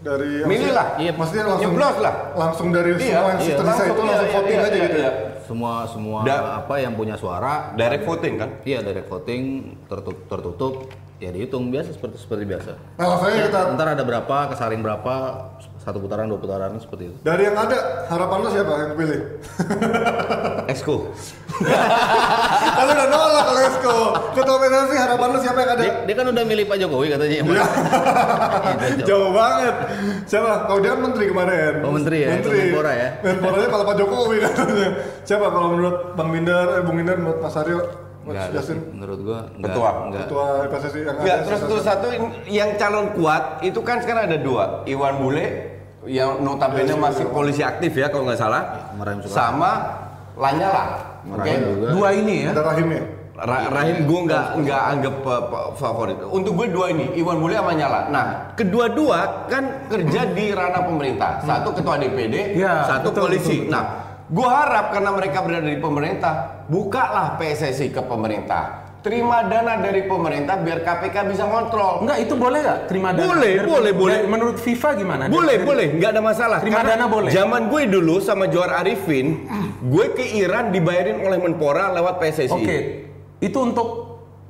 Dari 0.00 0.30
Milih 0.48 0.72
lah. 0.72 0.86
Iya, 0.96 1.12
maksudnya 1.12 1.44
langsung 1.44 1.70
Nyeblos 1.70 1.96
lah. 1.98 2.14
Langsung 2.32 2.68
dari 2.70 2.90
semua 2.96 3.04
yang 3.28 3.36
iya, 3.36 3.44
sistem 3.44 3.64
langsung, 3.66 3.84
itu 3.84 3.92
iya, 3.92 4.08
langsung 4.08 4.24
iya, 4.24 4.32
voting 4.32 4.56
iya, 4.56 4.64
aja 4.64 4.72
iya, 4.72 4.86
gitu. 4.86 4.98
iya. 4.98 5.10
Semua 5.50 5.82
semua 5.84 6.22
Da- 6.22 6.62
apa 6.62 6.78
yang 6.78 6.94
punya 6.94 7.18
suara 7.18 7.74
Direct 7.74 8.06
voting 8.06 8.34
kan? 8.38 8.50
Iya 8.62 8.80
direct 8.80 9.10
voting 9.10 9.42
tertutup, 9.84 10.16
tertutup 10.24 10.74
ya 11.18 11.28
dihitung 11.28 11.68
biasa 11.68 11.90
seperti 11.90 12.16
seperti 12.16 12.46
biasa. 12.46 12.72
Nah, 12.96 13.06
langsungnya 13.10 13.44
kita 13.44 13.60
Ntar 13.74 13.88
ada 13.92 14.04
berapa, 14.06 14.36
kesaring 14.48 14.78
berapa, 14.78 15.14
satu 15.76 15.98
putaran, 15.98 16.24
dua 16.24 16.38
putaran 16.38 16.72
seperti 16.78 17.10
itu. 17.10 17.16
dari 17.20 17.44
yang 17.44 17.58
ada 17.58 17.76
harapan 18.06 18.38
lo 18.38 18.48
siapa 18.48 18.72
yang 18.78 18.92
pilih? 18.94 19.20
Esko. 20.66 21.10
Kalau 22.80 22.90
udah 22.96 23.06
nolak 23.12 23.44
kalau 23.44 23.62
Esko. 23.68 23.96
Ketua 24.32 24.56
PSSI 24.56 24.96
harapan 24.96 25.28
lo 25.28 25.38
siapa 25.42 25.58
yang 25.60 25.70
ada? 25.76 25.82
Dia, 25.84 25.92
dia 26.08 26.14
kan 26.16 26.26
udah 26.32 26.44
milih 26.48 26.64
Pak 26.64 26.76
Jokowi 26.80 27.06
katanya. 27.12 27.36
Iya, 27.36 27.44
jauh. 27.44 29.04
Jauh 29.08 29.30
banget. 29.36 29.74
Siapa? 30.24 30.50
Kalau 30.64 30.78
dia 30.80 30.90
kan 30.96 31.00
menteri 31.04 31.24
kemarin. 31.28 31.72
Oh, 31.84 31.92
menteri 31.92 32.18
ya? 32.24 32.28
Menteri. 32.40 32.58
Menpora 32.72 32.92
ya? 32.96 33.08
Menporanya 33.20 33.68
kalau 33.68 33.84
Pak 33.84 33.96
Jokowi 34.00 34.36
katanya. 34.40 34.88
Siapa 35.28 35.46
kalau 35.52 35.68
menurut 35.76 35.96
Bang 36.16 36.30
Bindar, 36.32 36.66
eh 36.80 36.82
Bung 36.86 36.96
Bindar, 36.96 37.16
menurut 37.20 37.38
Mas 37.44 37.56
Aryo, 37.60 37.80
Enggak 38.20 38.52
menurut 38.94 39.18
gua 39.24 39.38
enggak, 39.56 39.72
Ketua. 39.72 39.90
enggak. 40.06 40.20
Ketua 40.28 40.44
PSSI 40.68 40.98
yang 41.02 41.16
Enggak, 41.18 41.36
ada? 41.40 41.44
terus 41.48 41.60
terus 41.66 41.84
satu 41.88 42.06
yang 42.46 42.70
calon 42.76 43.06
kuat 43.16 43.42
itu 43.64 43.80
kan 43.80 43.96
sekarang 44.04 44.28
ada 44.28 44.38
dua. 44.38 44.64
Iwan 44.84 45.18
Bule 45.18 45.46
yang 46.04 46.40
notabene 46.44 46.94
masih 47.00 47.28
polisi 47.32 47.64
aktif 47.64 47.96
ya 47.96 48.12
kalau 48.12 48.28
nggak 48.28 48.38
salah. 48.40 48.92
Soekarno. 48.94 49.24
Sama 49.26 49.70
Lanyala. 50.36 51.09
Oke. 51.26 51.52
Dua 51.90 52.08
ini 52.12 52.48
ya. 52.48 52.50
Ada 52.52 52.62
Rahim 52.64 52.88
ya? 52.88 53.02
Ra- 53.40 53.72
Rahim 53.72 54.04
gue 54.04 54.20
nggak 54.28 54.44
nggak 54.60 54.82
anggap 54.86 55.14
uh, 55.24 55.72
favorit. 55.72 56.20
Untuk 56.22 56.52
gue 56.54 56.68
dua 56.68 56.92
ini, 56.92 57.08
Iwan 57.16 57.40
Bule 57.40 57.56
sama 57.56 57.72
Nyala. 57.72 58.00
Nah, 58.08 58.24
kedua-dua 58.52 59.48
kan 59.48 59.88
kerja 59.88 60.28
di 60.28 60.52
ranah 60.52 60.84
pemerintah. 60.84 61.40
Satu 61.40 61.72
ketua 61.72 61.96
DPD, 61.96 62.52
Ya, 62.54 62.84
satu 62.84 63.08
betul, 63.08 63.22
polisi. 63.24 63.64
betul, 63.64 63.64
betul. 63.64 63.72
Nah, 63.72 63.84
gue 64.28 64.44
harap 64.46 64.86
karena 64.92 65.10
mereka 65.10 65.38
berada 65.40 65.64
di 65.64 65.80
pemerintah, 65.80 66.32
bukalah 66.68 67.40
PSSI 67.40 67.88
ke 67.88 68.02
pemerintah. 68.04 68.89
Terima 69.00 69.40
dana 69.48 69.80
dari 69.80 70.04
pemerintah 70.04 70.60
biar 70.60 70.84
KPK 70.84 71.16
bisa 71.32 71.48
ngontrol. 71.48 72.04
Enggak, 72.04 72.18
itu 72.20 72.34
boleh 72.36 72.58
nggak 72.60 72.78
terima 72.84 73.16
dana? 73.16 73.24
Boleh, 73.24 73.52
Dari- 73.56 73.68
boleh, 73.68 73.92
boleh. 73.96 74.18
Menurut 74.28 74.56
FIFA 74.60 74.88
gimana? 74.92 75.22
Boleh, 75.32 75.56
Dari- 75.56 75.64
boleh, 75.64 75.86
nggak 75.96 76.10
ada 76.12 76.22
masalah. 76.22 76.58
Terima 76.60 76.84
Karena 76.84 77.00
dana 77.00 77.06
boleh. 77.08 77.30
Zaman 77.32 77.62
gue 77.72 77.82
dulu 77.88 78.20
sama 78.20 78.44
Johar 78.52 78.84
Arifin, 78.84 79.48
gue 79.80 80.06
ke 80.12 80.24
Iran 80.36 80.68
dibayarin 80.68 81.16
oleh 81.24 81.40
Menpora 81.40 81.88
lewat 81.96 82.20
PSSI. 82.20 82.52
Oke, 82.52 82.78
itu 83.40 83.56
untuk 83.56 83.88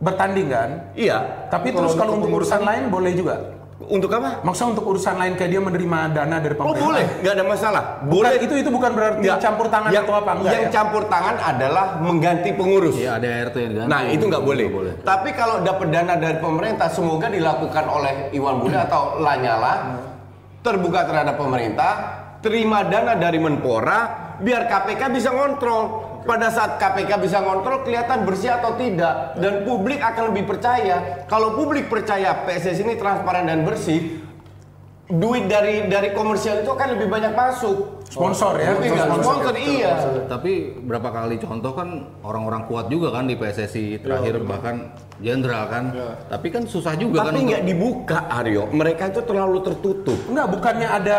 bertanding 0.03 0.51
kan? 0.51 0.71
Iya. 0.99 1.47
Tapi 1.47 1.71
Kalau 1.71 1.87
terus 1.87 1.95
kalau 1.95 2.19
untuk 2.19 2.35
untuk 2.35 2.43
urusan 2.43 2.63
lain 2.67 2.83
boleh 2.91 3.13
juga. 3.15 3.60
Untuk 3.81 4.13
apa? 4.13 4.45
Maksudnya 4.45 4.77
untuk 4.77 4.93
urusan 4.93 5.17
lain 5.17 5.41
kayak 5.41 5.51
dia 5.51 5.63
menerima 5.63 5.99
dana 6.13 6.37
dari 6.37 6.53
Oh 6.53 6.69
pemerintah. 6.69 6.85
boleh, 6.85 7.05
nggak 7.25 7.33
ada 7.33 7.45
masalah. 7.49 7.83
Bukan, 8.05 8.13
Boleh. 8.13 8.33
itu 8.37 8.55
itu 8.61 8.69
bukan 8.69 8.91
berarti 8.93 9.25
Nggak. 9.25 9.39
campur 9.41 9.67
tangan 9.73 9.89
yang, 9.89 10.05
atau 10.05 10.15
apa 10.15 10.31
enggak 10.37 10.53
Yang 10.53 10.61
ya? 10.61 10.71
campur 10.71 11.03
tangan 11.09 11.37
adalah 11.41 11.87
mengganti 11.97 12.51
pengurus. 12.53 12.95
Iya 12.95 13.17
ada 13.17 13.29
RT 13.49 13.57
yang 13.57 13.71
diganti. 13.73 13.89
Nah 13.89 14.01
itu 14.07 14.25
nggak 14.29 14.45
boleh. 14.45 14.67
Boleh. 14.69 14.93
Tapi 15.01 15.29
kalau 15.33 15.65
dapat 15.65 15.89
dana 15.89 16.15
dari 16.15 16.39
pemerintah, 16.39 16.93
semoga 16.93 17.27
dilakukan 17.27 17.85
oleh 17.89 18.13
Iwan 18.31 18.61
Bule 18.61 18.77
atau 18.77 19.17
Lanyala, 19.17 19.75
terbuka 20.61 21.09
terhadap 21.09 21.41
pemerintah, 21.41 21.93
terima 22.45 22.85
dana 22.85 23.17
dari 23.17 23.41
Menpora, 23.41 24.01
biar 24.37 24.69
KPK 24.69 25.09
bisa 25.09 25.33
ngontrol. 25.33 26.10
Pada 26.21 26.53
saat 26.53 26.77
KPK 26.77 27.17
bisa 27.21 27.41
ngontrol, 27.41 27.83
kelihatan 27.83 28.29
bersih 28.29 28.53
atau 28.53 28.77
tidak, 28.77 29.41
dan 29.41 29.65
publik 29.65 30.01
akan 30.05 30.35
lebih 30.35 30.45
percaya. 30.45 31.25
Kalau 31.27 31.57
publik 31.57 31.89
percaya 31.89 32.45
PSSI 32.45 32.85
ini 32.85 32.95
transparan 33.01 33.49
dan 33.49 33.65
bersih, 33.65 34.21
duit 35.11 35.51
dari 35.51 35.91
dari 35.91 36.15
komersial 36.15 36.63
itu 36.63 36.71
akan 36.71 36.89
lebih 36.95 37.09
banyak 37.11 37.33
masuk. 37.35 37.99
Sponsor 38.11 38.59
ya? 38.59 38.75
Lebih 38.75 38.91
nggak? 38.91 39.07
sponsor 39.23 39.55
iya. 39.59 39.95
Tapi 40.27 40.83
berapa 40.83 41.09
kali 41.15 41.39
contoh 41.39 41.73
kan 41.75 41.89
orang-orang 42.27 42.67
kuat 42.67 42.91
juga 42.91 43.15
kan 43.15 43.27
di 43.27 43.39
PSSI 43.39 44.03
terakhir 44.03 44.43
bahkan 44.43 44.91
jenderal 45.23 45.71
kan. 45.71 45.85
Tapi 46.27 46.47
kan 46.51 46.63
susah 46.67 46.99
juga 46.99 47.23
kan 47.23 47.35
Tapi 47.35 47.39
untuk- 47.39 47.49
nggak 47.55 47.65
dibuka 47.67 48.19
Aryo, 48.31 48.67
mereka 48.71 49.11
itu 49.11 49.23
terlalu 49.23 49.59
tertutup. 49.63 50.19
Enggak, 50.27 50.47
bukannya 50.51 50.89
ada 50.91 51.19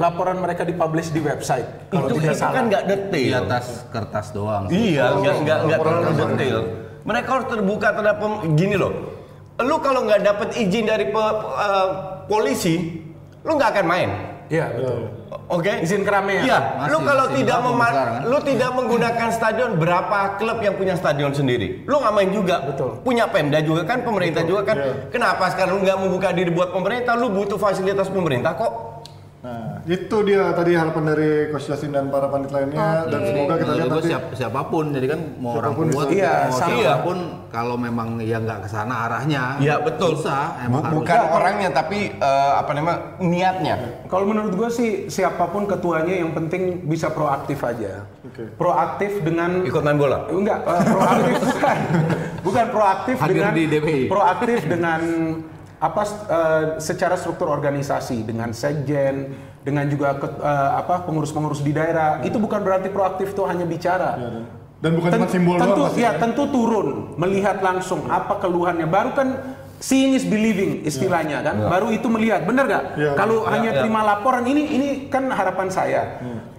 laporan 0.00 0.40
mereka 0.40 0.64
dipublish 0.64 1.12
di 1.12 1.20
website. 1.20 1.92
Kalau 1.92 2.08
itu 2.08 2.24
tidak 2.24 2.32
itu 2.32 2.40
salah. 2.40 2.54
kan 2.56 2.64
nggak 2.66 2.82
di 2.82 2.90
detail. 2.90 3.32
atas 3.44 3.64
kertas 3.92 4.26
doang. 4.32 4.64
sih. 4.66 4.96
Iya, 4.96 5.04
nggak 5.12 5.34
nggak 5.44 5.58
nggak 5.68 5.78
terlalu 5.78 6.12
detail. 6.16 6.58
Mereka 7.04 7.28
harus 7.28 7.46
terbuka 7.52 7.88
terhadap 7.92 8.16
gini 8.56 8.76
loh. 8.80 8.92
Lu 9.60 9.76
kalau 9.84 10.08
nggak 10.08 10.20
dapat 10.24 10.48
izin 10.56 10.88
dari 10.88 11.12
pe- 11.12 11.40
eh, 11.60 11.88
polisi, 12.24 13.04
lu 13.44 13.52
nggak 13.54 13.70
akan 13.76 13.86
main. 13.86 14.10
Iya, 14.50 14.66
betul. 14.74 14.98
Oke? 15.46 15.72
Izin 15.78 16.02
keramaian. 16.02 16.42
Iya. 16.42 16.58
Lu 16.90 16.98
kalau 17.06 17.30
tidak 17.30 17.58
dilakukan 17.58 17.70
mema- 17.70 17.90
sekarang, 17.94 18.14
kan? 18.18 18.22
lu 18.26 18.38
tidak 18.42 18.70
menggunakan 18.74 19.28
stadion 19.30 19.70
berapa 19.78 20.18
klub 20.42 20.58
yang 20.58 20.74
punya 20.74 20.94
stadion 20.98 21.30
sendiri? 21.30 21.86
Lu 21.86 22.02
nggak 22.02 22.14
main 22.14 22.30
juga. 22.34 22.56
Betul. 22.66 22.98
Punya 23.06 23.30
Pemda 23.30 23.62
juga 23.62 23.86
kan, 23.86 24.02
pemerintah 24.02 24.42
juga 24.42 24.66
kan. 24.66 24.76
Kenapa 25.14 25.54
sekarang 25.54 25.78
lu 25.78 25.80
nggak 25.86 25.98
membuka 26.02 26.28
diri 26.34 26.50
buat 26.50 26.74
pemerintah? 26.74 27.14
Lu 27.14 27.30
butuh 27.30 27.62
fasilitas 27.62 28.10
pemerintah 28.10 28.58
kok. 28.58 28.72
Nah, 29.40 29.69
itu 29.86 30.16
dia 30.22 30.50
tadi 30.50 30.72
harapan 30.72 31.04
dari 31.06 31.30
Coach 31.48 31.68
Yasin 31.68 31.88
dan 31.88 32.08
para 32.08 32.26
pandit 32.26 32.50
lainnya 32.50 33.06
dan 33.06 33.20
semoga 33.22 33.54
kita 33.56 33.72
lihat 33.72 33.88
nanti 33.88 34.08
siap, 34.08 34.22
siapa 34.34 34.60
pun 34.64 34.84
jadi 34.90 35.06
kan 35.08 35.20
mau 35.36 35.52
orang 35.54 35.72
Siapa 35.72 35.78
pun 35.78 35.86
kuat. 35.90 36.06
Iya, 36.10 36.34
mau 36.44 36.52
sama. 36.52 36.68
siapa 36.74 36.96
pun 37.00 37.18
kalau 37.48 37.76
memang 37.76 38.08
ya 38.18 38.38
nggak 38.38 38.60
ke 38.60 38.68
sana 38.68 38.94
arahnya 39.04 39.42
Iya, 39.58 39.80
betul. 39.80 40.14
susah 40.14 40.60
emang 40.62 40.82
harus 40.82 40.94
bukan 40.96 41.18
orangnya 41.30 41.68
tapi 41.70 41.98
eh, 42.12 42.52
apa 42.54 42.70
namanya 42.70 42.98
niatnya. 43.18 43.74
Kalau 44.06 44.24
menurut 44.24 44.52
gue 44.52 44.68
sih 44.68 44.90
siapa 45.06 45.46
pun 45.46 45.64
ketuanya 45.64 46.14
yang 46.18 46.30
penting 46.30 46.84
bisa 46.84 47.08
proaktif 47.08 47.60
aja. 47.60 48.04
Proaktif 48.54 49.20
dengan 49.20 49.62
Ikut 49.62 49.80
main 49.80 49.96
bola. 49.96 50.28
Enggak, 50.28 50.60
eh, 50.62 50.82
proaktif 50.86 51.34
bukan. 51.46 51.78
Bukan 52.40 52.66
proaktif 52.70 53.16
Hadir 53.16 53.32
dengan 53.34 53.52
di 53.52 53.64
DPI. 53.66 54.02
proaktif 54.06 54.58
dengan 54.64 55.00
apa 55.78 56.02
eh, 56.04 56.64
secara 56.76 57.16
struktur 57.16 57.48
organisasi 57.48 58.22
dengan 58.22 58.52
sekjen, 58.52 59.32
dengan 59.60 59.84
juga 59.86 60.16
ket- 60.16 60.40
eh, 60.40 60.70
apa 60.76 61.04
pengurus-pengurus 61.04 61.60
di 61.60 61.70
daerah. 61.70 62.24
Itu 62.24 62.40
bukan 62.40 62.60
berarti 62.60 62.88
proaktif 62.88 63.32
itu 63.32 63.42
hanya 63.44 63.64
bicara. 63.64 64.16
dan 64.80 64.96
bukan 64.96 65.12
cuma 65.12 65.28
Ten- 65.28 65.32
simbol 65.36 65.56
tentu 65.60 65.76
doang 65.76 65.92
pasti 65.92 66.00
ya. 66.00 66.16
tentu 66.16 66.48
turun 66.48 67.12
melihat 67.20 67.60
langsung 67.60 68.08
apa 68.08 68.40
keluhannya. 68.40 68.88
Baru 68.88 69.12
kan 69.12 69.28
seeing 69.76 70.16
is 70.16 70.24
believing 70.24 70.80
istilahnya 70.88 71.44
kan. 71.44 71.68
Baru 71.68 71.92
itu 71.92 72.08
melihat. 72.08 72.48
Bener 72.48 72.64
gak 72.64 72.96
Iya, 72.96 73.12
kalau 73.12 73.44
iya, 73.44 73.48
hanya 73.52 73.70
iya. 73.76 73.80
terima 73.84 74.00
laporan 74.00 74.48
ini 74.48 74.64
ini 74.72 74.88
kan 75.12 75.28
harapan 75.28 75.68
saya. 75.68 76.02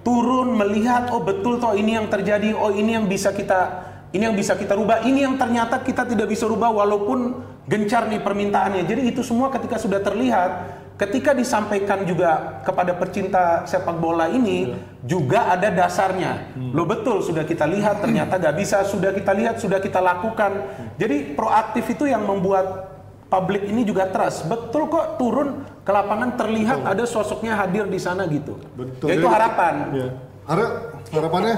Turun 0.06 0.54
melihat 0.54 1.10
oh 1.10 1.26
betul 1.26 1.58
toh 1.58 1.74
ini 1.74 1.98
yang 1.98 2.14
terjadi 2.14 2.54
oh 2.54 2.70
ini 2.70 2.94
yang 2.94 3.10
bisa 3.10 3.34
kita 3.34 3.90
ini 4.14 4.22
yang 4.30 4.38
bisa 4.38 4.54
kita 4.54 4.78
rubah. 4.78 5.02
Ini 5.02 5.26
yang 5.26 5.42
ternyata 5.42 5.82
kita 5.82 6.06
tidak 6.06 6.30
bisa 6.30 6.46
rubah 6.46 6.70
walaupun 6.70 7.42
gencar 7.66 8.06
nih 8.06 8.22
permintaannya. 8.22 8.86
Jadi 8.86 9.02
itu 9.10 9.26
semua 9.26 9.50
ketika 9.50 9.82
sudah 9.82 9.98
terlihat 9.98 10.81
ketika 11.02 11.34
disampaikan 11.34 12.06
juga 12.06 12.62
kepada 12.62 12.94
pecinta 12.94 13.66
sepak 13.66 13.98
bola 13.98 14.30
ini 14.30 14.78
juga 15.02 15.50
ada 15.50 15.74
dasarnya. 15.74 16.54
Lo 16.70 16.86
betul 16.86 17.26
sudah 17.26 17.42
kita 17.42 17.66
lihat 17.66 18.06
ternyata 18.06 18.38
gak 18.38 18.54
bisa, 18.54 18.86
sudah 18.86 19.10
kita 19.10 19.34
lihat, 19.34 19.58
sudah 19.58 19.82
kita 19.82 19.98
lakukan. 19.98 20.62
Jadi 21.02 21.34
proaktif 21.34 21.90
itu 21.90 22.06
yang 22.06 22.22
membuat 22.22 22.94
publik 23.34 23.66
ini 23.66 23.82
juga 23.82 24.06
trust. 24.14 24.46
Betul 24.46 24.94
kok 24.94 25.18
turun 25.18 25.66
ke 25.82 25.90
lapangan 25.90 26.38
terlihat 26.38 26.86
ada 26.86 27.10
sosoknya 27.10 27.58
hadir 27.58 27.90
di 27.90 27.98
sana 27.98 28.30
gitu. 28.30 28.62
Betul. 28.78 29.10
Ya 29.10 29.18
itu 29.18 29.26
Jadi- 29.26 29.34
harapan. 29.34 29.74
Iya. 29.90 30.10
Ada 30.42 30.66
harapannya 31.18 31.56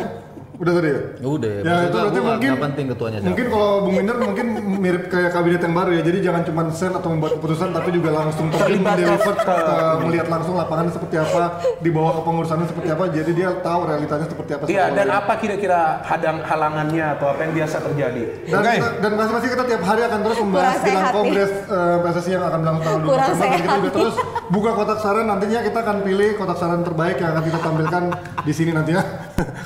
udah 0.64 0.74
tadi 0.74 0.88
ya? 0.88 1.00
udah 1.22 1.52
Ya 1.54 1.62
maksud 1.62 1.84
itu 1.84 1.98
berarti 1.98 2.20
mungkin 2.22 2.50
nggak 2.50 2.64
penting 2.66 2.86
ketuanya 2.88 3.18
siapa. 3.18 3.30
Mungkin 3.30 3.46
kalau 3.50 3.70
Bung 3.82 3.96
Minder 3.96 4.18
mungkin 4.18 4.46
mirip 4.78 5.04
kayak 5.06 5.32
kabinet 5.32 5.60
yang 5.60 5.74
baru 5.74 5.90
ya. 5.92 6.02
Jadi 6.02 6.18
jangan 6.22 6.42
cuma 6.44 6.62
send 6.70 6.94
atau 6.94 7.10
membuat 7.10 7.32
keputusan 7.36 7.70
tapi 7.70 7.90
juga 7.92 8.10
langsung 8.14 8.48
terjun 8.48 8.64
Terlibat 8.64 8.96
mendeliver 8.96 9.36
ke- 9.36 9.46
ke- 9.46 9.98
melihat 10.02 10.28
langsung 10.30 10.54
lapangannya 10.56 10.90
seperti 10.90 11.16
apa, 11.18 11.44
dibawa 11.78 12.10
ke 12.14 12.22
pengurusannya 12.24 12.66
seperti 12.66 12.90
apa. 12.90 13.04
Jadi 13.10 13.32
dia 13.34 13.50
tahu 13.56 13.80
realitanya 13.84 14.26
seperti 14.26 14.52
apa. 14.54 14.64
Iya, 14.66 14.86
dan 14.90 15.08
bola. 15.08 15.20
apa 15.20 15.34
kira-kira 15.36 15.80
hadang 16.02 16.38
halangannya 16.42 17.06
atau 17.14 17.28
apa 17.28 17.40
yang 17.42 17.54
biasa 17.54 17.78
terjadi? 17.84 18.24
Dan, 18.46 18.58
Oke. 18.58 18.72
kita- 18.74 18.94
dan 18.98 19.12
masing-masing 19.14 19.52
kita 19.52 19.64
tiap 19.68 19.84
hari 19.84 20.02
akan 20.04 20.20
terus 20.22 20.38
membahas 20.40 20.78
bilang 20.80 21.06
kongres 21.12 21.52
eh, 21.66 21.98
PSSI 22.00 22.32
yang 22.32 22.46
akan 22.46 22.60
berlangsung 22.62 22.84
tanggal 22.84 23.02
2 23.02 23.10
Kurang 23.10 23.20
November. 23.20 23.44
Dan 23.44 23.52
kita 23.52 23.60
sehat 23.60 23.78
juga 23.78 23.92
terus 23.92 24.16
buka 24.48 24.72
kotak 24.74 25.00
saran 25.00 25.26
nantinya 25.26 25.60
kita 25.62 25.78
akan 25.80 25.98
pilih 26.02 26.30
kotak 26.34 26.58
saran 26.58 26.82
terbaik 26.82 27.16
yang 27.18 27.30
akan 27.32 27.44
kita 27.44 27.60
tampilkan 27.60 28.04
di 28.40 28.54
sini 28.54 28.72
nanti 28.72 28.92
ya. 28.94 29.04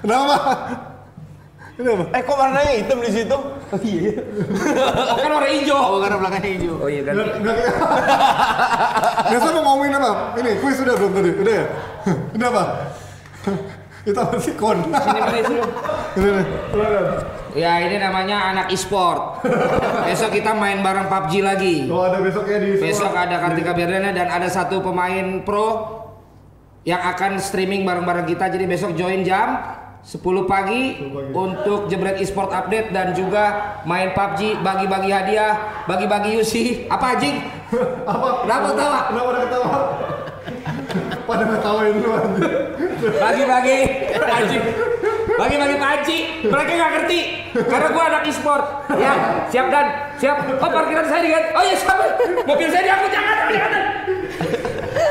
Kenapa? 1.78 2.10
Ini? 2.10 2.18
Eh 2.18 2.22
kok 2.26 2.38
warnanya 2.42 2.74
hitam 2.74 2.98
di 3.06 3.12
situ? 3.14 3.38
Oh 3.38 5.16
kan 5.22 5.30
warna 5.30 5.50
hijau. 5.54 5.78
oh 5.78 6.00
karena 6.02 6.18
belakangnya 6.18 6.52
hijau 6.58 6.74
Oh 6.82 6.90
iya 6.90 7.02
kelihatan. 7.06 7.44
Biasa 9.30 9.48
mau 9.54 9.62
ngomongin 9.62 9.94
apa? 10.02 10.12
Ini 10.42 10.52
kuis 10.58 10.78
udah 10.82 10.96
belum 10.98 11.12
tadi? 11.14 11.32
Udah 11.38 11.54
ya? 11.54 11.66
Udah 12.36 12.48
apa? 12.50 12.64
Itu 14.08 14.18
apa 14.18 14.36
sih 14.42 14.54
kon? 14.58 14.78
Ini 14.90 15.20
nih. 15.22 15.44
silakan. 16.74 17.06
Ya 17.54 17.72
ini 17.86 17.96
namanya 18.02 18.38
anak 18.58 18.68
e-sport. 18.74 19.46
Besok 20.10 20.34
kita 20.34 20.58
main 20.58 20.82
bareng 20.82 21.06
PUBG 21.14 21.34
lagi. 21.46 21.76
Oh 21.94 22.10
ada 22.10 22.18
besoknya 22.18 22.58
di 22.58 22.82
Besok 22.82 23.14
ada 23.14 23.38
Kartika 23.38 23.78
Biardana 23.78 24.10
dan 24.18 24.28
ada 24.34 24.50
satu 24.50 24.82
pemain 24.82 25.46
pro 25.46 26.02
yang 26.88 27.06
akan 27.06 27.38
streaming 27.38 27.86
bareng-bareng 27.86 28.26
kita. 28.26 28.50
Jadi 28.50 28.66
besok 28.66 28.98
join 28.98 29.22
jam 29.22 29.62
10 30.08 30.24
pagi 30.48 31.04
untuk 31.36 31.92
jebret 31.92 32.24
e-sport 32.24 32.48
update 32.56 32.96
dan 32.96 33.12
juga 33.12 33.76
main 33.84 34.16
PUBG, 34.16 34.64
bagi-bagi 34.64 35.12
hadiah, 35.12 35.84
bagi-bagi 35.84 36.40
UC. 36.40 36.88
Apa 36.88 37.20
anjing? 37.20 37.44
apa? 38.16 38.48
Kenapa 38.48 38.66
ketawa? 38.72 39.00
Kenapa 39.12 39.28
ada 39.36 39.40
ketawa? 39.44 39.68
Pada 41.28 41.44
ngetawain 41.44 41.96
lu 42.00 42.10
anjir. 42.16 42.52
Bagi-bagi 43.20 43.78
anjing. 44.16 44.64
Bagi-bagi 45.28 45.76
panci. 45.76 46.18
Mereka 46.48 46.72
nggak 46.72 46.92
ngerti 46.96 47.20
karena 47.68 47.88
gua 47.92 48.04
anak 48.08 48.24
e-sport. 48.32 48.64
Ya, 48.96 49.14
siap 49.52 49.68
dan 49.68 49.86
siap. 50.24 50.40
Oh 50.64 50.72
parkiran 50.72 51.04
saya 51.04 51.20
di 51.20 51.36
Oh 51.36 51.64
ya 51.68 51.76
siap. 51.76 52.00
Mobil 52.48 52.72
saya 52.72 52.84
diangkut 52.88 53.12
jangan, 53.12 53.36
jangan. 53.52 53.84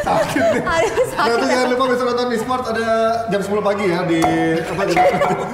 Sakit 0.03 0.43
nih. 0.43 0.61
Aduh, 0.61 0.65
Nah 0.67 0.79
itu 0.79 1.03
sakit. 1.09 1.47
jangan 1.47 1.67
lupa 1.69 1.85
besok 1.89 2.07
nonton 2.07 2.27
di 2.27 2.39
sport 2.39 2.63
ada 2.69 2.89
jam 3.27 3.41
10 3.41 3.61
pagi 3.61 3.85
ya 3.87 4.01
di 4.03 4.21
apa 4.61 4.83
di 4.83 4.95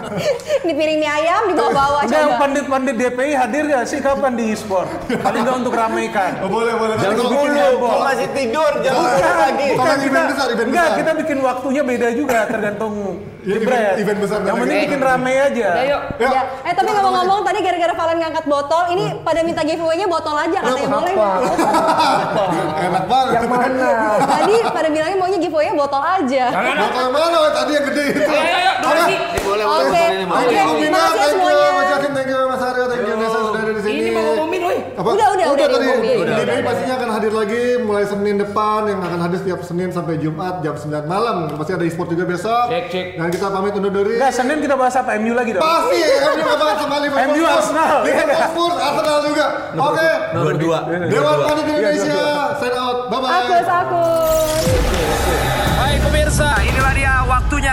Di 0.66 0.72
piring 0.72 0.98
mie 0.98 1.10
ayam 1.10 1.42
dibawa-bawa 1.48 1.98
Udah 2.02 2.22
coba. 2.22 2.36
pandit-pandit 2.38 2.94
DPI 2.96 3.32
hadir 3.34 3.62
gak 3.66 3.84
sih 3.84 3.98
kapan 3.98 4.32
di 4.32 4.44
e-sport? 4.50 4.88
Paling 5.12 5.42
nggak 5.42 5.56
untuk 5.58 5.74
ramaikan. 5.74 6.30
Oh, 6.40 6.48
boleh 6.48 6.72
boleh. 6.72 6.94
Tapi 6.94 7.14
kalau- 7.14 7.32
10 7.34 7.82
kalau 7.82 8.04
masih 8.04 8.28
tidur 8.30 8.72
jam 8.80 8.92
10 8.94 9.10
pagi. 9.36 9.66
Kalau 9.72 9.94
event 9.98 10.26
besar, 10.28 10.46
event 10.48 10.68
enggak, 10.68 10.86
besar. 10.86 10.98
kita 10.98 11.12
bikin 11.18 11.38
waktunya 11.40 11.82
beda 11.82 12.08
juga 12.12 12.38
tergantung 12.46 12.94
jebret. 13.42 13.66
event- 13.66 13.98
event 13.98 14.18
besar 14.18 14.38
Yang 14.42 14.56
penting 14.56 14.80
bikin 14.86 15.00
rame 15.00 15.32
aja. 15.34 15.68
Ya 15.74 15.84
yuk. 15.84 16.02
Ya. 16.18 16.30
Ya. 16.30 16.42
Eh 16.62 16.72
tapi 16.72 16.90
ngomong-ngomong 16.90 17.40
tadi 17.42 17.58
gara-gara 17.60 17.92
Valen 17.92 18.18
ngangkat 18.18 18.44
botol, 18.46 18.82
ini 18.88 19.04
pada 19.20 19.40
minta 19.42 19.62
giveaway-nya 19.62 20.06
botol 20.06 20.34
aja 20.34 20.58
katanya 20.58 20.88
boleh. 20.88 21.14
Enak 22.86 23.04
banget. 23.06 23.32
Yang 23.32 23.48
mana? 23.48 23.90
Tadi 24.22 24.54
pada 24.66 24.88
bilangnya 24.88 25.16
maunya 25.16 25.38
giveaway-nya 25.38 25.74
botol 25.74 26.02
aja. 26.02 26.44
Botol 26.50 27.00
yang 27.02 27.14
mana? 27.14 27.38
Tadi 27.52 27.70
yang 27.72 27.84
gede 27.86 28.04
itu. 28.10 28.22
Ayo 28.22 28.56
ayo 28.56 28.72
boleh 28.82 29.64
Oke, 29.66 30.04
boleh 30.24 30.62
oke, 30.64 30.86
Thank 30.92 31.18
you, 31.18 31.28
semuanya. 31.28 31.68
Mas 31.72 31.88
Yasin. 31.92 32.12
Thank 32.12 32.30
you, 32.30 32.40
Mas 32.48 32.62
Aryo. 32.62 32.84
Thank 32.88 33.04
you, 33.04 33.14
Nesa 33.16 33.38
sudah 33.42 33.60
ada 33.60 33.72
di 33.72 33.82
sini. 33.82 33.98
Ini 33.98 34.10
mau 34.10 34.22
ngumumin 34.32 34.60
woi. 34.64 34.78
Apa? 34.92 35.08
Udah, 35.16 35.28
udah, 35.32 35.46
udah 35.56 35.66
tadi. 35.66 35.84
diumumin. 35.88 36.16
Udah, 36.20 36.36
DPI 36.44 36.62
pastinya 36.62 36.94
akan 37.00 37.10
hadir 37.16 37.32
lagi 37.32 37.62
mulai 37.80 38.04
Senin 38.04 38.36
depan 38.36 38.80
yang 38.88 39.00
akan 39.00 39.20
hadir 39.24 39.38
setiap 39.40 39.60
Senin 39.64 39.88
sampai 39.88 40.14
Jumat 40.20 40.60
jam 40.60 40.74
9 40.76 41.08
malam. 41.08 41.36
Pasti 41.56 41.72
ada 41.72 41.84
e-sport 41.88 42.08
juga 42.12 42.24
besok. 42.28 42.68
Cek, 42.68 42.84
cek. 42.92 43.06
Dan 43.16 43.28
kita 43.32 43.46
pamit 43.48 43.72
undur 43.72 43.92
diri. 43.92 44.20
Enggak, 44.20 44.32
Senin 44.36 44.58
kita 44.60 44.74
bahas 44.76 44.94
apa? 44.96 45.10
MU 45.16 45.32
lagi 45.32 45.50
dong? 45.56 45.62
Pasti 45.64 45.98
MU 46.02 46.52
banget 46.52 46.76
sama 46.76 46.96
Liverpool. 47.00 47.32
MU. 47.32 47.44
Arsenal. 47.48 47.96
Liverpool 48.04 48.72
Arsenal 48.76 49.18
juga. 49.24 49.46
Oke. 49.80 50.10
Dua-dua. 50.36 50.78
Dewan 51.08 51.36
Panik 51.48 51.64
Indonesia. 51.72 52.20
Sign 52.60 52.74
out. 52.76 52.98
Bye 53.08 53.20
bye. 53.20 53.32
Akus, 53.32 53.68
akus. 53.68 54.64
Hai 55.82 55.94
pemirsa, 55.98 56.48
inilah 56.62 56.92
dia 56.94 57.14
waktunya. 57.26 57.72